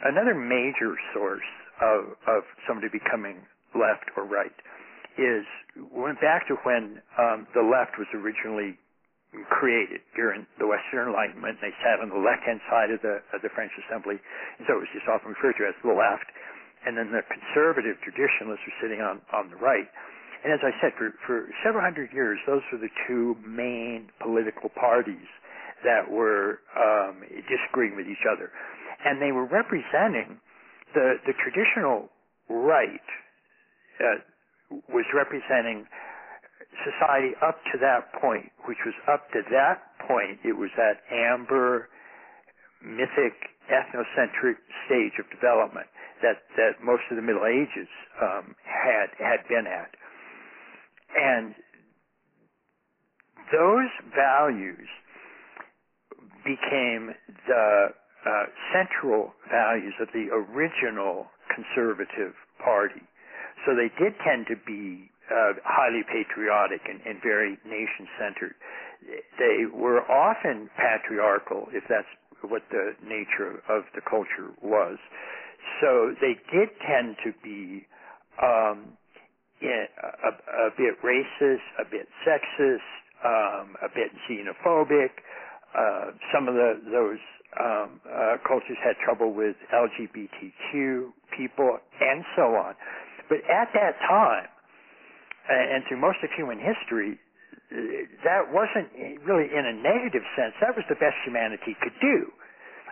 another 0.03 0.35
major 0.35 0.95
source 1.13 1.47
of 1.81 2.15
of 2.27 2.43
somebody 2.67 2.89
becoming 2.89 3.41
left 3.73 4.11
or 4.15 4.23
right 4.25 4.53
is 5.17 5.45
went 5.91 6.19
back 6.21 6.47
to 6.47 6.55
when 6.63 7.01
um, 7.17 7.47
the 7.55 7.61
left 7.63 7.97
was 7.97 8.07
originally 8.13 8.77
created 9.47 10.03
during 10.15 10.43
the 10.59 10.67
Western 10.67 11.07
Enlightenment. 11.07 11.59
They 11.63 11.71
sat 11.79 12.03
on 12.03 12.11
the 12.11 12.19
left-hand 12.19 12.59
side 12.67 12.91
of 12.91 12.99
the 12.99 13.23
of 13.31 13.39
the 13.39 13.51
French 13.55 13.71
Assembly, 13.87 14.19
and 14.19 14.63
so 14.67 14.75
it 14.75 14.81
was 14.83 14.91
just 14.91 15.07
often 15.07 15.31
referred 15.31 15.55
to 15.59 15.65
as 15.67 15.77
the 15.83 15.95
left. 15.95 16.27
And 16.83 16.97
then 16.97 17.13
the 17.13 17.21
conservative 17.29 18.01
traditionalists 18.01 18.65
were 18.67 18.77
sitting 18.83 18.99
on 18.99 19.23
on 19.31 19.47
the 19.49 19.59
right. 19.59 19.87
And 20.43 20.51
as 20.51 20.59
I 20.65 20.73
said, 20.83 20.91
for 20.99 21.15
for 21.23 21.47
several 21.63 21.83
hundred 21.83 22.11
years, 22.11 22.39
those 22.43 22.65
were 22.71 22.81
the 22.81 22.91
two 23.07 23.37
main 23.47 24.11
political 24.19 24.67
parties 24.73 25.29
that 25.85 26.09
were 26.09 26.59
um, 26.75 27.23
disagreeing 27.47 27.95
with 27.95 28.07
each 28.11 28.25
other, 28.27 28.51
and 29.05 29.21
they 29.21 29.31
were 29.31 29.47
representing 29.47 30.41
the 30.93 31.23
the 31.23 31.33
traditional 31.39 32.09
right 32.49 33.07
uh, 34.01 34.19
was 34.91 35.05
representing 35.13 35.87
society 36.83 37.33
up 37.41 37.57
to 37.73 37.79
that 37.79 38.11
point, 38.21 38.51
which 38.65 38.77
was 38.85 38.95
up 39.07 39.29
to 39.31 39.41
that 39.51 39.81
point, 40.07 40.39
it 40.43 40.57
was 40.57 40.69
that 40.77 41.01
amber, 41.11 41.89
mythic, 42.83 43.35
ethnocentric 43.69 44.57
stage 44.87 45.15
of 45.19 45.29
development 45.29 45.87
that, 46.21 46.43
that 46.57 46.83
most 46.83 47.03
of 47.09 47.15
the 47.15 47.21
Middle 47.21 47.45
Ages 47.45 47.89
um, 48.21 48.55
had 48.65 49.09
had 49.17 49.47
been 49.47 49.65
at. 49.67 49.91
And 51.15 51.55
those 53.51 53.91
values 54.15 54.87
became 56.43 57.13
the 57.47 57.87
uh, 58.25 58.45
central 58.73 59.33
values 59.49 59.93
of 59.99 60.07
the 60.13 60.29
original 60.31 61.27
conservative 61.53 62.33
party. 62.63 63.01
So 63.65 63.75
they 63.75 63.91
did 64.01 64.13
tend 64.25 64.47
to 64.47 64.55
be 64.65 65.10
uh, 65.31 65.53
highly 65.63 66.03
patriotic 66.03 66.81
and, 66.85 66.99
and 67.07 67.23
very 67.23 67.57
nation 67.65 68.07
centered. 68.19 68.55
They 69.39 69.65
were 69.71 70.03
often 70.05 70.69
patriarchal, 70.77 71.67
if 71.71 71.83
that's 71.89 72.07
what 72.43 72.63
the 72.69 72.93
nature 73.03 73.63
of 73.69 73.83
the 73.95 74.01
culture 74.03 74.51
was. 74.61 74.97
So 75.79 76.13
they 76.21 76.35
did 76.51 76.69
tend 76.85 77.17
to 77.23 77.31
be 77.43 77.87
um, 78.41 78.97
a, 79.61 80.67
a, 80.67 80.69
bit 80.77 80.97
racist, 81.03 81.65
a 81.79 81.85
bit 81.89 82.07
sexist, 82.25 82.89
um, 83.23 83.75
a 83.81 83.89
bit 83.93 84.11
xenophobic. 84.29 85.11
Uh, 85.73 86.11
some 86.33 86.47
of 86.47 86.55
the, 86.55 86.81
those 86.91 87.21
um, 87.59 88.01
uh, 88.05 88.37
cultures 88.47 88.77
had 88.83 88.95
trouble 89.03 89.33
with 89.33 89.55
LGBTQ 89.73 91.11
people, 91.37 91.77
and 92.01 92.23
so 92.35 92.43
on. 92.55 92.75
But 93.29 93.39
at 93.49 93.69
that 93.73 93.95
time, 94.07 94.47
and 95.49 95.83
through 95.87 95.99
most 95.99 96.19
of 96.23 96.29
human 96.37 96.59
history, 96.59 97.17
uh, 97.71 97.75
that 98.23 98.51
wasn't 98.51 98.91
really 99.25 99.49
in 99.49 99.63
a 99.65 99.73
negative 99.73 100.23
sense. 100.35 100.53
That 100.61 100.75
was 100.75 100.85
the 100.89 100.99
best 100.99 101.17
humanity 101.25 101.75
could 101.81 101.95
do. 102.01 102.31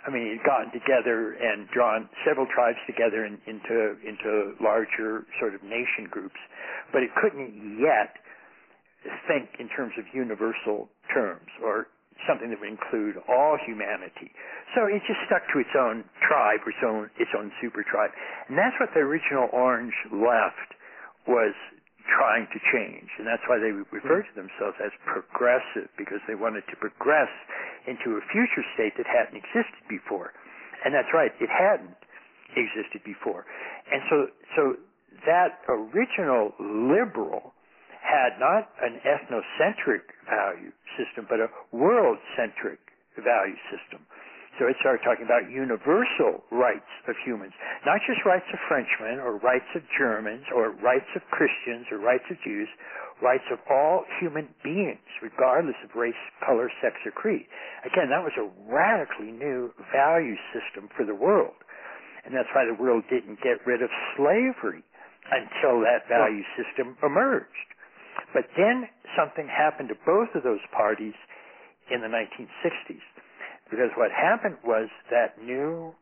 I 0.07 0.09
mean, 0.09 0.31
it 0.31 0.39
had 0.39 0.45
gotten 0.47 0.71
together 0.71 1.35
and 1.35 1.67
drawn 1.69 2.07
several 2.23 2.47
tribes 2.47 2.79
together 2.87 3.25
in, 3.27 3.37
into 3.45 3.99
into 4.07 4.55
larger 4.63 5.27
sort 5.39 5.53
of 5.53 5.61
nation 5.63 6.07
groups, 6.09 6.39
but 6.93 7.03
it 7.03 7.11
couldn't 7.19 7.51
yet 7.77 8.15
think 9.27 9.59
in 9.59 9.67
terms 9.69 9.93
of 9.99 10.05
universal 10.13 10.89
terms 11.13 11.51
or 11.63 11.87
something 12.27 12.49
that 12.51 12.59
would 12.59 12.71
include 12.71 13.15
all 13.27 13.57
humanity. 13.63 14.31
So 14.75 14.87
it 14.87 14.99
just 15.07 15.19
stuck 15.27 15.43
to 15.55 15.59
its 15.59 15.71
own 15.75 16.03
tribe, 16.27 16.59
its 16.67 16.83
own 16.83 17.09
its 17.19 17.31
own 17.35 17.51
super 17.61 17.83
tribe, 17.83 18.11
and 18.47 18.57
that's 18.57 18.75
what 18.79 18.89
the 18.95 19.03
original 19.03 19.47
Orange 19.51 19.95
left 20.11 20.79
was 21.27 21.53
trying 22.17 22.49
to 22.49 22.59
change. 22.73 23.09
And 23.17 23.25
that's 23.27 23.43
why 23.45 23.61
they 23.61 23.69
refer 23.69 24.25
hmm. 24.25 24.29
to 24.29 24.33
themselves 24.33 24.77
as 24.81 24.93
progressive, 25.05 25.89
because 25.97 26.21
they 26.25 26.35
wanted 26.35 26.65
to 26.73 26.75
progress 26.77 27.31
into 27.85 28.17
a 28.17 28.23
future 28.33 28.65
state 28.73 28.97
that 28.97 29.05
hadn't 29.05 29.37
existed 29.37 29.83
before. 29.89 30.33
And 30.85 30.93
that's 30.95 31.11
right, 31.13 31.31
it 31.39 31.51
hadn't 31.51 31.97
existed 32.55 33.03
before. 33.05 33.45
And 33.91 34.01
so, 34.09 34.17
so 34.55 34.61
that 35.25 35.61
original 35.67 36.55
liberal 36.59 37.53
had 37.99 38.39
not 38.39 38.71
an 38.81 38.97
ethnocentric 39.05 40.07
value 40.25 40.71
system, 40.97 41.27
but 41.29 41.39
a 41.39 41.49
world-centric 41.75 42.79
value 43.19 43.59
system. 43.69 44.01
So 44.59 44.67
it 44.67 44.75
started 44.83 44.99
talking 45.07 45.23
about 45.23 45.47
universal 45.47 46.43
rights 46.51 46.91
of 47.07 47.15
humans, 47.23 47.55
not 47.87 48.03
just 48.03 48.27
rights 48.27 48.45
of 48.51 48.59
Frenchmen 48.67 49.23
or 49.23 49.39
rights 49.39 49.71
of 49.71 49.87
Germans 49.95 50.43
or 50.51 50.75
rights 50.83 51.07
of 51.15 51.23
Christians 51.31 51.87
or 51.87 51.97
rights 51.97 52.27
of 52.27 52.35
Jews, 52.43 52.67
rights 53.23 53.47
of 53.55 53.63
all 53.71 54.03
human 54.19 54.51
beings, 54.59 55.07
regardless 55.23 55.79
of 55.79 55.95
race, 55.95 56.19
color, 56.43 56.67
sex, 56.83 56.99
or 57.07 57.15
creed. 57.15 57.47
Again, 57.87 58.11
that 58.11 58.19
was 58.19 58.35
a 58.35 58.51
radically 58.67 59.31
new 59.31 59.71
value 59.95 60.35
system 60.51 60.91
for 60.91 61.07
the 61.07 61.15
world. 61.15 61.55
And 62.27 62.35
that's 62.35 62.51
why 62.51 62.67
the 62.67 62.75
world 62.75 63.07
didn't 63.07 63.39
get 63.39 63.63
rid 63.63 63.79
of 63.81 63.89
slavery 64.19 64.83
until 65.31 65.79
that 65.87 66.03
value 66.11 66.43
system 66.59 66.99
emerged. 66.99 67.47
But 68.35 68.51
then 68.59 68.91
something 69.15 69.47
happened 69.47 69.87
to 69.87 69.97
both 70.03 70.35
of 70.35 70.43
those 70.43 70.63
parties 70.75 71.15
in 71.87 72.01
the 72.03 72.11
1960s. 72.11 72.99
Because 73.69 73.89
what 73.95 74.11
happened 74.11 74.57
was 74.63 74.89
that 75.11 75.41
new, 75.43 75.93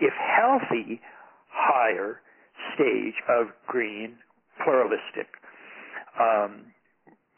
if 0.00 0.12
healthy, 0.12 1.00
higher 1.48 2.20
stage 2.74 3.14
of 3.28 3.48
green 3.66 4.16
pluralistic 4.64 5.28
um, 6.20 6.72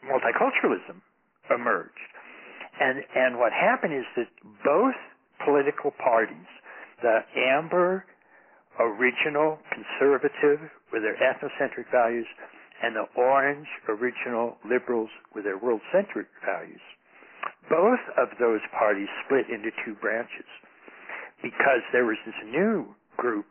multiculturalism 0.03 1.01
emerged. 1.49 2.11
And, 2.79 2.99
and 3.15 3.37
what 3.37 3.53
happened 3.53 3.93
is 3.93 4.05
that 4.17 4.27
both 4.63 4.95
political 5.45 5.91
parties, 5.91 6.47
the 7.01 7.19
amber 7.35 8.05
original 8.79 9.57
conservative 9.71 10.59
with 10.91 11.03
their 11.03 11.15
ethnocentric 11.15 11.89
values 11.91 12.27
and 12.83 12.95
the 12.95 13.05
orange 13.15 13.67
original 13.87 14.57
liberals 14.69 15.09
with 15.33 15.45
their 15.45 15.57
world-centric 15.57 16.27
values, 16.45 16.81
both 17.69 18.01
of 18.17 18.29
those 18.39 18.61
parties 18.77 19.07
split 19.25 19.49
into 19.49 19.71
two 19.85 19.95
branches 19.97 20.47
because 21.41 21.81
there 21.91 22.05
was 22.05 22.17
this 22.25 22.37
new 22.45 22.93
group 23.17 23.45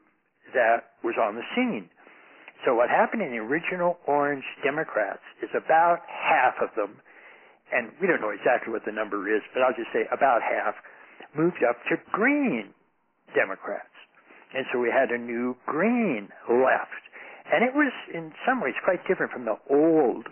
that 0.55 0.99
was 1.03 1.15
on 1.21 1.35
the 1.35 1.47
scene. 1.55 1.89
So 2.65 2.75
what 2.75 2.89
happened 2.89 3.23
in 3.23 3.31
the 3.31 3.43
original 3.43 3.99
Orange 4.07 4.45
Democrats 4.63 5.23
is 5.43 5.51
about 5.53 6.01
half 6.09 6.55
of 6.63 6.71
them, 6.77 6.97
and 7.73 7.93
we 8.01 8.07
don't 8.07 8.21
know 8.21 8.33
exactly 8.33 8.73
what 8.73 8.85
the 8.87 8.93
number 8.93 9.29
is, 9.29 9.43
but 9.53 9.63
I'll 9.63 9.77
just 9.77 9.93
say 9.93 10.07
about 10.11 10.41
half, 10.41 10.75
moved 11.37 11.61
up 11.69 11.77
to 11.91 11.97
Green 12.13 12.73
Democrats. 13.35 13.93
And 14.55 14.65
so 14.73 14.79
we 14.79 14.89
had 14.89 15.11
a 15.11 15.19
new 15.19 15.57
Green 15.67 16.31
left. 16.49 17.03
And 17.53 17.67
it 17.67 17.75
was, 17.75 17.93
in 18.15 18.33
some 18.47 18.63
ways, 18.63 18.75
quite 18.85 19.05
different 19.07 19.33
from 19.33 19.45
the 19.45 19.59
old 19.69 20.27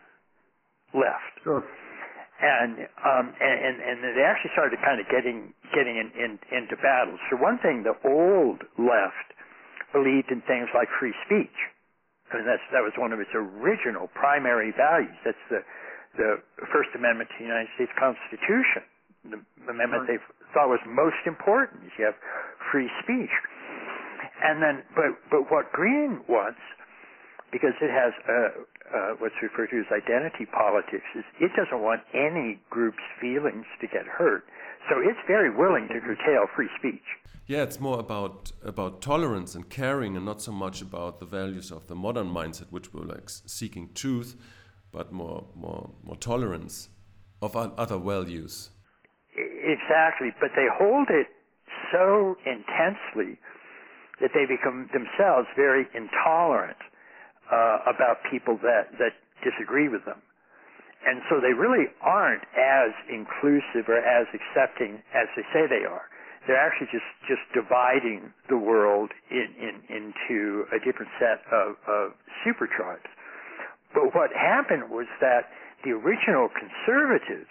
left. 0.94 1.42
Sure 1.42 1.64
and 2.42 2.90
um, 3.06 3.26
and 3.38 3.78
and 3.78 3.96
they 4.02 4.26
actually 4.26 4.50
started 4.50 4.82
kind 4.82 4.98
of 4.98 5.06
getting 5.06 5.54
getting 5.70 5.94
in, 5.94 6.10
in, 6.18 6.30
into 6.50 6.74
battles. 6.82 7.22
For 7.30 7.38
one 7.38 7.62
thing, 7.62 7.86
the 7.86 7.94
old 8.02 8.66
left 8.82 9.28
believed 9.94 10.34
in 10.34 10.42
things 10.50 10.66
like 10.74 10.90
free 10.98 11.14
speech. 11.22 11.54
I 12.34 12.42
mean, 12.42 12.46
that's 12.50 12.64
that 12.74 12.82
was 12.82 12.98
one 12.98 13.14
of 13.14 13.22
its 13.22 13.30
original 13.30 14.10
primary 14.18 14.74
values. 14.74 15.14
That's 15.22 15.44
the 15.54 15.62
the 16.18 16.42
First 16.74 16.90
Amendment 16.98 17.30
to 17.30 17.36
the 17.38 17.46
United 17.46 17.70
States 17.78 17.94
Constitution. 17.94 18.82
The 19.22 19.38
amendment 19.70 20.10
they 20.10 20.18
thought 20.50 20.66
was 20.66 20.82
most 20.82 21.22
important 21.30 21.86
is 21.86 21.94
you 21.94 22.10
have 22.10 22.18
free 22.74 22.90
speech. 23.06 23.30
And 24.42 24.58
then, 24.58 24.82
but 24.98 25.14
but 25.30 25.46
what 25.46 25.70
Green 25.70 26.26
wants 26.26 26.58
because 27.52 27.74
it 27.80 27.90
has 27.92 28.12
uh, 28.26 28.32
uh, 28.96 29.12
what's 29.18 29.34
referred 29.42 29.68
to 29.70 29.78
as 29.80 29.86
identity 29.92 30.46
politics. 30.46 31.04
Is 31.14 31.24
it 31.40 31.52
doesn't 31.54 31.82
want 31.82 32.00
any 32.14 32.58
group's 32.70 33.04
feelings 33.20 33.66
to 33.80 33.86
get 33.86 34.06
hurt, 34.06 34.44
so 34.88 34.98
it's 34.98 35.20
very 35.26 35.54
willing 35.54 35.86
to 35.88 36.00
curtail 36.00 36.46
free 36.56 36.70
speech. 36.78 37.04
Yeah, 37.46 37.62
it's 37.62 37.78
more 37.78 38.00
about 38.00 38.52
about 38.64 39.02
tolerance 39.02 39.54
and 39.54 39.68
caring, 39.68 40.16
and 40.16 40.24
not 40.24 40.40
so 40.40 40.52
much 40.52 40.80
about 40.80 41.20
the 41.20 41.26
values 41.26 41.70
of 41.70 41.86
the 41.86 41.94
modern 41.94 42.28
mindset, 42.28 42.70
which 42.70 42.92
were 42.94 43.04
like 43.04 43.28
seeking 43.28 43.90
truth, 43.94 44.34
but 44.90 45.12
more 45.12 45.46
more 45.54 45.90
more 46.02 46.16
tolerance 46.16 46.88
of 47.42 47.54
other 47.56 47.98
values. 47.98 48.70
Exactly, 49.36 50.30
but 50.40 50.50
they 50.56 50.66
hold 50.78 51.08
it 51.10 51.26
so 51.92 52.36
intensely 52.46 53.38
that 54.20 54.30
they 54.34 54.46
become 54.46 54.88
themselves 54.92 55.48
very 55.56 55.86
intolerant 55.94 56.76
uh, 57.50 57.90
about 57.90 58.22
people 58.30 58.58
that 58.62 58.92
that 58.98 59.16
disagree 59.42 59.88
with 59.88 60.04
them. 60.04 60.22
And 61.02 61.18
so 61.28 61.42
they 61.42 61.50
really 61.52 61.90
aren't 62.00 62.46
as 62.54 62.94
inclusive 63.10 63.90
or 63.90 63.98
as 63.98 64.26
accepting 64.30 65.02
as 65.10 65.26
they 65.34 65.42
say 65.50 65.66
they 65.66 65.82
are. 65.82 66.06
They're 66.46 66.58
actually 66.58 66.90
just, 66.90 67.06
just 67.26 67.42
dividing 67.54 68.32
the 68.48 68.58
world 68.58 69.10
in, 69.30 69.50
in, 69.58 69.74
into 69.90 70.66
a 70.74 70.78
different 70.78 71.10
set 71.18 71.42
of, 71.50 71.74
of 71.86 72.14
super 72.42 72.66
tribes. 72.66 73.06
But 73.94 74.14
what 74.14 74.30
happened 74.34 74.90
was 74.90 75.06
that 75.20 75.50
the 75.84 75.90
original 75.90 76.50
conservatives, 76.50 77.50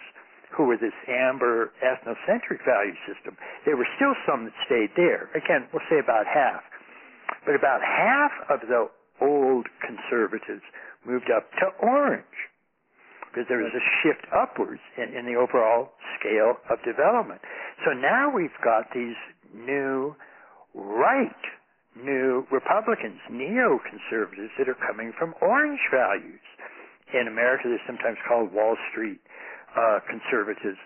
who 0.52 0.64
were 0.64 0.76
this 0.76 0.96
amber 1.08 1.72
ethnocentric 1.80 2.64
value 2.64 2.96
system, 3.08 3.36
there 3.64 3.76
were 3.76 3.88
still 3.96 4.12
some 4.28 4.44
that 4.44 4.52
stayed 4.64 4.92
there. 4.96 5.28
Again, 5.32 5.68
we'll 5.72 5.84
say 5.88 5.96
about 5.96 6.26
half. 6.28 6.60
But 7.44 7.54
about 7.54 7.80
half 7.80 8.32
of 8.48 8.60
the 8.60 8.88
old 9.22 9.66
conservatives 9.78 10.66
moved 11.06 11.30
up 11.30 11.50
to 11.62 11.70
orange 11.80 12.50
because 13.32 13.48
there 13.48 13.64
was 13.64 13.72
a 13.72 13.84
shift 14.02 14.26
upwards 14.28 14.82
in, 14.98 15.16
in 15.16 15.24
the 15.24 15.38
overall 15.38 15.96
scale 16.20 16.60
of 16.68 16.76
development. 16.84 17.40
So 17.86 17.96
now 17.96 18.28
we've 18.28 18.52
got 18.62 18.92
these 18.92 19.16
new 19.54 20.14
right, 20.74 21.42
new 21.96 22.44
Republicans, 22.52 23.16
neoconservatives 23.32 24.52
that 24.58 24.68
are 24.68 24.76
coming 24.76 25.12
from 25.18 25.34
orange 25.40 25.80
values. 25.88 26.44
In 27.16 27.28
America, 27.28 27.72
they're 27.72 27.86
sometimes 27.86 28.18
called 28.28 28.52
Wall 28.52 28.76
Street 28.92 29.20
uh, 29.76 30.00
conservatives. 30.04 30.78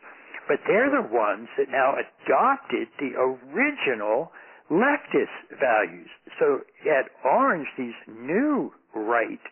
But 0.47 0.63
they're 0.67 0.91
the 0.91 1.03
ones 1.03 1.51
that 1.59 1.67
now 1.69 1.99
adopted 1.99 2.87
the 3.03 3.19
original 3.19 4.31
leftist 4.71 5.59
values. 5.61 6.09
So 6.39 6.61
at 6.87 7.11
Orange, 7.25 7.69
these 7.79 7.97
new 8.09 8.73
right 8.95 9.43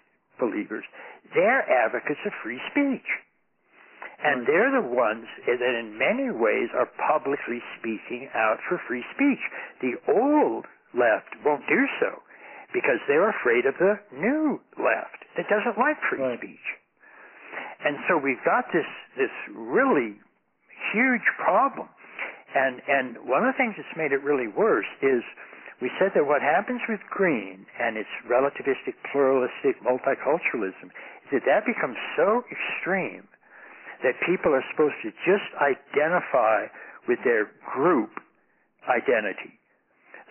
believers, 0.41 0.85
they're 1.35 1.65
advocates 1.85 2.21
of 2.27 2.33
free 2.43 2.61
speech. 2.71 3.07
And 4.25 4.47
they're 4.47 4.73
the 4.73 4.89
ones 4.89 5.27
that 5.45 5.61
in 5.61 5.99
many 5.99 6.33
ways 6.33 6.73
are 6.73 6.89
publicly 6.97 7.61
speaking 7.79 8.31
out 8.35 8.57
for 8.69 8.81
free 8.89 9.05
speech. 9.15 9.43
The 9.83 10.01
old 10.09 10.65
left 10.97 11.37
won't 11.45 11.67
do 11.69 11.85
so 12.01 12.23
because 12.73 12.99
they're 13.07 13.29
afraid 13.29 13.67
of 13.67 13.75
the 13.79 14.01
new 14.17 14.61
left 14.79 15.29
that 15.37 15.47
doesn't 15.51 15.77
like 15.77 15.99
free 16.09 16.23
right. 16.23 16.39
speech. 16.39 16.67
And 17.85 17.99
so 18.09 18.17
we've 18.17 18.43
got 18.45 18.65
this, 18.73 18.89
this 19.19 19.35
really 19.53 20.17
huge 20.95 21.27
problem. 21.37 21.89
And, 22.55 22.81
and 22.87 23.07
one 23.27 23.43
of 23.43 23.51
the 23.53 23.59
things 23.59 23.75
that's 23.77 23.97
made 23.99 24.15
it 24.15 24.23
really 24.23 24.47
worse 24.47 24.89
is 25.03 25.23
we 25.83 25.91
said 25.99 26.15
that 26.15 26.25
what 26.25 26.41
happens 26.41 26.81
with 26.89 27.01
green 27.11 27.67
and 27.83 27.99
its 27.99 28.11
relativistic, 28.31 28.95
pluralistic 29.11 29.83
multiculturalism 29.83 30.95
is 31.27 31.29
that 31.35 31.45
that 31.51 31.67
becomes 31.67 31.99
so 32.17 32.47
extreme 32.47 33.27
that 34.07 34.15
people 34.23 34.55
are 34.55 34.63
supposed 34.71 34.95
to 35.03 35.11
just 35.27 35.49
identify 35.59 36.71
with 37.09 37.19
their 37.25 37.51
group 37.75 38.11
identity. 38.87 39.59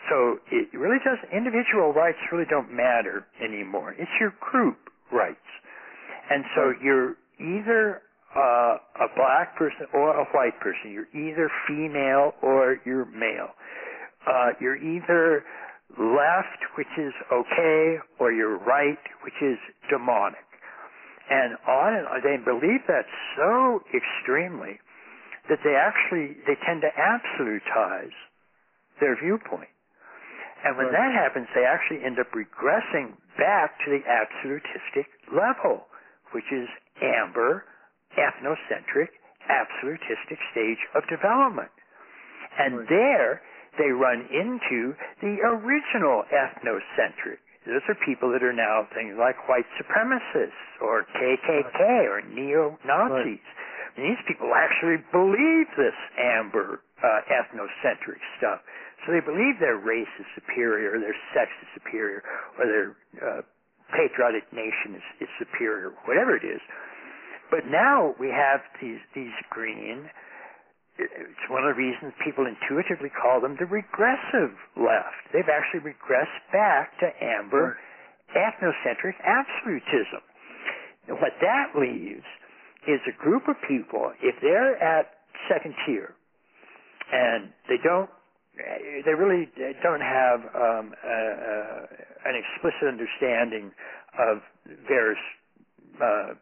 So 0.09 0.39
it 0.51 0.71
really 0.76 0.99
does, 1.03 1.17
individual 1.32 1.93
rights 1.93 2.19
really 2.32 2.47
don't 2.49 2.71
matter 2.71 3.26
anymore. 3.43 3.95
It's 3.97 4.11
your 4.19 4.34
group 4.39 4.78
rights. 5.11 5.47
And 6.30 6.43
so 6.55 6.74
you're 6.82 7.15
either 7.39 8.01
uh, 8.36 9.05
a 9.05 9.09
black 9.15 9.55
person 9.57 9.88
or 9.93 10.17
a 10.17 10.25
white 10.34 10.59
person. 10.59 10.91
You're 10.91 11.11
either 11.13 11.49
female 11.67 12.34
or 12.41 12.77
you're 12.86 13.05
male. 13.05 13.53
Uh, 14.25 14.49
you're 14.59 14.77
either 14.77 15.43
left, 15.97 16.61
which 16.77 16.89
is 16.97 17.13
okay, 17.31 17.97
or 18.19 18.31
you're 18.31 18.57
right, 18.57 19.01
which 19.23 19.38
is 19.41 19.57
demonic. 19.89 20.45
And 21.29 21.55
on 21.67 21.93
and 21.93 22.07
on, 22.07 22.19
they 22.23 22.38
believe 22.38 22.84
that 22.88 23.05
so 23.38 23.81
extremely 23.93 24.79
that 25.49 25.59
they 25.63 25.75
actually, 25.75 26.39
they 26.47 26.55
tend 26.65 26.81
to 26.81 26.91
absolutize 26.95 28.15
their 28.99 29.15
viewpoint. 29.19 29.71
And 30.63 30.77
when 30.77 30.88
right. 30.88 30.95
that 30.95 31.11
happens, 31.11 31.47
they 31.51 31.67
actually 31.67 32.03
end 32.03 32.19
up 32.19 32.31
regressing 32.31 33.19
back 33.36 33.75
to 33.84 33.91
the 33.91 33.99
absolutistic 34.07 35.11
level, 35.27 35.88
which 36.31 36.47
is 36.55 36.67
amber, 37.03 37.67
ethnocentric, 38.18 39.09
absolutistic 39.49 40.39
stage 40.51 40.82
of 40.95 41.03
development. 41.09 41.72
And 42.59 42.86
right. 42.86 42.89
there, 42.89 43.41
they 43.78 43.89
run 43.89 44.30
into 44.30 44.93
the 45.22 45.41
original 45.41 46.24
ethnocentric. 46.30 47.41
Those 47.66 47.84
are 47.88 47.97
people 48.03 48.30
that 48.36 48.43
are 48.43 48.53
now 48.53 48.86
things 48.91 49.16
like 49.16 49.47
white 49.47 49.66
supremacists 49.80 50.64
or 50.84 51.07
KKK 51.16 51.80
or 52.11 52.22
neo-Nazis. 52.28 53.39
Right. 53.39 53.95
these 53.95 54.20
people 54.28 54.51
actually 54.51 54.99
believe 55.16 55.72
this 55.80 55.95
amber 56.20 56.84
uh, 56.99 57.22
ethnocentric 57.32 58.20
stuff. 58.38 58.59
So 59.05 59.11
they 59.11 59.24
believe 59.24 59.59
their 59.59 59.80
race 59.80 60.11
is 60.20 60.28
superior, 60.36 60.99
their 60.99 61.16
sex 61.36 61.51
is 61.64 61.70
superior, 61.76 62.24
or 62.59 62.64
their 62.68 62.88
uh, 63.20 63.41
patriotic 63.91 64.47
nation 64.51 64.95
is, 64.95 65.28
is 65.28 65.32
superior, 65.39 65.91
whatever 66.03 66.36
it 66.36 66.43
is. 66.43 66.59
But 67.53 67.69
now 67.69 68.17
we 68.17 68.33
have 68.33 68.65
these 68.81 68.97
these 69.13 69.37
green 69.53 70.09
it's 70.97 71.45
one 71.49 71.61
of 71.65 71.73
the 71.73 71.77
reasons 71.77 72.13
people 72.25 72.45
intuitively 72.49 73.09
call 73.13 73.41
them 73.41 73.57
the 73.59 73.65
regressive 73.65 74.57
left. 74.77 75.21
They've 75.33 75.49
actually 75.49 75.85
regressed 75.85 76.41
back 76.51 76.97
to 77.01 77.09
amber 77.21 77.77
ethnocentric 78.33 79.17
absolutism. 79.21 80.21
And 81.07 81.17
what 81.17 81.33
that 81.41 81.73
leaves 81.77 82.25
is 82.87 83.01
a 83.05 83.15
group 83.21 83.47
of 83.47 83.55
people, 83.67 84.13
if 84.21 84.35
they're 84.41 84.77
at 84.81 85.13
second 85.49 85.73
tier 85.85 86.13
and 87.11 87.49
they 87.69 87.77
don't, 87.83 88.09
they 89.05 89.13
really 89.13 89.49
don't 89.81 90.01
have 90.01 90.39
um, 90.53 90.93
an 92.25 92.33
explicit 92.33 92.87
understanding 92.89 93.71
of 94.17 94.41
various 94.87 95.21
uh, 96.01 96.33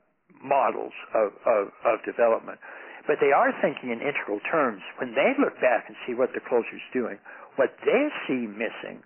models 0.44 0.94
of, 1.14 1.32
of, 1.46 1.70
of 1.86 2.04
development 2.06 2.60
but 3.08 3.18
they 3.20 3.32
are 3.32 3.52
thinking 3.62 3.89
in 3.89 4.00
integral 4.00 4.39
terms. 4.52 4.82
When 5.00 5.14
they 5.16 5.34
look 5.39 5.56
back 5.60 5.86
and 5.88 5.96
see 6.06 6.14
what 6.14 6.34
the 6.34 6.39
culture 6.39 6.76
is 6.76 6.88
doing, 6.94 7.18
what 7.56 7.76
they 7.86 8.08
see 8.28 8.46
missing 8.48 9.02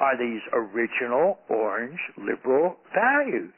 are 0.00 0.16
these 0.16 0.42
original 0.52 1.38
orange 1.48 1.98
liberal 2.16 2.76
values. 2.94 3.54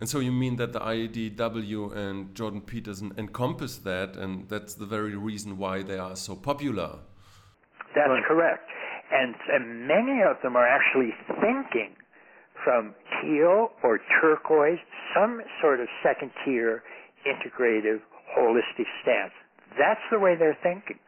And 0.00 0.08
so 0.08 0.18
you 0.18 0.32
mean 0.32 0.56
that 0.56 0.72
the 0.72 0.80
IDW 0.80 1.96
and 1.96 2.34
Jordan 2.34 2.60
Peterson 2.60 3.12
encompass 3.16 3.78
that, 3.78 4.16
and 4.16 4.48
that's 4.48 4.74
the 4.74 4.86
very 4.86 5.16
reason 5.16 5.58
why 5.58 5.82
they 5.82 5.98
are 5.98 6.16
so 6.16 6.34
popular. 6.34 6.98
That's 7.94 8.08
right. 8.08 8.24
correct. 8.26 8.68
And, 9.12 9.34
and 9.52 9.86
many 9.86 10.22
of 10.22 10.36
them 10.42 10.56
are 10.56 10.66
actually 10.66 11.12
thinking 11.28 11.94
from 12.64 12.94
teal 13.20 13.70
or 13.82 14.00
turquoise, 14.20 14.78
some 15.14 15.40
sort 15.60 15.80
of 15.80 15.88
second 16.02 16.30
tier 16.44 16.82
integrative 17.26 18.00
holistic 18.36 18.88
stance. 19.02 19.34
That's 19.78 20.02
the 20.10 20.18
way 20.18 20.36
they're 20.36 20.58
thinking. 20.62 20.98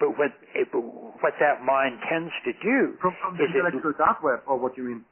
But 0.00 0.16
what 0.16 0.32
eh, 0.56 0.64
it, 0.64 0.68
what 0.72 1.36
that 1.40 1.60
mind 1.60 2.00
tends 2.08 2.32
to 2.48 2.52
do 2.64 2.96
from, 3.00 3.12
from 3.20 3.36
the 3.36 3.44
is 3.44 3.52
intellectual 3.52 3.92
it, 3.92 4.00
dark 4.00 4.24
web, 4.24 4.40
or 4.48 4.56
what 4.56 4.76
you 4.76 4.84
mean? 4.84 5.04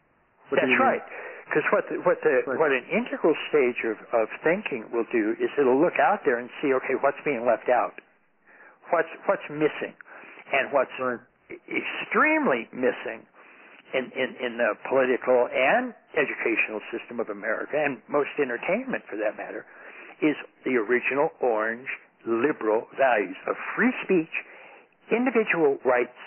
What 0.48 0.64
that's 0.64 0.72
you 0.72 0.80
right. 0.80 1.04
Because 1.44 1.64
what 1.72 1.84
the, 1.92 1.96
what 2.04 2.18
the 2.24 2.44
right. 2.48 2.56
what 2.56 2.72
an 2.72 2.84
integral 2.88 3.36
stage 3.52 3.84
of, 3.84 4.00
of 4.16 4.28
thinking 4.40 4.88
will 4.88 5.08
do 5.12 5.36
is 5.36 5.52
it'll 5.60 5.80
look 5.80 6.00
out 6.00 6.24
there 6.24 6.40
and 6.40 6.48
see, 6.60 6.72
okay, 6.72 6.96
what's 7.04 7.20
being 7.24 7.44
left 7.44 7.68
out, 7.68 8.00
what's 8.88 9.12
what's 9.28 9.44
missing, 9.52 9.92
and 10.52 10.72
what's 10.72 10.92
right. 11.00 11.20
extremely 11.68 12.68
missing 12.72 13.28
in, 13.94 14.12
in, 14.12 14.30
in 14.40 14.52
the 14.58 14.76
political 14.88 15.48
and 15.48 15.94
educational 16.12 16.80
system 16.92 17.20
of 17.20 17.28
America, 17.28 17.76
and 17.76 18.00
most 18.08 18.32
entertainment 18.36 19.04
for 19.08 19.16
that 19.16 19.36
matter, 19.36 19.64
is 20.20 20.36
the 20.64 20.76
original 20.76 21.30
orange 21.40 21.88
liberal 22.26 22.86
values 22.98 23.38
of 23.46 23.54
free 23.76 23.92
speech, 24.04 24.32
individual 25.10 25.78
rights, 25.84 26.18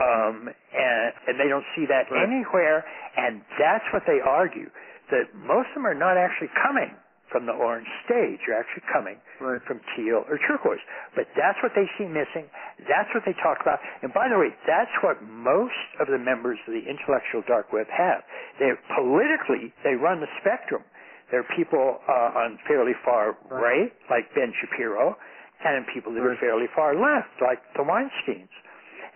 um, 0.00 0.48
and, 0.48 1.08
and 1.28 1.34
they 1.38 1.48
don't 1.48 1.66
see 1.76 1.86
that 1.86 2.10
right. 2.10 2.26
anywhere. 2.26 2.84
And 3.16 3.40
that's 3.56 3.84
what 3.92 4.02
they 4.06 4.20
argue 4.20 4.68
that 5.10 5.30
most 5.36 5.68
of 5.72 5.80
them 5.80 5.86
are 5.86 5.96
not 5.96 6.16
actually 6.16 6.50
coming 6.60 6.92
from 7.32 7.48
the 7.48 7.56
orange 7.56 7.88
stage. 8.04 8.38
You're 8.46 8.60
actually 8.60 8.84
coming 8.92 9.16
right. 9.40 9.58
from 9.64 9.80
teal 9.96 10.22
or 10.28 10.36
turquoise. 10.44 10.84
But 11.16 11.26
that's 11.34 11.58
what 11.64 11.72
they 11.74 11.88
see 11.96 12.04
missing. 12.04 12.46
That's 12.84 13.08
what 13.16 13.24
they 13.24 13.34
talk 13.40 13.58
about. 13.64 13.80
And 14.04 14.12
by 14.12 14.28
the 14.28 14.36
way, 14.36 14.52
that's 14.68 14.92
what 15.00 15.18
most 15.24 15.88
of 15.98 16.06
the 16.12 16.20
members 16.20 16.60
of 16.68 16.76
the 16.76 16.84
intellectual 16.84 17.40
dark 17.48 17.72
web 17.72 17.88
have. 17.88 18.22
They 18.60 18.70
politically 18.94 19.72
they 19.82 19.96
run 19.96 20.20
the 20.20 20.30
spectrum. 20.44 20.84
There 21.32 21.40
are 21.40 21.50
people 21.56 21.98
uh, 22.04 22.44
on 22.44 22.60
fairly 22.68 22.92
far 23.02 23.32
right. 23.48 23.88
right, 23.88 23.92
like 24.12 24.28
Ben 24.36 24.52
Shapiro, 24.60 25.16
and 25.64 25.88
people 25.88 26.12
that 26.12 26.20
right. 26.20 26.36
are 26.36 26.40
fairly 26.44 26.68
far 26.76 26.92
left, 26.92 27.32
like 27.40 27.64
the 27.72 27.82
Weinsteins. 27.82 28.52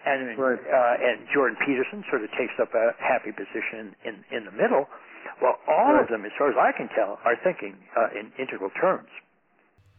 And 0.07 0.39
right. 0.39 0.57
uh, 0.57 0.97
and 1.03 1.29
Jordan 1.35 1.59
Peterson 1.67 2.01
sort 2.09 2.25
of 2.25 2.31
takes 2.39 2.57
up 2.63 2.73
a 2.73 2.97
happy 2.97 3.37
position 3.37 3.93
in 4.09 4.25
in 4.33 4.43
the 4.49 4.55
middle. 4.57 4.89
Well, 5.43 5.57
all 5.69 5.93
right. 5.95 6.03
of 6.03 6.09
them, 6.09 6.25
as 6.25 6.33
far 6.39 6.49
as 6.51 6.57
I 6.59 6.73
can 6.77 6.89
tell, 6.95 7.19
are 7.25 7.37
thinking 7.45 7.75
uh, 7.97 8.09
in 8.19 8.33
integral 8.39 8.71
terms. 8.81 9.09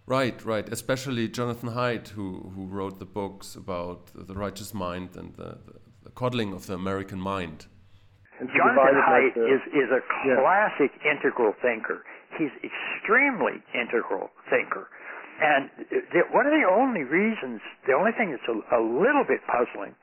Right, 0.06 0.44
right. 0.46 0.68
Especially 0.70 1.28
Jonathan 1.28 1.70
Haidt, 1.70 2.08
who 2.10 2.52
who 2.56 2.66
wrote 2.66 2.98
the 3.00 3.06
books 3.06 3.56
about 3.56 4.08
the 4.16 4.34
righteous 4.34 4.74
mind 4.74 5.10
and 5.18 5.36
the, 5.36 5.58
the, 5.68 5.76
the 6.06 6.12
coddling 6.12 6.54
of 6.54 6.66
the 6.68 6.76
American 6.76 7.20
mind. 7.20 7.68
and 8.40 8.50
Jonathan 8.56 9.02
Haidt 9.10 9.34
the, 9.36 9.46
is 9.56 9.62
is 9.82 9.90
a 9.92 10.02
Yeah. 10.26 10.38
classic 10.42 10.92
integral 11.14 11.54
thinker. 11.62 12.00
He's 12.38 12.52
extremely 12.64 13.56
integral 13.74 14.30
thinker, 14.50 14.88
and 15.42 15.70
the, 16.14 16.22
one 16.32 16.46
of 16.46 16.54
the 16.54 16.66
only 16.70 17.04
reasons, 17.04 17.60
the 17.86 17.94
only 17.94 18.12
thing 18.18 18.32
that's 18.32 18.48
a, 18.48 18.58
a 18.80 18.82
little 18.82 19.26
bit 19.28 19.42
puzzling, 19.48 19.94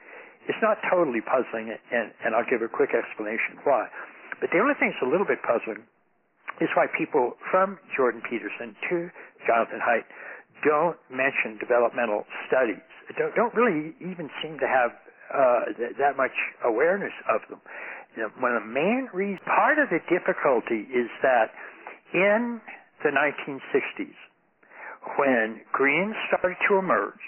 it's 0.49 0.61
not 0.63 0.77
totally 0.91 1.21
puzzling, 1.23 1.67
and 1.93 2.13
and 2.25 2.35
I'll 2.35 2.49
give 2.49 2.61
a 2.61 2.69
quick 2.69 2.91
explanation 2.93 3.57
why. 3.65 3.89
But 4.41 4.51
the 4.51 4.59
only 4.59 4.75
thing 4.79 4.93
that's 4.93 5.05
a 5.05 5.11
little 5.11 5.27
bit 5.27 5.43
puzzling 5.43 5.85
is 6.61 6.71
why 6.75 6.87
people 6.97 7.35
from 7.51 7.79
Jordan 7.97 8.23
Peterson 8.23 8.77
to 8.91 9.11
Jonathan 9.47 9.81
Haidt 9.83 10.07
don't 10.63 10.97
mention 11.11 11.59
developmental 11.59 12.25
studies. 12.47 12.83
Don't, 13.19 13.35
don't 13.35 13.55
really 13.55 13.95
even 14.01 14.31
seem 14.43 14.59
to 14.59 14.69
have 14.69 14.91
uh, 15.35 15.65
th- 15.77 15.97
that 15.99 16.17
much 16.17 16.35
awareness 16.65 17.13
of 17.29 17.43
them. 17.51 17.61
You 18.17 18.23
know, 18.25 18.31
one 18.39 18.55
of 18.55 18.63
the 18.63 18.71
main 18.71 19.11
reasons, 19.13 19.43
part 19.45 19.79
of 19.79 19.91
the 19.91 19.99
difficulty 20.07 20.87
is 20.95 21.11
that 21.23 21.51
in 22.15 22.61
the 23.03 23.11
1960s, 23.11 24.15
when 25.19 25.61
Green 25.73 26.15
started 26.29 26.57
to 26.69 26.79
emerge, 26.79 27.21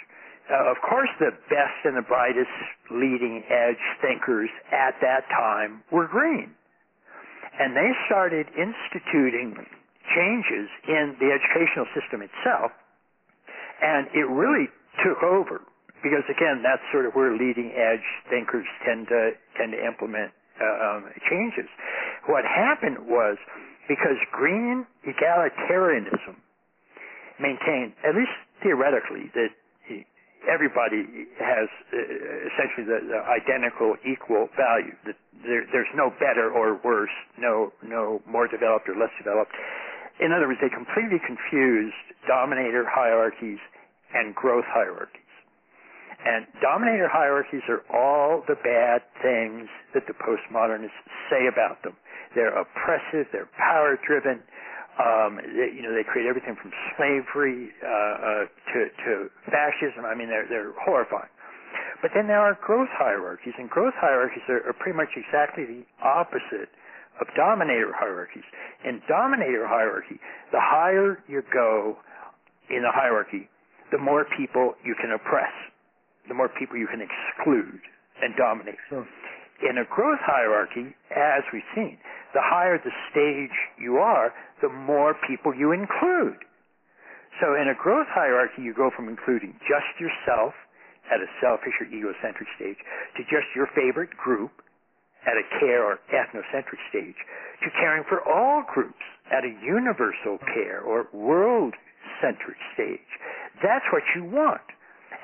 uh, 0.49 0.71
of 0.71 0.77
course 0.89 1.11
the 1.19 1.35
best 1.51 1.77
and 1.85 1.97
the 1.97 2.07
brightest 2.07 2.55
leading 2.91 3.43
edge 3.51 3.83
thinkers 4.01 4.49
at 4.73 4.95
that 5.03 5.27
time 5.29 5.83
were 5.91 6.07
Green. 6.07 6.55
And 7.59 7.77
they 7.77 7.91
started 8.07 8.47
instituting 8.53 9.57
changes 10.15 10.69
in 10.87 11.17
the 11.19 11.33
educational 11.33 11.87
system 11.97 12.23
itself, 12.23 12.71
and 13.83 14.07
it 14.15 14.29
really 14.29 14.69
took 15.05 15.23
over 15.23 15.61
because 16.03 16.25
again, 16.29 16.63
that's 16.63 16.83
sort 16.93 17.07
of 17.07 17.15
where 17.15 17.33
leading 17.33 17.73
edge 17.75 18.05
thinkers 18.31 18.67
tend 18.85 19.09
to 19.09 19.33
tend 19.57 19.73
to 19.73 19.81
implement 19.81 20.31
uh, 20.61 20.87
um, 20.87 21.11
changes. 21.29 21.69
What 22.29 22.45
happened 22.45 23.09
was 23.09 23.37
because 23.89 24.19
green 24.33 24.87
egalitarianism 25.07 26.37
maintained, 27.41 27.93
at 28.05 28.15
least 28.15 28.33
theoretically, 28.63 29.31
that 29.35 29.51
everybody 30.45 31.27
has 31.41 31.69
uh, 31.93 31.97
essentially 32.53 32.85
the, 32.85 32.99
the 33.09 33.21
identical 33.25 33.97
equal 34.05 34.49
value. 34.57 34.93
That 35.09 35.17
there, 35.43 35.65
there's 35.73 35.91
no 35.97 36.13
better 36.21 36.53
or 36.53 36.77
worse, 36.85 37.13
no 37.39 37.73
no 37.83 38.21
more 38.29 38.49
developed 38.49 38.89
or 38.89 38.97
less 38.97 39.13
developed. 39.17 39.53
In 40.21 40.33
other 40.33 40.49
words, 40.49 40.61
they 40.61 40.73
completely 40.73 41.21
confused 41.25 41.97
dominator 42.27 42.85
hierarchies 42.89 43.61
and 44.15 44.35
growth 44.35 44.65
hierarchies. 44.69 45.23
And 46.25 46.47
dominator 46.63 47.09
hierarchies 47.09 47.63
are 47.69 47.85
all 47.93 48.43
the 48.49 48.57
bad 48.57 49.05
things 49.21 49.69
that 49.93 50.09
the 50.09 50.17
postmodernists 50.17 50.97
say 51.29 51.47
about 51.47 51.83
them. 51.85 51.95
They're 52.35 52.57
oppressive, 52.57 53.29
they're 53.31 53.49
power 53.57 53.99
driven, 54.07 54.43
um, 54.97 55.37
they, 55.37 55.77
you 55.77 55.83
know, 55.85 55.93
they 55.93 56.05
create 56.05 56.27
everything 56.27 56.57
from 56.57 56.73
slavery 56.97 57.69
uh, 57.85 57.89
uh, 57.89 58.45
to, 58.73 58.79
to 59.05 59.13
fascism. 59.53 60.05
I 60.09 60.15
mean, 60.17 60.29
they're, 60.29 60.49
they're 60.49 60.73
horrifying. 60.81 61.29
But 62.01 62.13
then 62.15 62.27
there 62.27 62.41
are 62.41 62.57
growth 62.65 62.89
hierarchies, 62.93 63.55
and 63.59 63.69
growth 63.69 63.95
hierarchies 63.97 64.45
are, 64.49 64.65
are 64.69 64.73
pretty 64.73 64.97
much 64.97 65.13
exactly 65.17 65.65
the 65.65 65.85
opposite 66.05 66.73
of 67.21 67.27
dominator 67.37 67.93
hierarchies. 67.97 68.45
In 68.85 69.01
dominator 69.09 69.67
hierarchy, 69.67 70.21
the 70.53 70.61
higher 70.61 71.19
you 71.29 71.43
go 71.53 71.97
in 72.69 72.83
the 72.83 72.93
hierarchy, 72.93 73.49
the 73.93 73.99
more 73.99 74.27
people 74.37 74.75
you 74.85 74.95
can 75.01 75.13
oppress, 75.13 75.53
the 76.29 76.35
more 76.35 76.49
people 76.59 76.77
you 76.77 76.89
can 76.89 77.01
exclude 77.01 77.81
and 78.23 78.35
dominate. 78.37 78.81
Sure. 78.89 79.07
In 79.65 79.79
a 79.79 79.89
growth 79.89 80.21
hierarchy, 80.21 80.93
as 81.15 81.43
we've 81.53 81.67
seen, 81.75 81.97
the 82.35 82.45
higher 82.45 82.77
the 82.77 82.93
stage 83.11 83.57
you 83.81 83.97
are, 83.97 84.33
the 84.61 84.69
more 84.69 85.17
people 85.27 85.55
you 85.55 85.73
include. 85.73 86.37
So 87.41 87.57
in 87.57 87.69
a 87.69 87.77
growth 87.77 88.09
hierarchy, 88.13 88.63
you 88.63 88.75
go 88.75 88.91
from 88.95 89.09
including 89.09 89.57
just 89.65 89.89
yourself 90.01 90.53
at 91.13 91.21
a 91.21 91.29
selfish 91.41 91.73
or 91.81 91.87
egocentric 91.87 92.49
stage 92.57 92.81
to 93.17 93.23
just 93.29 93.49
your 93.55 93.69
favorite 93.73 94.11
group 94.17 94.53
at 95.25 95.37
a 95.37 95.45
care 95.59 95.85
or 95.85 95.99
ethnocentric 96.13 96.81
stage 96.89 97.19
to 97.65 97.69
caring 97.81 98.05
for 98.09 98.23
all 98.29 98.63
groups 98.73 99.03
at 99.33 99.45
a 99.45 99.53
universal 99.65 100.39
care 100.55 100.81
or 100.81 101.09
world-centric 101.13 102.59
stage. 102.75 103.11
That's 103.63 103.85
what 103.93 104.03
you 104.15 104.25
want. 104.25 104.65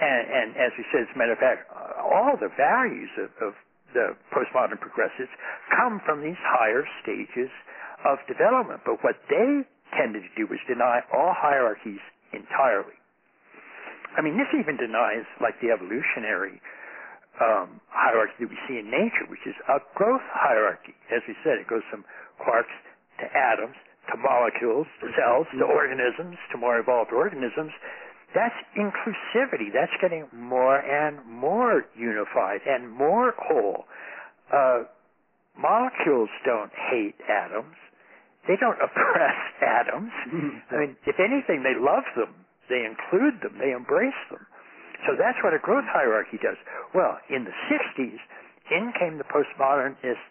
And, 0.00 0.22
and 0.26 0.48
as 0.56 0.72
we 0.76 0.84
said, 0.90 1.06
as 1.06 1.12
a 1.14 1.18
matter 1.18 1.32
of 1.32 1.38
fact, 1.38 1.68
all 2.00 2.34
the 2.40 2.50
values 2.56 3.10
of, 3.20 3.30
of 3.38 3.52
the 3.94 4.16
postmodern 4.32 4.80
progressives 4.80 5.30
come 5.76 6.00
from 6.04 6.20
these 6.20 6.38
higher 6.40 6.84
stages 7.02 7.50
of 8.04 8.18
development. 8.26 8.82
But 8.84 9.04
what 9.04 9.16
they 9.28 9.62
tended 9.96 10.24
to 10.24 10.32
do 10.36 10.48
was 10.48 10.58
deny 10.66 11.00
all 11.12 11.32
hierarchies 11.36 12.00
entirely. 12.32 12.96
I 14.16 14.20
mean, 14.20 14.36
this 14.36 14.48
even 14.52 14.76
denies, 14.76 15.24
like, 15.40 15.56
the 15.64 15.72
evolutionary 15.72 16.60
um, 17.40 17.80
hierarchy 17.88 18.44
that 18.44 18.50
we 18.52 18.60
see 18.68 18.76
in 18.76 18.92
nature, 18.92 19.24
which 19.32 19.44
is 19.48 19.56
a 19.68 19.80
growth 19.96 20.24
hierarchy. 20.32 20.92
As 21.08 21.24
we 21.24 21.32
said, 21.40 21.56
it 21.56 21.68
goes 21.68 21.84
from 21.88 22.04
quarks 22.36 22.72
to 23.20 23.26
atoms 23.32 23.76
to 24.12 24.18
molecules 24.18 24.86
to 25.00 25.08
cells 25.16 25.46
to 25.56 25.64
organisms 25.64 26.36
to 26.50 26.58
more 26.58 26.76
evolved 26.76 27.12
organisms. 27.14 27.72
That's 28.34 28.56
inclusivity. 28.76 29.68
That's 29.72 29.92
getting 30.00 30.26
more 30.32 30.78
and 30.78 31.24
more 31.26 31.84
unified 31.96 32.60
and 32.66 32.90
more 32.90 33.34
whole. 33.36 33.84
Uh, 34.52 34.84
molecules 35.56 36.30
don't 36.44 36.72
hate 36.90 37.16
atoms. 37.28 37.76
They 38.48 38.56
don't 38.56 38.78
oppress 38.86 39.38
atoms. 39.60 40.12
I 40.72 40.76
mean, 40.80 40.96
if 41.06 41.16
anything, 41.20 41.62
they 41.62 41.76
love 41.78 42.04
them. 42.16 42.34
They 42.68 42.88
include 42.88 43.42
them. 43.42 43.58
They 43.60 43.72
embrace 43.72 44.18
them. 44.30 44.46
So 45.06 45.18
that's 45.18 45.38
what 45.42 45.52
a 45.52 45.58
growth 45.58 45.84
hierarchy 45.90 46.38
does. 46.40 46.56
Well, 46.94 47.18
in 47.28 47.44
the 47.44 47.54
60s, 47.68 48.20
in 48.70 48.92
came 48.98 49.18
the 49.18 49.28
postmodernists, 49.28 50.30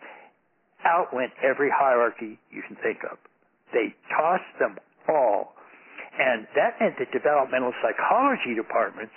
out 0.86 1.14
went 1.14 1.32
every 1.44 1.70
hierarchy 1.70 2.40
you 2.50 2.64
can 2.66 2.76
think 2.82 3.00
of. 3.10 3.18
They 3.74 3.94
tossed 4.10 4.58
them 4.60 4.78
all. 5.08 5.54
And 6.20 6.48
that 6.56 6.76
meant 6.80 7.00
that 7.00 7.12
developmental 7.12 7.74
psychology 7.82 8.56
departments 8.56 9.14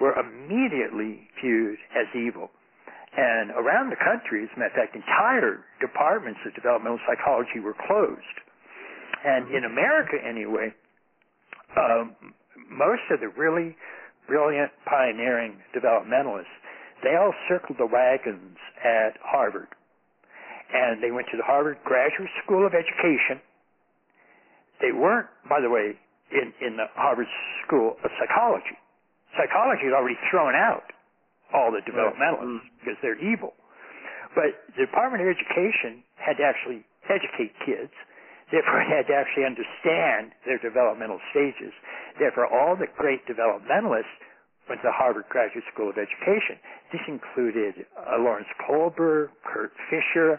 were 0.00 0.16
immediately 0.16 1.28
viewed 1.40 1.78
as 1.96 2.08
evil. 2.14 2.50
And 3.16 3.50
around 3.52 3.90
the 3.90 4.00
country, 4.00 4.44
as 4.44 4.50
a 4.54 4.58
matter 4.58 4.70
of 4.70 4.78
fact, 4.86 4.96
entire 4.96 5.64
departments 5.80 6.40
of 6.46 6.54
developmental 6.54 7.00
psychology 7.08 7.58
were 7.58 7.74
closed. 7.74 8.38
And 9.24 9.52
in 9.52 9.64
America, 9.64 10.16
anyway, 10.22 10.72
um, 11.76 12.16
most 12.70 13.02
of 13.10 13.20
the 13.20 13.28
really 13.28 13.76
brilliant, 14.28 14.70
pioneering 14.86 15.58
developmentalists, 15.74 16.54
they 17.02 17.16
all 17.16 17.34
circled 17.48 17.78
the 17.78 17.86
wagons 17.86 18.56
at 18.84 19.18
Harvard. 19.24 19.68
And 20.72 21.02
they 21.02 21.10
went 21.10 21.26
to 21.32 21.36
the 21.36 21.42
Harvard 21.42 21.78
Graduate 21.84 22.30
School 22.44 22.64
of 22.64 22.72
Education. 22.74 23.42
They 24.80 24.92
weren't, 24.92 25.26
by 25.48 25.60
the 25.60 25.68
way, 25.68 25.98
in, 26.30 26.54
in 26.62 26.76
the 26.76 26.86
Harvard 26.94 27.28
School 27.66 27.96
of 28.02 28.10
Psychology. 28.18 28.78
Psychology 29.36 29.86
has 29.90 29.94
already 29.94 30.18
thrown 30.30 30.54
out 30.54 30.90
all 31.54 31.70
the 31.70 31.82
developmentalists 31.82 32.66
because 32.80 32.98
they're 33.02 33.18
evil. 33.18 33.54
But 34.34 34.54
the 34.78 34.86
Department 34.86 35.26
of 35.26 35.28
Education 35.30 36.02
had 36.14 36.38
to 36.38 36.44
actually 36.46 36.86
educate 37.10 37.50
kids. 37.66 37.90
Therefore, 38.50 38.82
it 38.82 38.90
had 38.96 39.06
to 39.10 39.14
actually 39.14 39.46
understand 39.46 40.34
their 40.46 40.58
developmental 40.58 41.18
stages. 41.30 41.74
Therefore, 42.18 42.46
all 42.46 42.78
the 42.78 42.90
great 42.98 43.26
developmentalists 43.26 44.14
went 44.70 44.82
to 44.82 44.86
the 44.86 44.94
Harvard 44.94 45.26
Graduate 45.30 45.66
School 45.74 45.90
of 45.90 45.98
Education. 45.98 46.62
This 46.94 47.02
included 47.10 47.86
uh, 47.98 48.22
Lawrence 48.22 48.50
Kohlberg, 48.62 49.34
Kurt 49.42 49.74
Fischer, 49.90 50.38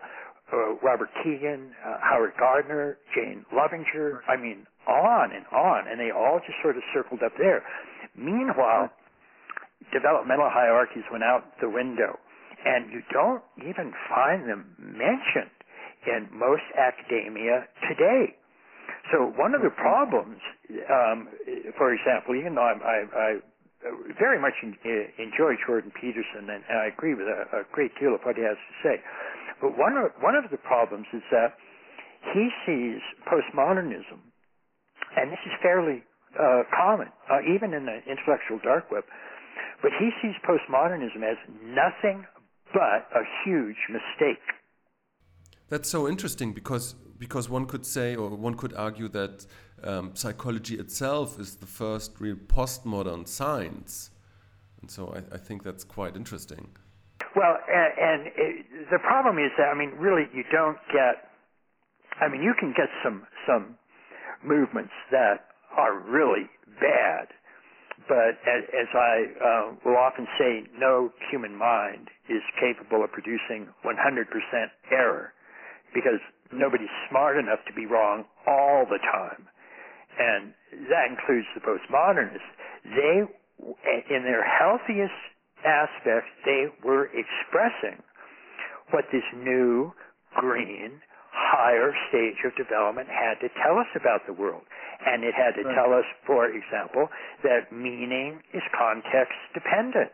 uh, 0.52 0.76
Robert 0.84 1.10
Kegan, 1.24 1.72
uh, 1.86 1.97
Howard 2.02 2.34
Gardner, 2.39 2.97
Jane 3.16 3.45
Loevinger. 3.54 4.20
I 4.28 4.36
mean, 4.36 4.68
on 4.88 5.32
and 5.32 5.45
on, 5.52 5.88
and 5.88 5.99
they 5.99 6.12
all 6.12 6.39
just 6.39 6.58
sort 6.62 6.76
of 6.76 6.84
circled 6.93 7.22
up 7.24 7.34
there. 7.38 7.64
Meanwhile, 8.16 8.89
developmental 9.93 10.49
hierarchies 10.49 11.04
went 11.12 11.24
out 11.24 11.45
the 11.62 11.70
window, 11.70 12.20
and 12.66 12.91
you 12.91 13.02
don't 13.12 13.43
even 13.58 13.93
find 14.10 14.49
them 14.49 14.76
mentioned 14.78 15.54
in 16.08 16.28
most 16.34 16.66
academia 16.78 17.68
today. 17.88 18.36
So 19.12 19.34
one 19.38 19.54
of 19.54 19.62
the 19.62 19.70
problems, 19.70 20.39
um, 20.89 21.28
for 21.78 21.93
example, 21.93 22.36
even 22.36 22.56
though 22.56 22.66
I'm, 22.66 22.82
I, 22.82 22.97
I 23.16 23.30
very 24.20 24.39
much 24.39 24.54
in, 24.62 24.78
enjoy 25.18 25.58
Jordan 25.66 25.91
Peterson, 25.99 26.49
and, 26.49 26.62
and 26.70 26.78
I 26.78 26.88
agree 26.88 27.14
with 27.14 27.26
a, 27.26 27.62
a 27.62 27.64
great 27.72 27.91
deal 27.99 28.14
of 28.14 28.22
what 28.22 28.36
he 28.36 28.43
has 28.43 28.58
to 28.58 28.74
say, 28.86 29.02
but 29.62 29.78
one 29.78 29.95
of 29.95 30.12
one 30.20 30.36
of 30.36 30.49
the 30.49 30.57
problems 30.57 31.05
is 31.14 31.22
that 31.32 31.53
he 32.34 32.49
sees 32.66 33.01
postmodernism, 33.30 34.20
and 35.16 35.32
this 35.32 35.39
is 35.45 35.53
fairly 35.62 36.03
uh, 36.39 36.64
common, 36.76 37.07
uh, 37.30 37.39
even 37.53 37.74
in 37.74 37.86
the 37.86 37.99
intellectual 38.09 38.59
dark 38.64 38.91
web, 38.91 39.03
but 39.82 39.91
he 39.99 40.09
sees 40.22 40.36
postmodernism 40.47 41.24
as 41.24 41.38
nothing 41.64 42.26
but 42.74 43.07
a 43.14 43.24
huge 43.43 43.78
mistake. 43.89 44.43
That's 45.70 45.89
so 45.89 46.07
interesting 46.07 46.53
because 46.53 46.95
because 47.18 47.49
one 47.49 47.66
could 47.66 47.86
say 47.86 48.16
or 48.16 48.30
one 48.30 48.55
could 48.55 48.74
argue 48.74 49.07
that 49.09 49.45
um, 49.84 50.12
psychology 50.16 50.76
itself 50.76 51.39
is 51.39 51.57
the 51.57 51.68
first 51.68 52.20
real 52.20 52.36
postmodern 52.36 53.28
science, 53.28 54.09
and 54.82 54.89
so 54.89 55.14
I, 55.16 55.36
I 55.36 55.38
think 55.38 55.64
that's 55.64 55.84
quite 55.84 56.16
interesting. 56.16 56.70
Well, 57.36 57.58
and, 57.68 57.92
and 57.98 58.20
it, 58.36 58.66
the 58.92 59.00
problem 59.00 59.38
is 59.40 59.52
that 59.58 59.70
I 59.72 59.76
mean, 59.78 59.92
really, 60.00 60.28
you 60.34 60.44
don't 60.52 60.78
get. 60.94 61.32
I 62.22 62.30
mean, 62.30 62.42
you 62.44 62.54
can 62.60 62.74
get 62.76 62.90
some 63.04 63.26
some 63.48 63.78
movements 64.44 64.94
that 65.12 65.48
are 65.78 66.00
really 66.00 66.50
bad, 66.82 67.28
but 68.08 68.36
as, 68.44 68.64
as 68.74 68.90
I 68.94 69.16
uh, 69.40 69.66
will 69.86 69.98
often 69.98 70.28
say, 70.40 70.64
no 70.78 71.12
human 71.32 71.56
mind 71.56 72.10
is 72.30 72.42
capable 72.60 73.04
of 73.04 73.12
producing 73.12 73.70
100% 73.86 73.96
error 74.92 75.34
because 75.94 76.20
nobody's 76.52 76.92
smart 77.10 77.38
enough 77.38 77.60
to 77.68 77.74
be 77.74 77.86
wrong 77.86 78.26
all 78.48 78.86
the 78.90 79.00
time. 79.12 79.48
And 80.20 80.54
that 80.90 81.08
includes 81.10 81.48
the 81.56 81.62
postmodernists. 81.62 82.52
They, 82.84 83.24
in 84.16 84.24
their 84.24 84.44
healthiest 84.44 85.16
aspects, 85.66 86.30
they 86.45 86.68
were 86.84 87.09
expressing 87.14 88.01
what 88.91 89.05
this 89.12 89.24
new, 89.36 89.93
green, 90.36 91.01
higher 91.32 91.95
stage 92.09 92.43
of 92.45 92.55
development 92.55 93.07
had 93.07 93.39
to 93.39 93.47
tell 93.64 93.80
us 93.80 93.88
about 93.95 94.28
the 94.28 94.34
world. 94.34 94.64
And 95.05 95.24
it 95.24 95.34
had 95.34 95.55
to 95.57 95.64
right. 95.64 95.76
tell 95.76 95.93
us, 95.93 96.05
for 96.28 96.45
example, 96.45 97.09
that 97.43 97.72
meaning 97.72 98.43
is 98.53 98.62
context 98.78 99.36
dependent. 99.53 100.14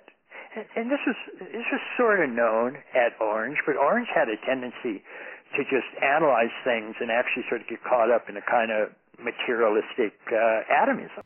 And, 0.55 0.65
and 0.75 0.85
this 0.91 1.03
was 1.05 1.17
this 1.39 1.67
was 1.71 1.81
sort 1.97 2.23
of 2.23 2.29
known 2.29 2.77
at 2.95 3.19
Orange, 3.19 3.57
but 3.65 3.75
Orange 3.75 4.07
had 4.13 4.29
a 4.29 4.37
tendency 4.45 5.03
to 5.55 5.63
just 5.63 5.89
analyze 6.01 6.53
things 6.63 6.95
and 7.01 7.11
actually 7.11 7.43
sort 7.49 7.61
of 7.61 7.67
get 7.67 7.83
caught 7.83 8.11
up 8.11 8.29
in 8.29 8.37
a 8.37 8.41
kind 8.41 8.71
of 8.71 8.89
materialistic 9.19 10.13
uh, 10.31 10.61
atomism. 10.71 11.23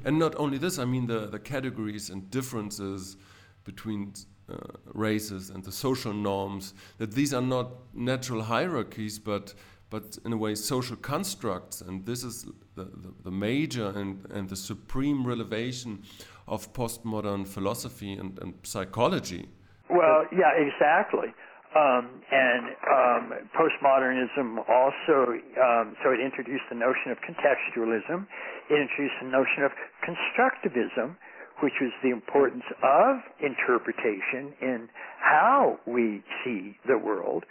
and 0.04 0.18
not 0.18 0.34
only 0.36 0.56
this, 0.56 0.78
I 0.78 0.86
mean 0.86 1.06
the 1.06 1.26
the 1.26 1.38
categories 1.38 2.08
and 2.08 2.30
differences 2.30 3.16
between 3.64 4.12
uh, 4.48 4.56
races 4.92 5.50
and 5.50 5.64
the 5.64 5.72
social 5.72 6.12
norms, 6.12 6.74
that 6.98 7.12
these 7.12 7.32
are 7.32 7.42
not 7.42 7.68
natural 7.94 8.42
hierarchies, 8.42 9.18
but 9.18 9.54
but 9.92 10.18
in 10.24 10.32
a 10.32 10.36
way 10.38 10.54
social 10.54 10.96
constructs, 10.96 11.82
and 11.82 12.06
this 12.06 12.24
is 12.24 12.46
the, 12.76 12.84
the, 12.84 13.12
the 13.24 13.30
major 13.30 13.88
and, 13.90 14.24
and 14.30 14.48
the 14.48 14.56
supreme 14.56 15.26
revelation 15.26 16.02
of 16.48 16.72
postmodern 16.72 17.46
philosophy 17.46 18.14
and, 18.14 18.38
and 18.40 18.54
psychology. 18.62 19.50
Well, 19.90 20.24
yeah, 20.32 20.56
exactly. 20.56 21.28
Um, 21.76 22.08
and 22.32 22.64
um, 22.88 23.32
postmodernism 23.52 24.64
also, 24.68 25.36
um, 25.60 25.96
so 26.02 26.10
it 26.10 26.20
introduced 26.20 26.64
the 26.70 26.76
notion 26.76 27.12
of 27.12 27.18
contextualism, 27.20 28.26
it 28.70 28.80
introduced 28.80 29.16
the 29.20 29.28
notion 29.28 29.64
of 29.64 29.72
constructivism, 30.00 31.16
which 31.62 31.78
was 31.80 31.94
the 32.02 32.10
importance 32.10 32.66
of 32.82 33.22
interpretation 33.38 34.52
in 34.60 34.88
how 35.22 35.78
we 35.86 36.22
see 36.42 36.74
the 36.86 36.98
world. 36.98 37.44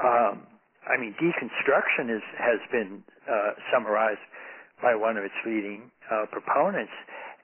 Um, 0.00 0.48
I 0.88 0.96
mean, 0.96 1.14
deconstruction 1.20 2.08
is, 2.08 2.24
has 2.40 2.58
been 2.72 3.04
uh, 3.28 3.52
summarized 3.70 4.24
by 4.82 4.96
one 4.96 5.18
of 5.18 5.24
its 5.24 5.36
leading 5.44 5.92
uh, 6.10 6.24
proponents 6.32 6.92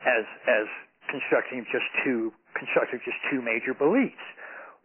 as 0.00 0.24
as 0.48 0.66
constructing 1.12 1.68
just 1.70 1.84
two 2.02 2.32
constructing 2.56 2.98
just 3.04 3.20
two 3.30 3.44
major 3.44 3.76
beliefs. 3.76 4.24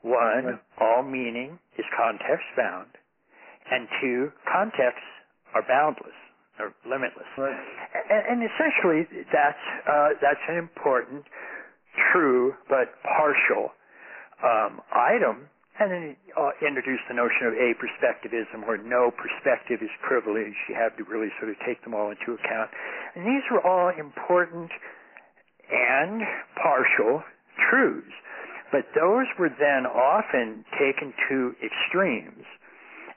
One, 0.04 0.60
all 0.82 1.04
meaning 1.04 1.60
is 1.78 1.86
context 1.96 2.46
bound, 2.58 2.90
and 3.72 3.88
two, 4.02 4.32
contexts 4.52 5.08
are 5.54 5.64
boundless 5.64 6.18
or 6.62 6.70
limitless. 6.86 7.28
Right. 7.38 7.58
And, 8.14 8.24
and 8.30 8.40
essentially, 8.46 9.10
that's 9.34 9.66
uh, 9.90 10.10
that's 10.22 10.46
an 10.48 10.58
important, 10.62 11.26
true 12.14 12.54
but 12.70 12.94
partial 13.02 13.74
um, 14.46 14.82
item. 14.94 15.50
And 15.82 15.90
then 15.90 16.06
uh, 16.38 16.54
introduced 16.62 17.10
the 17.10 17.18
notion 17.18 17.50
of 17.50 17.58
a 17.58 17.74
perspectivism, 17.82 18.68
where 18.70 18.78
no 18.78 19.10
perspective 19.10 19.82
is 19.82 19.90
privileged. 20.06 20.60
You 20.70 20.78
have 20.78 20.94
to 21.02 21.04
really 21.10 21.34
sort 21.42 21.50
of 21.50 21.58
take 21.66 21.82
them 21.82 21.98
all 21.98 22.14
into 22.14 22.38
account. 22.38 22.70
And 23.16 23.26
these 23.26 23.42
were 23.50 23.66
all 23.66 23.90
important 23.90 24.70
and 25.72 26.22
partial 26.62 27.24
truths. 27.72 28.14
But 28.72 28.88
those 28.96 29.26
were 29.40 29.50
then 29.50 29.90
often 29.90 30.64
taken 30.78 31.14
to 31.30 31.56
extremes 31.60 32.46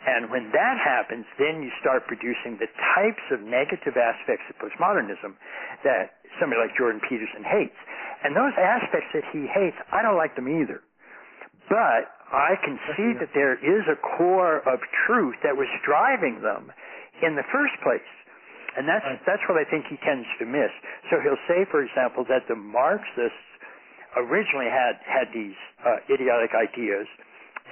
and 0.05 0.29
when 0.29 0.53
that 0.53 0.77
happens, 0.77 1.25
then 1.41 1.65
you 1.65 1.73
start 1.81 2.05
producing 2.05 2.61
the 2.61 2.69
types 2.93 3.25
of 3.33 3.41
negative 3.41 3.97
aspects 3.97 4.45
of 4.53 4.61
postmodernism 4.61 5.33
that 5.81 6.21
somebody 6.37 6.61
like 6.61 6.77
Jordan 6.77 7.01
Peterson 7.09 7.41
hates. 7.41 7.77
And 8.25 8.37
those 8.37 8.53
aspects 8.61 9.09
that 9.17 9.25
he 9.33 9.49
hates, 9.49 9.77
I 9.93 10.05
don't 10.05 10.17
like 10.21 10.37
them 10.37 10.49
either. 10.49 10.85
But 11.73 12.13
I 12.29 12.61
can 12.61 12.77
see 12.97 13.17
that 13.17 13.33
there 13.33 13.57
is 13.57 13.85
a 13.89 13.97
core 13.97 14.61
of 14.69 14.81
truth 15.09 15.41
that 15.41 15.57
was 15.57 15.69
driving 15.85 16.45
them 16.45 16.69
in 17.25 17.37
the 17.37 17.47
first 17.49 17.73
place. 17.81 18.05
And 18.77 18.85
that's, 18.85 19.07
that's 19.25 19.45
what 19.49 19.57
I 19.57 19.65
think 19.65 19.87
he 19.89 19.97
tends 20.03 20.27
to 20.43 20.45
miss. 20.45 20.73
So 21.09 21.23
he'll 21.23 21.41
say, 21.49 21.65
for 21.71 21.81
example, 21.81 22.27
that 22.29 22.45
the 22.51 22.59
Marxists 22.59 23.49
originally 24.19 24.69
had, 24.69 24.99
had 25.07 25.31
these 25.33 25.57
uh, 25.81 26.03
idiotic 26.13 26.53
ideas 26.53 27.07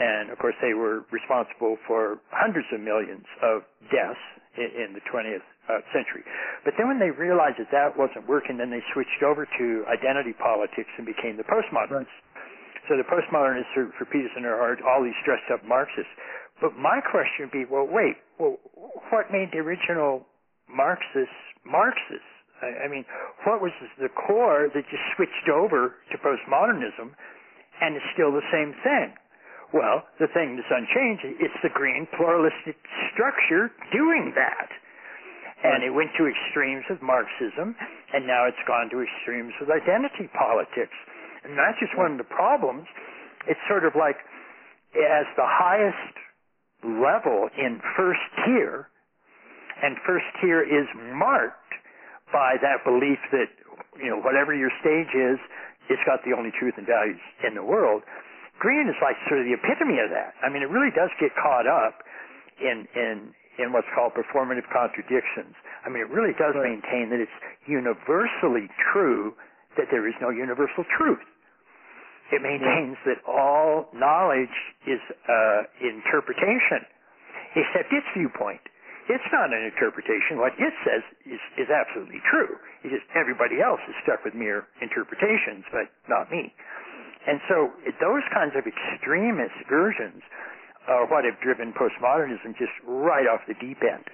and 0.02 0.34
of 0.34 0.38
course, 0.42 0.58
they 0.58 0.74
were 0.74 1.06
responsible 1.14 1.78
for 1.86 2.18
hundreds 2.34 2.66
of 2.74 2.82
millions 2.82 3.22
of 3.38 3.62
deaths 3.86 4.18
in, 4.58 4.66
in 4.74 4.88
the 4.98 5.04
20th 5.06 5.46
uh, 5.70 5.78
century. 5.94 6.26
But 6.66 6.74
then 6.74 6.90
when 6.90 6.98
they 6.98 7.14
realized 7.14 7.62
that 7.62 7.70
that 7.70 7.94
wasn't 7.94 8.26
working, 8.26 8.58
then 8.58 8.74
they 8.74 8.82
switched 8.90 9.22
over 9.22 9.46
to 9.46 9.66
identity 9.86 10.34
politics 10.34 10.90
and 10.98 11.06
became 11.06 11.38
the 11.38 11.46
postmodernists. 11.46 12.10
Right. 12.10 12.90
So 12.90 12.98
the 12.98 13.06
postmodernists 13.06 13.70
for, 13.78 13.94
for 13.94 14.04
Peterson 14.10 14.42
are 14.42 14.74
all 14.82 15.06
these 15.06 15.16
dressed 15.22 15.46
up 15.54 15.62
Marxists. 15.62 16.10
But 16.58 16.74
my 16.74 16.98
question 17.06 17.46
would 17.46 17.54
be, 17.54 17.62
well, 17.62 17.86
wait, 17.86 18.18
well, 18.42 18.58
what 19.14 19.30
made 19.30 19.54
the 19.54 19.62
original 19.62 20.26
Marxists 20.66 21.38
Marxists? 21.62 22.26
I, 22.58 22.86
I 22.86 22.88
mean, 22.90 23.06
what 23.46 23.62
was 23.62 23.70
the 24.02 24.10
core 24.10 24.66
that 24.66 24.82
just 24.90 25.06
switched 25.14 25.46
over 25.46 25.94
to 26.10 26.14
postmodernism 26.18 27.14
and 27.82 27.94
is 27.94 28.02
still 28.14 28.34
the 28.34 28.46
same 28.50 28.74
thing? 28.82 29.14
Well, 29.72 30.04
the 30.20 30.28
thing 30.36 30.60
that's 30.60 30.68
unchanged, 30.68 31.40
it's 31.40 31.60
the 31.64 31.72
green 31.72 32.06
pluralistic 32.16 32.76
structure 33.12 33.72
doing 33.88 34.36
that. 34.36 34.68
And 35.64 35.80
it 35.80 35.90
went 35.94 36.10
to 36.18 36.28
extremes 36.28 36.84
with 36.90 37.00
Marxism, 37.00 37.72
and 38.12 38.26
now 38.26 38.44
it's 38.44 38.60
gone 38.68 38.90
to 38.92 39.00
extremes 39.00 39.54
with 39.60 39.70
identity 39.70 40.28
politics. 40.36 40.92
And 41.44 41.56
that's 41.56 41.78
just 41.80 41.96
one 41.96 42.12
of 42.12 42.18
the 42.18 42.28
problems. 42.28 42.84
It's 43.48 43.60
sort 43.70 43.86
of 43.88 43.96
like 43.96 44.20
as 44.92 45.24
the 45.40 45.48
highest 45.48 46.14
level 46.84 47.48
in 47.56 47.80
first 47.96 48.20
tier, 48.44 48.92
and 49.82 49.96
first 50.04 50.26
tier 50.42 50.60
is 50.60 50.86
marked 51.16 51.72
by 52.32 52.60
that 52.60 52.84
belief 52.84 53.18
that, 53.32 53.48
you 53.96 54.10
know, 54.10 54.20
whatever 54.20 54.54
your 54.54 54.70
stage 54.80 55.10
is, 55.16 55.38
it's 55.88 56.02
got 56.04 56.20
the 56.24 56.36
only 56.36 56.50
truth 56.58 56.74
and 56.76 56.86
values 56.86 57.20
in 57.46 57.54
the 57.54 57.64
world. 57.64 58.02
Green 58.58 58.88
is 58.88 58.98
like 59.00 59.16
sort 59.28 59.40
of 59.40 59.46
the 59.46 59.56
epitome 59.56 59.98
of 59.98 60.10
that. 60.10 60.34
I 60.42 60.48
mean, 60.52 60.62
it 60.62 60.70
really 60.70 60.92
does 60.92 61.10
get 61.18 61.32
caught 61.38 61.66
up 61.66 62.02
in 62.60 62.86
in 62.94 63.32
in 63.60 63.72
what's 63.72 63.88
called 63.94 64.16
performative 64.16 64.64
contradictions. 64.72 65.52
I 65.84 65.92
mean, 65.92 66.00
it 66.00 66.10
really 66.10 66.32
does 66.40 66.56
right. 66.56 66.72
maintain 66.72 67.12
that 67.12 67.20
it's 67.20 67.38
universally 67.68 68.68
true 68.92 69.36
that 69.76 69.92
there 69.92 70.08
is 70.08 70.14
no 70.20 70.30
universal 70.30 70.84
truth. 70.96 71.20
It 72.32 72.40
maintains 72.40 72.96
that 73.04 73.20
all 73.28 73.92
knowledge 73.92 74.56
is 74.88 75.00
uh, 75.28 75.68
interpretation, 75.84 76.80
except 77.52 77.92
its 77.92 78.08
viewpoint. 78.16 78.64
It's 79.10 79.28
not 79.34 79.52
an 79.52 79.60
interpretation. 79.68 80.40
What 80.40 80.56
it 80.56 80.72
says 80.86 81.04
is, 81.28 81.42
is 81.60 81.68
absolutely 81.68 82.24
true. 82.30 82.56
It's 82.86 82.94
just 82.94 83.04
everybody 83.12 83.60
else 83.60 83.82
is 83.84 83.96
stuck 84.06 84.24
with 84.24 84.32
mere 84.32 84.64
interpretations, 84.80 85.68
but 85.68 85.92
not 86.08 86.30
me. 86.32 86.54
And 87.26 87.38
so 87.48 87.70
those 88.02 88.24
kinds 88.34 88.54
of 88.58 88.66
extremist 88.66 89.54
versions 89.70 90.22
are 90.88 91.06
what 91.06 91.24
have 91.24 91.38
driven 91.38 91.72
postmodernism 91.72 92.58
just 92.58 92.74
right 92.82 93.26
off 93.30 93.40
the 93.46 93.54
deep 93.62 93.78
end. 93.82 94.06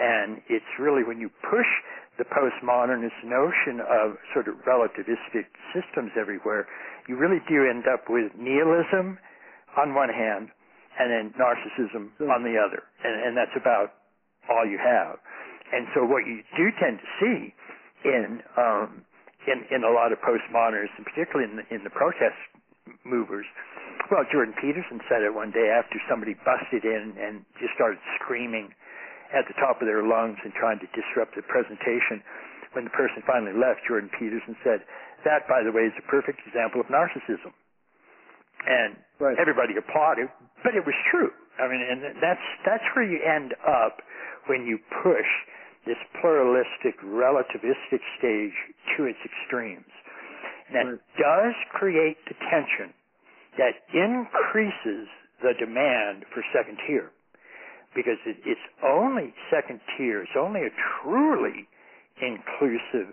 And 0.00 0.42
it's 0.50 0.66
really 0.80 1.04
when 1.04 1.20
you 1.20 1.30
push 1.46 1.68
the 2.18 2.24
postmodernist 2.26 3.22
notion 3.24 3.80
of 3.80 4.18
sort 4.34 4.48
of 4.48 4.58
relativistic 4.66 5.46
systems 5.72 6.10
everywhere, 6.18 6.66
you 7.08 7.16
really 7.16 7.40
do 7.48 7.66
end 7.68 7.84
up 7.86 8.04
with 8.08 8.32
nihilism 8.36 9.18
on 9.78 9.94
one 9.94 10.10
hand 10.10 10.48
and 10.98 11.08
then 11.10 11.34
narcissism 11.38 12.10
on 12.28 12.42
the 12.42 12.58
other. 12.58 12.82
And, 13.04 13.28
and 13.28 13.36
that's 13.36 13.54
about 13.56 13.94
all 14.50 14.66
you 14.66 14.78
have. 14.78 15.16
And 15.72 15.86
so 15.94 16.04
what 16.04 16.26
you 16.26 16.42
do 16.56 16.68
tend 16.76 16.98
to 16.98 17.08
see 17.20 17.54
in 18.04 18.42
um, 18.58 19.04
in, 19.46 19.66
in 19.74 19.82
a 19.82 19.92
lot 19.92 20.12
of 20.12 20.18
postmodernists, 20.22 20.94
and 20.96 21.06
particularly 21.06 21.50
in 21.50 21.56
the, 21.58 21.64
in 21.74 21.80
the 21.84 21.90
protest 21.90 22.38
movers, 23.04 23.46
Well, 24.10 24.26
Jordan 24.28 24.54
Peterson 24.60 25.00
said 25.08 25.22
it 25.22 25.32
one 25.32 25.52
day 25.54 25.70
after 25.70 25.96
somebody 26.10 26.34
busted 26.42 26.84
in 26.84 27.14
and 27.16 27.46
just 27.60 27.72
started 27.74 28.00
screaming 28.18 28.74
at 29.32 29.48
the 29.48 29.56
top 29.56 29.80
of 29.80 29.86
their 29.88 30.02
lungs 30.04 30.36
and 30.44 30.52
trying 30.52 30.80
to 30.82 30.88
disrupt 30.92 31.32
the 31.38 31.44
presentation. 31.46 32.20
When 32.72 32.84
the 32.84 32.94
person 32.94 33.24
finally 33.24 33.56
left, 33.56 33.84
Jordan 33.88 34.10
Peterson 34.16 34.56
said, 34.64 34.84
that, 35.24 35.46
by 35.46 35.62
the 35.62 35.70
way, 35.70 35.86
is 35.86 35.96
a 35.96 36.06
perfect 36.10 36.42
example 36.44 36.80
of 36.82 36.88
narcissism. 36.90 37.54
And 38.66 38.96
right. 39.18 39.36
everybody 39.38 39.78
applauded, 39.78 40.28
but 40.62 40.74
it 40.74 40.84
was 40.84 40.94
true. 41.10 41.30
I 41.58 41.68
mean, 41.68 41.82
and 41.82 42.16
that's, 42.18 42.42
that's 42.66 42.84
where 42.94 43.04
you 43.04 43.20
end 43.22 43.54
up 43.62 44.02
when 44.46 44.66
you 44.66 44.78
push 45.02 45.30
this 45.86 45.98
pluralistic, 46.20 46.98
relativistic 47.02 48.02
stage 48.18 48.54
to 48.96 49.04
its 49.04 49.18
extremes. 49.24 49.90
And 50.68 50.74
that 50.74 50.86
right. 50.86 51.00
does 51.18 51.54
create 51.74 52.18
the 52.28 52.34
tension 52.50 52.94
that 53.58 53.82
increases 53.92 55.08
the 55.42 55.52
demand 55.58 56.24
for 56.32 56.42
second 56.54 56.78
tier 56.86 57.10
because 57.94 58.16
it, 58.24 58.36
it's 58.46 58.66
only 58.80 59.34
second 59.50 59.80
tier, 59.96 60.22
it's 60.22 60.38
only 60.38 60.60
a 60.60 60.72
truly 61.02 61.68
inclusive 62.22 63.12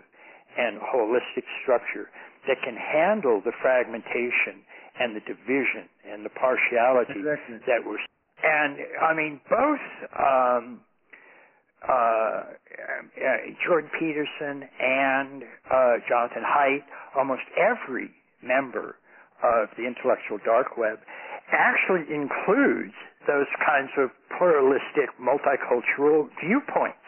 and 0.56 0.80
holistic 0.80 1.44
structure 1.62 2.08
that 2.48 2.56
can 2.64 2.76
handle 2.76 3.42
the 3.44 3.52
fragmentation 3.60 4.64
and 4.98 5.14
the 5.14 5.20
division 5.20 5.88
and 6.08 6.24
the 6.24 6.30
partiality 6.30 7.20
exactly. 7.20 7.58
that 7.66 7.84
we're 7.84 7.98
and 8.42 8.78
I 9.02 9.12
mean 9.14 9.40
both 9.48 9.84
um, 10.16 10.80
uh, 11.88 11.92
uh, 11.92 12.44
Jordan 13.64 13.90
Peterson 13.98 14.68
and 14.80 15.42
uh, 15.70 15.96
Jonathan 16.08 16.44
Haidt, 16.44 16.84
almost 17.16 17.42
every 17.56 18.10
member 18.42 18.96
of 19.42 19.68
the 19.76 19.86
intellectual 19.86 20.38
dark 20.44 20.76
web 20.76 20.98
actually 21.52 22.06
includes 22.12 22.94
those 23.26 23.48
kinds 23.64 23.90
of 23.98 24.10
pluralistic, 24.38 25.10
multicultural 25.20 26.28
viewpoints. 26.40 27.04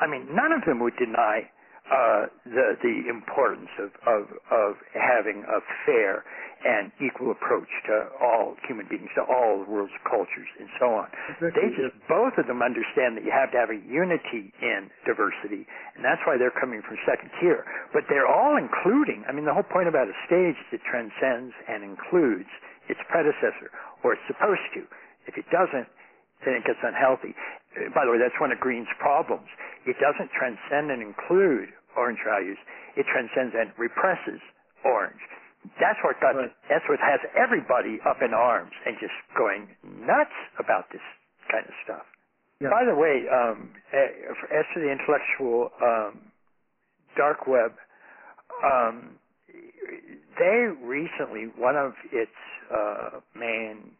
I 0.00 0.06
mean, 0.06 0.28
none 0.34 0.52
of 0.52 0.64
them 0.66 0.80
would 0.80 0.96
deny 0.96 1.48
uh, 1.90 2.32
the 2.48 2.80
the 2.80 2.96
importance 3.12 3.68
of, 3.76 3.92
of 4.08 4.22
of 4.48 4.70
having 4.96 5.44
a 5.44 5.60
fair 5.84 6.24
and 6.64 6.88
equal 6.96 7.28
approach 7.28 7.68
to 7.84 8.08
all 8.24 8.56
human 8.64 8.88
beings, 8.88 9.12
to 9.12 9.20
all 9.20 9.60
the 9.60 9.68
world's 9.68 9.92
cultures, 10.08 10.48
and 10.56 10.68
so 10.80 10.96
on. 10.96 11.12
Exactly. 11.36 11.52
They 11.60 11.68
just 11.76 11.92
both 12.08 12.40
of 12.40 12.48
them 12.48 12.64
understand 12.64 13.20
that 13.20 13.24
you 13.24 13.32
have 13.36 13.52
to 13.52 13.58
have 13.60 13.68
a 13.68 13.76
unity 13.84 14.48
in 14.64 14.88
diversity, 15.04 15.68
and 15.92 16.00
that's 16.00 16.24
why 16.24 16.40
they're 16.40 16.56
coming 16.56 16.80
from 16.80 16.96
second 17.04 17.28
tier. 17.36 17.68
But 17.92 18.08
they're 18.08 18.28
all 18.28 18.56
including. 18.56 19.28
I 19.28 19.36
mean, 19.36 19.44
the 19.44 19.52
whole 19.52 19.68
point 19.68 19.88
about 19.92 20.08
a 20.08 20.16
stage 20.24 20.56
is 20.56 20.80
it 20.80 20.82
transcends 20.88 21.52
and 21.68 21.84
includes 21.84 22.48
its 22.88 23.00
predecessor, 23.12 23.68
or 24.00 24.16
it's 24.16 24.24
supposed 24.24 24.64
to. 24.80 24.88
If 25.28 25.36
it 25.36 25.44
doesn't, 25.52 25.88
then 26.44 26.56
it 26.56 26.64
gets 26.64 26.80
unhealthy. 26.84 27.36
By 27.94 28.06
the 28.06 28.12
way, 28.14 28.18
that's 28.22 28.38
one 28.38 28.52
of 28.52 28.60
Green's 28.60 28.90
problems. 28.98 29.48
It 29.86 29.96
doesn't 29.98 30.30
transcend 30.30 30.90
and 30.90 31.02
include 31.02 31.74
orange 31.96 32.22
values. 32.22 32.58
It 32.96 33.06
transcends 33.10 33.54
and 33.54 33.74
represses 33.78 34.40
orange. 34.84 35.20
That's 35.80 35.98
what 36.04 36.20
got, 36.20 36.36
right. 36.36 36.52
that's 36.68 36.84
what 36.88 37.00
has 37.00 37.20
everybody 37.34 37.98
up 38.04 38.20
in 38.20 38.34
arms 38.34 38.72
and 38.84 38.96
just 39.00 39.16
going 39.36 39.66
nuts 39.82 40.36
about 40.60 40.92
this 40.92 41.02
kind 41.50 41.64
of 41.64 41.74
stuff. 41.82 42.06
Yeah. 42.60 42.68
By 42.70 42.84
the 42.84 42.94
way, 42.94 43.24
um, 43.26 43.70
as 43.90 44.64
to 44.74 44.80
the 44.80 44.92
intellectual 44.92 45.70
um, 45.82 46.30
dark 47.16 47.46
web, 47.46 47.72
um, 48.62 49.18
they 50.38 50.68
recently 50.84 51.50
one 51.56 51.76
of 51.76 51.92
its 52.12 52.36
uh, 52.70 53.20
main 53.34 53.92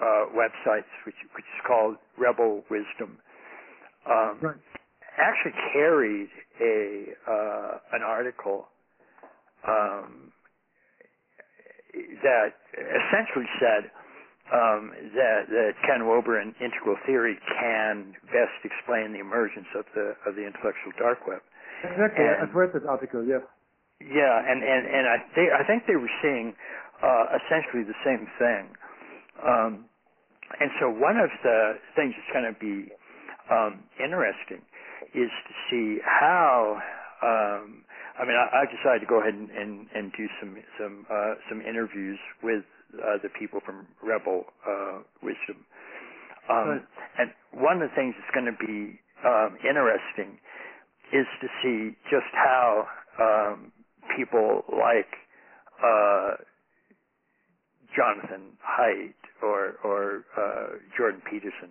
uh, 0.00 0.26
websites, 0.34 0.90
which 1.06 1.16
which 1.34 1.44
is 1.44 1.60
called 1.66 1.96
Rebel 2.18 2.64
Wisdom, 2.70 3.18
um, 4.06 4.40
right. 4.42 4.56
actually 5.18 5.54
carried 5.72 6.30
a 6.60 7.06
uh, 7.30 7.78
an 7.92 8.02
article 8.02 8.66
um, 9.66 10.32
that 11.94 12.52
essentially 12.74 13.48
said 13.60 13.90
um, 14.52 14.92
that, 15.16 15.48
that 15.48 15.72
Ken 15.86 16.06
Wilber 16.06 16.40
and 16.40 16.54
integral 16.60 16.98
theory 17.06 17.38
can 17.60 18.12
best 18.28 18.60
explain 18.64 19.12
the 19.14 19.20
emergence 19.20 19.68
of 19.78 19.86
the 19.94 20.12
of 20.28 20.36
the 20.36 20.44
intellectual 20.44 20.92
dark 20.98 21.24
web. 21.26 21.40
Exactly, 21.84 22.24
and, 22.24 22.48
I've 22.48 22.54
read 22.54 22.72
that 22.74 22.84
article. 22.84 23.24
Yeah. 23.24 23.44
Yeah, 24.02 24.36
and 24.44 24.60
and 24.60 24.82
and 24.84 25.04
I 25.08 25.16
they, 25.32 25.46
I 25.48 25.62
think 25.64 25.86
they 25.86 25.96
were 25.96 26.12
seeing 26.20 26.52
uh, 27.00 27.24
essentially 27.40 27.86
the 27.88 27.96
same 28.04 28.28
thing. 28.36 28.74
Um, 29.42 29.86
and 30.60 30.70
so 30.80 30.90
one 30.90 31.16
of 31.16 31.30
the 31.42 31.74
things 31.96 32.14
that's 32.14 32.32
going 32.32 32.48
to 32.52 32.58
be 32.60 32.92
um, 33.50 33.84
interesting 34.02 34.62
is 35.14 35.30
to 35.30 35.52
see 35.70 35.98
how. 36.04 36.78
Um, 37.22 37.84
I 38.20 38.22
mean, 38.24 38.36
I, 38.36 38.62
I 38.62 38.64
decided 38.70 39.00
to 39.00 39.06
go 39.10 39.20
ahead 39.20 39.34
and, 39.34 39.50
and, 39.50 39.88
and 39.94 40.12
do 40.12 40.26
some 40.40 40.56
some 40.78 41.06
uh, 41.10 41.34
some 41.48 41.60
interviews 41.60 42.18
with 42.42 42.64
uh, 42.94 43.18
the 43.22 43.30
people 43.38 43.60
from 43.64 43.86
Rebel 44.02 44.44
uh, 44.66 45.02
Wisdom. 45.22 45.64
Um. 46.50 46.86
And 47.18 47.30
one 47.54 47.80
of 47.82 47.90
the 47.90 47.94
things 47.94 48.14
that's 48.18 48.34
going 48.34 48.50
to 48.50 48.58
be 48.58 48.98
um, 49.24 49.56
interesting 49.62 50.38
is 51.12 51.26
to 51.40 51.48
see 51.62 51.96
just 52.10 52.30
how 52.34 52.86
um, 53.20 53.72
people 54.16 54.64
like 54.72 55.10
uh, 55.78 56.34
Jonathan 57.96 58.58
Haidt 58.60 59.14
or 59.42 59.78
or 59.84 60.24
uh, 60.36 60.78
Jordan 60.96 61.22
Peterson 61.30 61.70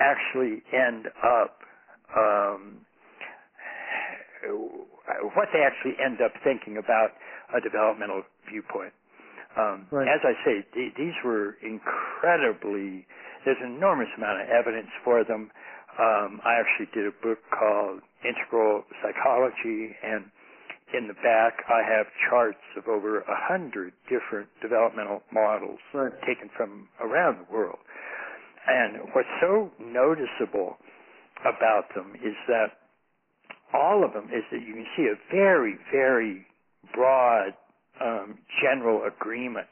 actually 0.00 0.62
end 0.72 1.06
up 1.22 1.60
um, 2.16 2.86
what 5.36 5.48
they 5.52 5.60
actually 5.60 5.94
end 6.02 6.20
up 6.24 6.32
thinking 6.42 6.78
about 6.78 7.12
a 7.54 7.60
developmental 7.60 8.22
viewpoint. 8.48 8.92
Um, 9.58 9.86
right. 9.90 10.06
As 10.06 10.22
I 10.22 10.34
say, 10.46 10.62
th- 10.74 10.94
these 10.96 11.16
were 11.24 11.58
incredibly. 11.62 13.06
There's 13.44 13.58
an 13.62 13.74
enormous 13.74 14.08
amount 14.16 14.42
of 14.42 14.48
evidence 14.48 14.90
for 15.04 15.24
them. 15.24 15.50
Um, 15.98 16.40
I 16.44 16.60
actually 16.60 16.88
did 16.94 17.06
a 17.10 17.14
book 17.20 17.38
called 17.50 18.00
Integral 18.22 18.84
Psychology, 19.02 19.96
and 20.02 20.30
in 20.92 21.08
the 21.08 21.14
back, 21.14 21.64
I 21.68 21.82
have 21.86 22.06
charts 22.28 22.62
of 22.76 22.88
over 22.88 23.20
a 23.20 23.36
hundred 23.48 23.92
different 24.08 24.48
developmental 24.60 25.22
models 25.32 25.78
right. 25.94 26.12
taken 26.26 26.50
from 26.56 26.88
around 27.00 27.38
the 27.38 27.52
world. 27.52 27.78
And 28.66 28.98
what's 29.14 29.28
so 29.40 29.70
noticeable 29.80 30.76
about 31.40 31.94
them 31.94 32.14
is 32.16 32.34
that 32.48 32.78
all 33.72 34.04
of 34.04 34.12
them 34.12 34.26
is 34.26 34.44
that 34.50 34.60
you 34.66 34.74
can 34.74 34.86
see 34.96 35.06
a 35.06 35.16
very, 35.32 35.78
very 35.92 36.46
broad 36.94 37.54
um, 38.00 38.38
general 38.60 39.02
agreement 39.06 39.68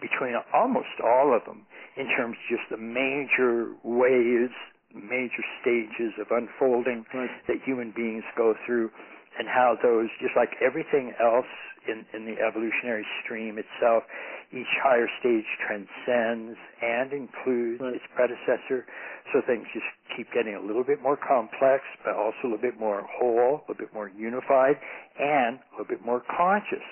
between 0.00 0.34
almost 0.54 1.00
all 1.02 1.34
of 1.34 1.44
them 1.44 1.66
in 1.96 2.06
terms 2.16 2.36
of 2.36 2.58
just 2.58 2.70
the 2.70 2.76
major 2.76 3.74
ways, 3.82 4.50
major 4.94 5.44
stages 5.60 6.14
of 6.20 6.28
unfolding 6.30 7.04
right. 7.14 7.30
that 7.48 7.56
human 7.64 7.92
beings 7.94 8.24
go 8.36 8.54
through 8.64 8.90
and 9.38 9.46
how 9.46 9.78
those, 9.82 10.08
just 10.20 10.34
like 10.34 10.50
everything 10.60 11.14
else 11.22 11.48
in, 11.86 12.04
in 12.12 12.26
the 12.26 12.36
evolutionary 12.42 13.06
stream 13.24 13.56
itself, 13.56 14.02
each 14.50 14.70
higher 14.82 15.08
stage 15.20 15.46
transcends 15.62 16.58
and 16.82 17.12
includes 17.12 17.80
right. 17.80 17.94
its 17.94 18.04
predecessor. 18.14 18.84
So 19.32 19.40
things 19.46 19.64
just 19.72 19.86
keep 20.16 20.26
getting 20.32 20.56
a 20.56 20.60
little 20.60 20.84
bit 20.84 21.00
more 21.00 21.16
complex, 21.16 21.84
but 22.04 22.14
also 22.16 22.36
a 22.44 22.46
little 22.56 22.64
bit 22.64 22.80
more 22.80 23.06
whole, 23.06 23.62
a 23.62 23.70
little 23.70 23.78
bit 23.78 23.94
more 23.94 24.10
unified, 24.10 24.76
and 25.20 25.60
a 25.60 25.78
little 25.78 25.88
bit 25.88 26.04
more 26.04 26.22
conscious. 26.26 26.84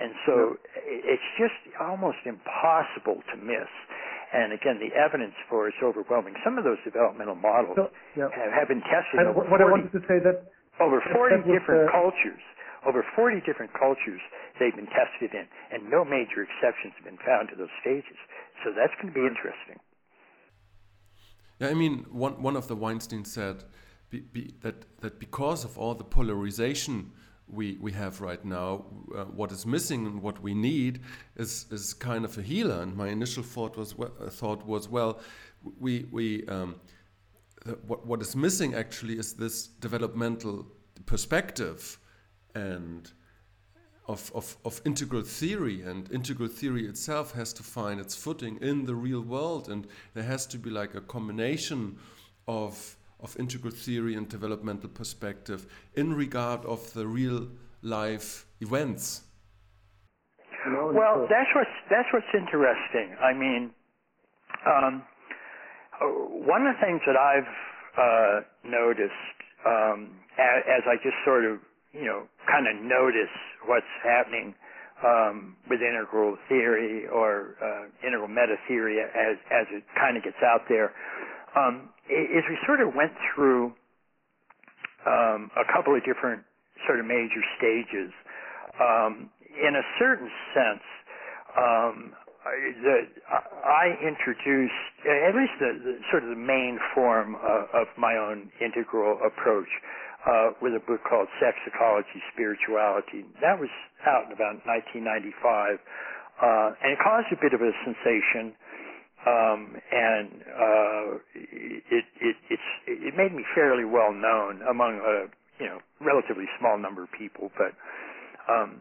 And 0.00 0.14
so 0.26 0.54
it's 0.86 1.30
just 1.38 1.58
almost 1.80 2.22
impossible 2.24 3.22
to 3.34 3.36
miss. 3.36 3.70
And 4.32 4.52
again, 4.52 4.78
the 4.78 4.92
evidence 4.94 5.34
for 5.48 5.68
it's 5.68 5.80
overwhelming. 5.82 6.34
Some 6.44 6.58
of 6.58 6.64
those 6.64 6.78
developmental 6.84 7.34
models 7.34 7.76
so, 7.76 7.88
yeah. 8.14 8.28
have, 8.30 8.52
have 8.52 8.68
been 8.68 8.84
tested. 8.84 9.24
And 9.24 9.34
what 9.34 9.48
40, 9.48 9.64
I 9.64 9.66
wanted 9.66 9.92
to 9.92 10.02
say 10.06 10.20
that 10.20 10.52
over 10.80 11.02
40 11.12 11.42
different 11.50 11.90
cultures. 11.90 12.42
Over 12.86 13.04
40 13.16 13.40
different 13.44 13.72
cultures 13.74 14.20
they've 14.58 14.74
been 14.74 14.86
tested 14.86 15.34
in, 15.34 15.46
and 15.72 15.90
no 15.90 16.04
major 16.04 16.46
exceptions 16.46 16.94
have 16.96 17.04
been 17.04 17.18
found 17.26 17.48
to 17.50 17.56
those 17.56 17.74
stages. 17.80 18.16
So 18.64 18.70
that's 18.70 18.94
going 19.02 19.12
to 19.12 19.18
be 19.20 19.26
interesting. 19.26 19.78
Yeah, 21.58 21.68
I 21.68 21.74
mean, 21.74 22.06
one 22.10 22.40
one 22.40 22.56
of 22.56 22.68
the 22.68 22.76
Weinstein 22.76 23.24
said 23.24 23.64
be, 24.10 24.20
be, 24.20 24.54
that 24.62 25.00
that 25.00 25.18
because 25.18 25.64
of 25.64 25.76
all 25.76 25.94
the 25.94 26.04
polarization 26.04 27.10
we 27.48 27.78
we 27.80 27.92
have 27.92 28.20
right 28.20 28.44
now, 28.44 28.84
uh, 29.16 29.24
what 29.24 29.50
is 29.50 29.66
missing 29.66 30.06
and 30.06 30.22
what 30.22 30.40
we 30.40 30.54
need 30.54 31.00
is 31.36 31.66
is 31.70 31.94
kind 31.94 32.24
of 32.24 32.38
a 32.38 32.42
healer. 32.42 32.80
And 32.82 32.96
my 32.96 33.08
initial 33.08 33.42
thought 33.42 33.76
was 33.76 33.94
uh, 33.98 34.30
thought 34.30 34.64
was 34.66 34.88
well, 34.88 35.20
we 35.80 36.06
we 36.12 36.46
um, 36.46 36.76
what, 37.86 38.06
what 38.06 38.20
is 38.22 38.36
missing 38.36 38.74
actually 38.74 39.18
is 39.18 39.34
this 39.34 39.66
developmental 39.66 40.66
perspective 41.06 41.98
and 42.54 43.12
of, 44.06 44.32
of, 44.34 44.56
of 44.64 44.80
integral 44.86 45.22
theory 45.22 45.82
and 45.82 46.10
integral 46.10 46.48
theory 46.48 46.86
itself 46.86 47.32
has 47.32 47.52
to 47.52 47.62
find 47.62 48.00
its 48.00 48.14
footing 48.14 48.58
in 48.62 48.86
the 48.86 48.94
real 48.94 49.20
world 49.20 49.68
and 49.68 49.86
there 50.14 50.24
has 50.24 50.46
to 50.46 50.58
be 50.58 50.70
like 50.70 50.94
a 50.94 51.00
combination 51.00 51.98
of 52.46 52.96
of 53.20 53.36
integral 53.38 53.72
theory 53.72 54.14
and 54.14 54.28
developmental 54.28 54.88
perspective 54.88 55.66
in 55.96 56.14
regard 56.14 56.64
of 56.64 56.92
the 56.94 57.04
real 57.04 57.48
life 57.82 58.46
events. 58.60 59.22
Well 60.64 61.26
that's 61.28 61.50
what's 61.54 61.70
that's 61.90 62.08
what's 62.12 62.32
interesting. 62.32 63.16
I 63.20 63.32
mean 63.32 63.70
um, 64.66 65.02
one 66.46 66.66
of 66.66 66.76
the 66.76 66.80
things 66.84 67.00
that 67.06 67.16
i've 67.18 67.52
uh, 67.98 68.36
noticed 68.64 69.36
um, 69.66 70.12
as, 70.38 70.60
as 70.68 70.82
i 70.86 70.96
just 71.02 71.16
sort 71.26 71.44
of 71.44 71.58
you 71.94 72.04
know, 72.06 72.24
kind 72.48 72.66
of 72.68 72.76
notice 72.84 73.32
what's 73.66 73.94
happening 74.04 74.54
um, 75.04 75.56
with 75.70 75.80
integral 75.82 76.36
theory 76.48 77.06
or 77.08 77.56
uh, 77.62 77.86
integral 78.06 78.28
meta 78.28 78.56
theory 78.68 78.98
as 79.00 79.36
as 79.52 79.66
it 79.72 79.84
kind 80.00 80.18
of 80.18 80.24
gets 80.24 80.40
out 80.44 80.62
there. 80.68 80.92
Um, 81.56 81.90
is 82.10 82.44
we 82.48 82.58
sort 82.66 82.80
of 82.80 82.94
went 82.96 83.12
through 83.34 83.72
um, 85.06 85.50
a 85.56 85.66
couple 85.72 85.94
of 85.96 86.02
different 86.04 86.42
sort 86.86 87.00
of 87.00 87.06
major 87.06 87.42
stages. 87.58 88.12
Um, 88.80 89.30
in 89.50 89.74
a 89.76 89.84
certain 89.98 90.30
sense, 90.54 90.86
um, 91.58 91.96
the, 92.82 92.96
I 93.64 93.96
introduced 94.00 94.86
at 95.04 95.34
least 95.34 95.56
the, 95.60 95.70
the 95.84 95.94
sort 96.10 96.22
of 96.24 96.30
the 96.30 96.40
main 96.40 96.78
form 96.94 97.36
of, 97.36 97.62
of 97.74 97.86
my 97.96 98.16
own 98.16 98.50
integral 98.60 99.18
approach 99.24 99.68
uh, 100.26 100.50
with 100.60 100.74
a 100.74 100.82
book 100.84 101.00
called 101.08 101.28
Sex 101.40 101.56
Ecology 101.66 102.20
Spirituality. 102.34 103.24
That 103.40 103.58
was 103.58 103.70
out 104.06 104.26
in 104.26 104.32
about 104.32 104.60
1995, 104.66 105.78
uh, 106.42 106.74
and 106.82 106.92
it 106.94 107.00
caused 107.02 107.30
a 107.32 107.38
bit 107.40 107.54
of 107.54 107.60
a 107.62 107.72
sensation. 107.84 108.54
Um, 109.26 109.74
and 109.90 110.28
uh, 110.46 111.06
it, 111.34 112.06
it, 112.22 112.60
it 112.86 113.14
made 113.18 113.34
me 113.34 113.42
fairly 113.52 113.84
well 113.84 114.14
known 114.14 114.62
among 114.62 115.02
a 115.02 115.26
you 115.58 115.66
know 115.66 115.82
relatively 116.00 116.46
small 116.58 116.78
number 116.78 117.02
of 117.02 117.10
people. 117.18 117.50
But 117.58 117.74
um, 118.46 118.80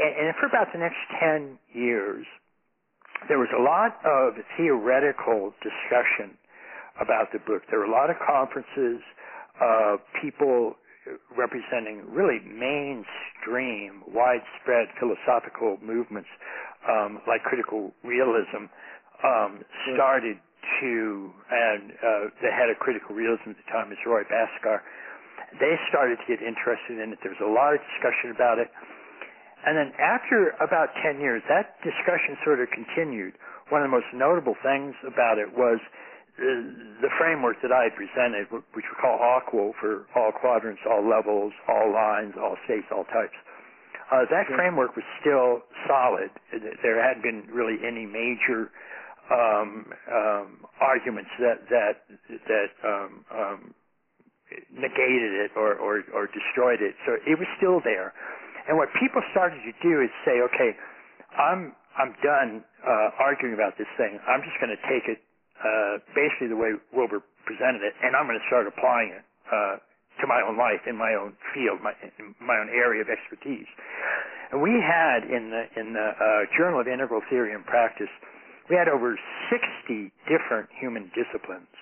and, 0.00 0.12
and 0.26 0.34
for 0.40 0.46
about 0.46 0.72
the 0.72 0.80
next 0.80 0.98
ten 1.20 1.58
years, 1.76 2.26
there 3.28 3.38
was 3.38 3.50
a 3.52 3.62
lot 3.62 3.98
of 4.04 4.34
theoretical 4.56 5.52
discussion 5.60 6.36
about 7.00 7.32
the 7.32 7.38
book. 7.38 7.62
There 7.70 7.78
were 7.80 7.90
a 7.90 7.92
lot 7.92 8.10
of 8.10 8.16
conferences 8.20 9.00
uh, 9.60 9.96
people 10.20 10.76
representing 11.36 12.04
really 12.08 12.40
mainstream, 12.44 14.04
widespread 14.08 14.88
philosophical 15.00 15.78
movements 15.82 16.28
um, 16.88 17.20
like 17.26 17.42
critical 17.42 17.92
realism 18.04 18.68
um, 19.24 19.60
started 19.92 20.36
to, 20.80 21.32
and 21.50 21.92
uh, 21.92 22.32
the 22.40 22.52
head 22.52 22.68
of 22.68 22.78
critical 22.78 23.16
realism 23.16 23.52
at 23.52 23.56
the 23.56 23.68
time 23.72 23.92
is 23.92 23.98
Roy 24.06 24.22
Bhaskar. 24.28 24.80
They 25.58 25.74
started 25.88 26.16
to 26.20 26.26
get 26.28 26.40
interested 26.44 27.00
in 27.00 27.12
it. 27.12 27.18
There 27.24 27.32
was 27.32 27.42
a 27.42 27.48
lot 27.48 27.74
of 27.74 27.80
discussion 27.96 28.30
about 28.30 28.60
it. 28.60 28.70
And 29.66 29.76
then 29.76 29.92
after 30.00 30.56
about 30.60 30.88
10 31.04 31.20
years, 31.20 31.42
that 31.48 31.76
discussion 31.84 32.36
sort 32.44 32.60
of 32.60 32.68
continued. 32.72 33.34
One 33.68 33.82
of 33.82 33.86
the 33.88 33.94
most 33.94 34.08
notable 34.14 34.56
things 34.64 34.94
about 35.04 35.38
it 35.38 35.52
was 35.52 35.78
the 36.40 37.12
framework 37.20 37.60
that 37.60 37.70
I 37.70 37.92
had 37.92 37.94
presented, 37.96 38.48
which 38.50 38.88
we 38.88 38.96
call 38.96 39.20
AQAL 39.20 39.76
for 39.76 40.06
all 40.16 40.32
quadrants, 40.32 40.80
all 40.88 41.04
levels, 41.04 41.52
all 41.68 41.92
lines, 41.92 42.32
all 42.40 42.56
states, 42.64 42.88
all 42.90 43.04
types, 43.12 43.36
uh, 44.10 44.26
that 44.30 44.50
yeah. 44.50 44.56
framework 44.56 44.96
was 44.96 45.06
still 45.22 45.62
solid. 45.86 46.30
There 46.82 46.98
hadn't 46.98 47.22
been 47.22 47.46
really 47.52 47.78
any 47.86 48.06
major 48.06 48.70
um, 49.30 49.86
um, 50.10 50.66
arguments 50.80 51.30
that 51.38 51.62
that 51.70 51.94
that 52.48 52.70
um, 52.82 53.24
um, 53.30 53.60
negated 54.74 55.46
it 55.46 55.50
or, 55.54 55.74
or 55.78 56.02
or 56.12 56.26
destroyed 56.26 56.82
it. 56.82 56.94
So 57.06 57.14
it 57.22 57.38
was 57.38 57.46
still 57.56 57.78
there. 57.84 58.12
And 58.70 58.78
what 58.78 58.86
people 59.02 59.18
started 59.34 59.58
to 59.66 59.74
do 59.82 59.98
is 59.98 60.14
say, 60.22 60.38
okay, 60.46 60.70
I'm 61.34 61.74
I'm 61.98 62.14
done 62.22 62.62
uh, 62.86 63.18
arguing 63.18 63.58
about 63.58 63.74
this 63.74 63.90
thing. 63.98 64.14
I'm 64.30 64.46
just 64.46 64.54
going 64.62 64.70
to 64.70 64.78
take 64.86 65.10
it 65.10 65.18
uh, 65.58 65.98
basically 66.14 66.54
the 66.54 66.56
way 66.56 66.78
Wilber 66.94 67.18
presented 67.50 67.82
it, 67.82 67.98
and 67.98 68.14
I'm 68.14 68.30
going 68.30 68.38
to 68.38 68.46
start 68.46 68.70
applying 68.70 69.10
it 69.10 69.26
uh, 69.50 69.82
to 70.22 70.24
my 70.30 70.38
own 70.46 70.54
life, 70.54 70.86
in 70.86 70.94
my 70.94 71.18
own 71.18 71.34
field, 71.50 71.82
my, 71.82 71.98
my 72.38 72.62
own 72.62 72.70
area 72.70 73.02
of 73.02 73.10
expertise. 73.10 73.66
And 74.54 74.62
we 74.62 74.78
had 74.78 75.26
in 75.26 75.50
the 75.50 75.66
in 75.74 75.90
the 75.90 76.08
uh, 76.14 76.46
Journal 76.54 76.78
of 76.78 76.86
Integral 76.86 77.26
Theory 77.26 77.50
and 77.50 77.66
Practice, 77.66 78.12
we 78.70 78.78
had 78.78 78.86
over 78.86 79.18
60 79.50 80.14
different 80.30 80.70
human 80.78 81.10
disciplines 81.10 81.74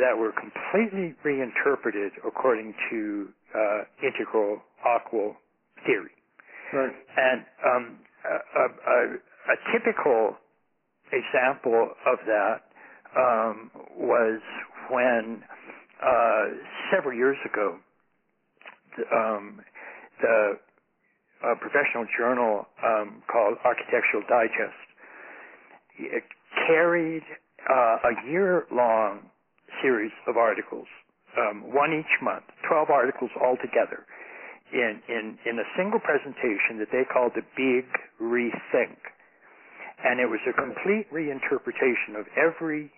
that 0.00 0.16
were 0.16 0.32
completely 0.32 1.12
reinterpreted 1.20 2.16
according 2.24 2.72
to 2.88 3.28
uh, 3.52 3.84
integral 4.00 4.64
AQAL 4.88 5.36
theory. 5.86 6.14
Right. 6.72 6.94
And 7.16 7.44
um, 7.64 7.98
a, 8.24 8.64
a, 8.64 8.98
a 9.52 9.56
typical 9.72 10.36
example 11.12 11.90
of 12.06 12.18
that 12.26 12.58
um, 13.16 13.70
was 13.96 14.40
when 14.90 15.42
uh, 16.02 16.44
several 16.92 17.16
years 17.16 17.36
ago 17.44 17.78
um, 19.12 19.60
the 20.20 20.58
uh, 21.44 21.54
professional 21.60 22.06
journal 22.18 22.66
um, 22.82 23.22
called 23.30 23.58
Architectural 23.64 24.22
Digest 24.28 24.84
carried 26.66 27.22
uh, 27.70 27.96
a 28.10 28.30
year-long 28.30 29.20
series 29.82 30.12
of 30.28 30.36
articles, 30.36 30.86
um, 31.38 31.62
one 31.74 31.92
each 31.92 32.14
month, 32.22 32.44
12 32.68 32.90
articles 32.90 33.30
altogether, 33.40 34.06
in, 34.74 35.00
in, 35.08 35.38
in 35.46 35.54
a 35.62 35.66
single 35.78 36.02
presentation 36.02 36.82
that 36.82 36.90
they 36.90 37.06
called 37.06 37.32
the 37.38 37.46
Big 37.54 37.86
Rethink. 38.18 38.98
And 40.02 40.18
it 40.20 40.26
was 40.26 40.42
a 40.44 40.52
complete 40.52 41.06
reinterpretation 41.14 42.18
of 42.18 42.26
every 42.34 42.90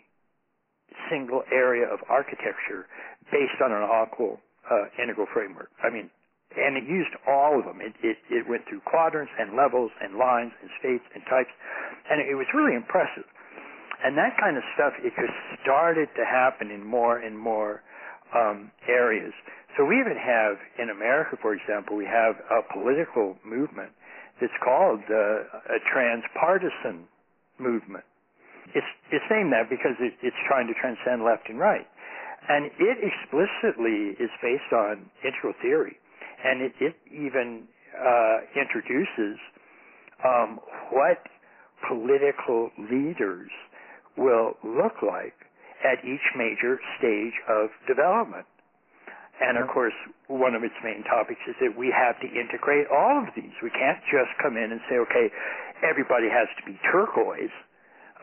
single 1.12 1.44
area 1.52 1.86
of 1.86 2.00
architecture 2.08 2.88
based 3.30 3.60
on 3.62 3.70
an 3.70 3.84
AQAL 3.84 4.40
uh, 4.66 5.02
integral 5.02 5.26
framework. 5.32 5.70
I 5.84 5.92
mean, 5.92 6.10
and 6.56 6.78
it 6.80 6.88
used 6.88 7.12
all 7.28 7.58
of 7.58 7.66
them. 7.68 7.84
It, 7.84 7.92
it, 8.00 8.16
it 8.32 8.48
went 8.48 8.64
through 8.68 8.80
quadrants 8.88 9.32
and 9.38 9.54
levels 9.54 9.92
and 10.00 10.16
lines 10.16 10.52
and 10.62 10.70
states 10.80 11.04
and 11.14 11.22
types, 11.28 11.52
and 12.08 12.24
it 12.24 12.34
was 12.34 12.46
really 12.54 12.74
impressive. 12.74 13.28
And 14.04 14.16
that 14.16 14.36
kind 14.40 14.56
of 14.56 14.64
stuff, 14.74 14.92
it 15.04 15.12
just 15.16 15.36
started 15.62 16.08
to 16.16 16.24
happen 16.24 16.70
in 16.70 16.84
more 16.84 17.18
and 17.18 17.36
more 17.36 17.82
um, 18.34 18.70
areas. 18.88 19.32
So 19.76 19.84
we 19.84 20.00
even 20.00 20.16
have 20.16 20.56
in 20.80 20.88
America, 20.90 21.36
for 21.40 21.52
example, 21.52 21.96
we 21.96 22.06
have 22.08 22.36
a 22.48 22.64
political 22.72 23.36
movement 23.44 23.92
that's 24.40 24.56
called 24.64 25.00
uh, 25.08 25.76
a 25.76 25.78
transpartisan 25.92 27.04
movement. 27.58 28.04
It's, 28.74 28.88
it's 29.12 29.24
named 29.30 29.52
that 29.52 29.68
because 29.70 29.96
it, 30.00 30.14
it's 30.22 30.36
trying 30.48 30.66
to 30.66 30.74
transcend 30.80 31.24
left 31.24 31.48
and 31.48 31.58
right. 31.58 31.86
And 32.48 32.66
it 32.78 32.98
explicitly 33.02 34.16
is 34.20 34.30
based 34.42 34.72
on 34.72 35.10
integral 35.24 35.54
theory. 35.62 35.96
And 36.44 36.62
it, 36.62 36.72
it 36.80 36.94
even 37.10 37.64
uh, 37.96 38.36
introduces 38.54 39.38
um, 40.24 40.60
what 40.90 41.20
political 41.88 42.70
leaders 42.90 43.50
will 44.16 44.56
look 44.64 45.02
like 45.02 45.34
at 45.86 46.02
each 46.02 46.26
major 46.34 46.82
stage 46.98 47.38
of 47.46 47.70
development. 47.86 48.46
And 49.38 49.60
of 49.60 49.68
course, 49.68 49.94
one 50.26 50.56
of 50.56 50.64
its 50.64 50.74
main 50.82 51.04
topics 51.04 51.40
is 51.46 51.54
that 51.60 51.76
we 51.76 51.92
have 51.94 52.18
to 52.24 52.28
integrate 52.28 52.88
all 52.90 53.20
of 53.20 53.30
these. 53.36 53.52
We 53.62 53.70
can't 53.70 54.00
just 54.10 54.32
come 54.42 54.56
in 54.56 54.72
and 54.72 54.80
say, 54.88 54.96
okay, 54.96 55.30
everybody 55.84 56.26
has 56.32 56.48
to 56.58 56.62
be 56.64 56.80
turquoise 56.90 57.52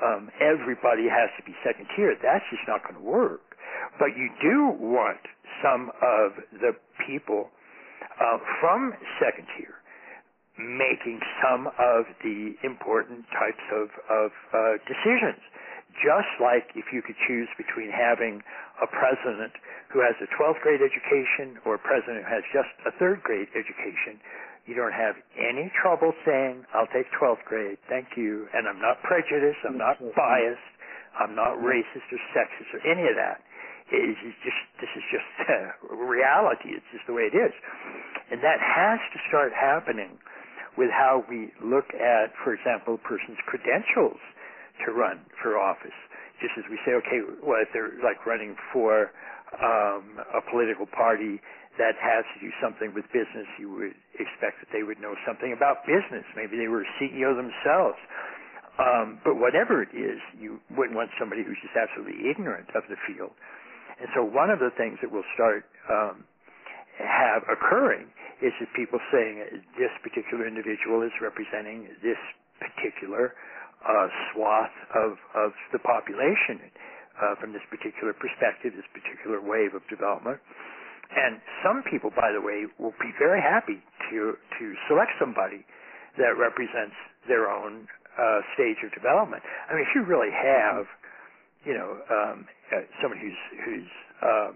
um, 0.01 0.29
everybody 0.41 1.05
has 1.05 1.29
to 1.37 1.43
be 1.45 1.53
second 1.63 1.87
tier. 1.95 2.15
That's 2.17 2.43
just 2.49 2.67
not 2.67 2.81
going 2.83 2.95
to 2.95 3.05
work. 3.05 3.55
But 3.99 4.17
you 4.17 4.29
do 4.41 4.73
want 4.79 5.21
some 5.61 5.91
of 6.01 6.33
the 6.51 6.73
people 7.05 7.49
uh, 8.19 8.37
from 8.59 8.93
second 9.19 9.47
tier 9.57 9.75
making 10.53 11.19
some 11.41 11.65
of 11.81 12.05
the 12.21 12.53
important 12.61 13.25
types 13.33 13.65
of, 13.73 13.89
of 14.05 14.29
uh, 14.53 14.77
decisions. 14.85 15.41
Just 16.01 16.31
like 16.41 16.73
if 16.73 16.89
you 16.89 17.01
could 17.05 17.17
choose 17.27 17.49
between 17.57 17.93
having 17.93 18.41
a 18.81 18.87
president 18.89 19.53
who 19.93 20.01
has 20.01 20.17
a 20.17 20.27
12th 20.33 20.61
grade 20.65 20.81
education 20.81 21.61
or 21.65 21.77
a 21.77 21.81
president 21.81 22.25
who 22.25 22.33
has 22.33 22.45
just 22.49 22.73
a 22.89 22.91
third 22.97 23.21
grade 23.21 23.49
education, 23.53 24.17
you 24.65 24.73
don't 24.73 24.95
have 24.95 25.19
any 25.37 25.69
trouble 25.75 26.15
saying, 26.25 26.65
I'll 26.73 26.89
take 26.89 27.05
12th 27.13 27.43
grade, 27.45 27.77
thank 27.91 28.15
you, 28.15 28.47
and 28.55 28.65
I'm 28.65 28.79
not 28.79 29.03
prejudiced, 29.03 29.59
I'm 29.67 29.77
not 29.77 29.99
biased, 30.15 30.71
I'm 31.19 31.35
not 31.35 31.61
racist 31.61 32.07
or 32.09 32.21
sexist 32.33 32.71
or 32.73 32.81
any 32.87 33.05
of 33.05 33.15
that. 33.19 33.43
It 33.91 34.17
is 34.17 34.17
just, 34.41 34.61
this 34.81 34.89
is 34.95 35.05
just 35.11 35.29
uh, 35.45 35.93
reality. 35.93 36.73
It's 36.73 36.87
just 36.89 37.05
the 37.05 37.13
way 37.13 37.29
it 37.29 37.35
is. 37.35 37.53
And 38.31 38.41
that 38.41 38.57
has 38.57 38.97
to 39.13 39.19
start 39.29 39.53
happening 39.53 40.17
with 40.79 40.89
how 40.89 41.21
we 41.29 41.53
look 41.61 41.93
at, 41.93 42.33
for 42.41 42.55
example, 42.55 42.95
a 42.97 43.03
person's 43.05 43.37
credentials 43.45 44.17
to 44.85 44.91
run 44.91 45.21
for 45.41 45.57
office. 45.57 45.95
Just 46.41 46.57
as 46.57 46.65
we 46.69 46.77
say, 46.83 46.97
okay, 46.99 47.21
well, 47.39 47.61
if 47.61 47.69
they're 47.71 47.95
like 48.01 48.25
running 48.25 48.55
for 48.73 49.13
um, 49.61 50.19
a 50.33 50.41
political 50.49 50.89
party 50.89 51.39
that 51.77 51.97
has 51.97 52.25
to 52.35 52.37
do 52.41 52.51
something 52.61 52.93
with 52.93 53.05
business, 53.13 53.49
you 53.57 53.69
would 53.69 53.97
expect 54.17 54.61
that 54.61 54.69
they 54.73 54.83
would 54.85 55.01
know 55.01 55.17
something 55.25 55.53
about 55.53 55.85
business. 55.85 56.25
Maybe 56.37 56.57
they 56.57 56.69
were 56.69 56.85
a 56.85 56.91
CEO 57.01 57.33
themselves. 57.33 57.97
Um, 58.77 59.21
but 59.21 59.37
whatever 59.37 59.85
it 59.85 59.93
is, 59.93 60.17
you 60.37 60.57
wouldn't 60.73 60.97
want 60.97 61.13
somebody 61.21 61.45
who's 61.45 61.57
just 61.61 61.77
absolutely 61.77 62.29
ignorant 62.29 62.69
of 62.73 62.81
the 62.89 62.97
field. 63.05 63.33
And 64.01 64.09
so 64.17 64.25
one 64.25 64.49
of 64.49 64.57
the 64.57 64.73
things 64.73 64.97
that 65.05 65.13
will 65.13 65.25
start 65.37 65.69
um, 65.85 66.25
have 66.97 67.45
occurring 67.45 68.09
is 68.41 68.53
that 68.59 68.69
people 68.73 68.97
saying 69.13 69.63
this 69.77 69.93
particular 70.01 70.45
individual 70.49 71.05
is 71.05 71.13
representing 71.21 71.89
this 72.01 72.17
particular 72.57 73.37
uh, 73.83 74.07
swath 74.31 74.75
of, 74.95 75.19
of 75.35 75.51
the 75.71 75.79
population 75.79 76.59
uh, 77.19 77.35
from 77.39 77.53
this 77.53 77.63
particular 77.69 78.13
perspective, 78.13 78.73
this 78.75 78.89
particular 78.95 79.39
wave 79.39 79.75
of 79.75 79.83
development. 79.87 80.39
And 81.13 81.37
some 81.61 81.83
people, 81.85 82.09
by 82.09 82.33
the 82.33 82.41
way, 82.41 82.65
will 82.81 82.95
be 82.97 83.13
very 83.21 83.41
happy 83.41 83.77
to 84.09 84.33
to 84.33 84.65
select 84.89 85.13
somebody 85.21 85.61
that 86.17 86.33
represents 86.37 86.97
their 87.27 87.49
own 87.49 87.85
uh, 88.17 88.41
stage 88.57 88.81
of 88.81 88.89
development. 88.93 89.41
I 89.69 89.77
mean, 89.77 89.85
if 89.85 89.93
you 89.93 90.05
really 90.05 90.33
have, 90.33 90.85
you 91.65 91.73
know, 91.77 92.01
um, 92.09 92.45
uh, 92.73 92.81
somebody 93.01 93.21
who's 93.21 93.41
who's 93.61 93.91
um, 94.25 94.53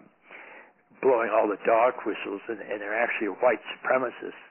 blowing 1.02 1.30
all 1.30 1.46
the 1.46 1.62
dog 1.66 1.94
whistles 2.06 2.42
and, 2.50 2.58
and 2.62 2.82
they're 2.82 2.98
actually 2.98 3.30
a 3.30 3.38
white 3.38 3.62
supremacist, 3.78 4.42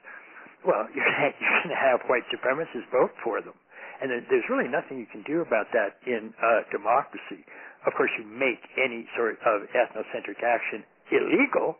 well, 0.63 0.87
you're 0.95 1.07
you're 1.07 1.55
going 1.63 1.75
to 1.75 1.79
have 1.79 1.99
white 2.07 2.23
supremacists 2.31 2.87
vote 2.91 3.11
for 3.23 3.41
them, 3.41 3.55
and 4.01 4.13
there's 4.29 4.45
really 4.49 4.69
nothing 4.69 4.99
you 5.01 5.09
can 5.09 5.23
do 5.25 5.41
about 5.41 5.73
that 5.73 5.97
in 6.05 6.33
uh, 6.37 6.67
democracy. 6.69 7.41
Of 7.85 7.93
course, 7.97 8.11
you 8.17 8.25
make 8.25 8.61
any 8.77 9.07
sort 9.17 9.39
of 9.41 9.65
ethnocentric 9.73 10.43
action 10.43 10.83
illegal, 11.09 11.77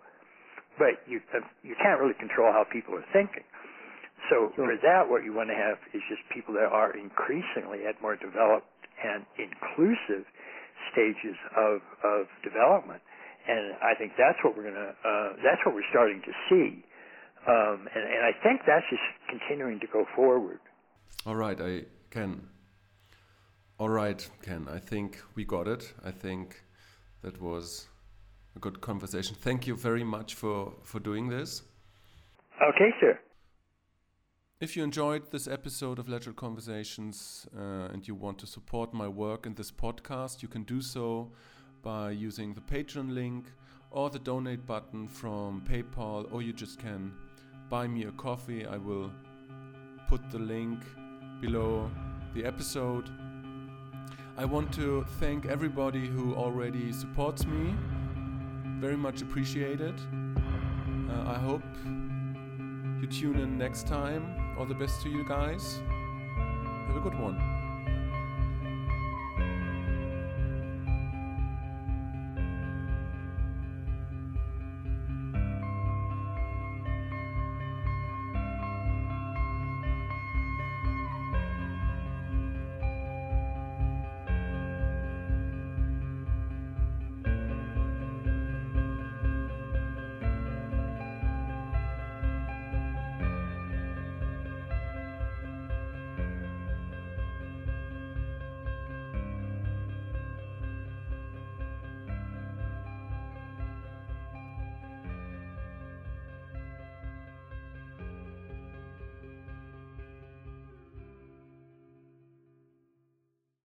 but 0.77 1.01
you 1.05 1.21
uh, 1.33 1.45
you 1.61 1.75
can't 1.77 1.99
really 1.99 2.17
control 2.17 2.49
how 2.53 2.65
people 2.65 2.95
are 2.95 3.05
thinking. 3.13 3.45
So 4.29 4.49
sure. 4.55 4.65
for 4.65 4.75
that, 4.81 5.09
what 5.09 5.21
you 5.23 5.33
want 5.33 5.49
to 5.53 5.57
have 5.57 5.77
is 5.93 6.01
just 6.09 6.21
people 6.33 6.53
that 6.57 6.69
are 6.69 6.95
increasingly 6.97 7.85
at 7.85 8.01
more 8.01 8.17
developed 8.17 8.69
and 8.97 9.25
inclusive 9.37 10.25
stages 10.93 11.37
of 11.53 11.85
of 12.01 12.25
development, 12.41 13.01
and 13.45 13.77
I 13.83 13.93
think 13.97 14.17
that's 14.17 14.41
what 14.41 14.57
we're 14.57 14.69
gonna 14.69 14.93
uh, 15.05 15.29
that's 15.45 15.61
what 15.65 15.75
we're 15.75 15.91
starting 15.93 16.21
to 16.25 16.33
see, 16.49 16.81
um, 17.45 17.85
and, 17.93 18.03
and 18.05 18.21
I 18.25 18.33
think 18.41 18.65
that's 18.65 18.85
just 18.89 19.05
continuing 19.29 19.79
to 19.81 19.87
go 19.91 20.05
forward. 20.15 20.59
All 21.25 21.35
right, 21.35 21.59
I 21.59 21.83
can. 22.09 22.47
All 23.79 23.89
right, 23.89 24.27
Ken. 24.41 24.67
I 24.71 24.79
think 24.79 25.21
we 25.35 25.45
got 25.45 25.67
it. 25.67 25.93
I 26.03 26.11
think 26.11 26.63
that 27.21 27.41
was 27.41 27.87
a 28.55 28.59
good 28.59 28.81
conversation. 28.81 29.35
Thank 29.35 29.67
you 29.67 29.75
very 29.75 30.03
much 30.03 30.33
for, 30.33 30.73
for 30.83 30.99
doing 30.99 31.29
this. 31.29 31.61
Okay, 32.61 32.91
sir. 32.99 33.19
If 34.59 34.75
you 34.75 34.83
enjoyed 34.83 35.29
this 35.29 35.47
episode 35.47 35.99
of 35.99 36.09
Lateral 36.09 36.35
Conversations 36.35 37.47
uh, 37.55 37.93
and 37.93 38.07
you 38.07 38.15
want 38.15 38.39
to 38.39 38.47
support 38.47 38.91
my 38.91 39.07
work 39.07 39.45
in 39.45 39.53
this 39.53 39.71
podcast, 39.71 40.41
you 40.41 40.47
can 40.47 40.63
do 40.63 40.81
so 40.81 41.31
by 41.83 42.09
using 42.09 42.55
the 42.55 42.61
Patreon 42.61 43.13
link 43.13 43.45
or 43.91 44.09
the 44.09 44.17
donate 44.17 44.65
button 44.65 45.07
from 45.07 45.61
PayPal, 45.69 46.27
or 46.33 46.41
you 46.41 46.53
just 46.53 46.79
can 46.79 47.13
buy 47.69 47.87
me 47.87 48.05
a 48.05 48.11
coffee. 48.13 48.65
I 48.65 48.77
will 48.77 49.11
put 50.09 50.31
the 50.31 50.39
link 50.39 50.79
below 51.41 51.89
the 52.33 52.45
episode. 52.45 53.09
I 54.37 54.45
want 54.45 54.73
to 54.73 55.05
thank 55.19 55.45
everybody 55.45 56.07
who 56.07 56.35
already 56.35 56.91
supports 56.91 57.45
me 57.45 57.75
very 58.79 58.97
much 58.97 59.21
appreciated. 59.21 59.95
Uh, 61.09 61.23
I 61.25 61.35
hope 61.35 61.63
you 61.85 63.07
tune 63.07 63.39
in 63.39 63.57
next 63.57 63.87
time. 63.87 64.55
All 64.57 64.65
the 64.65 64.75
best 64.75 65.01
to 65.03 65.09
you 65.09 65.27
guys. 65.27 65.81
Have 66.87 66.95
a 66.95 66.99
good 66.99 67.19
one. 67.19 67.56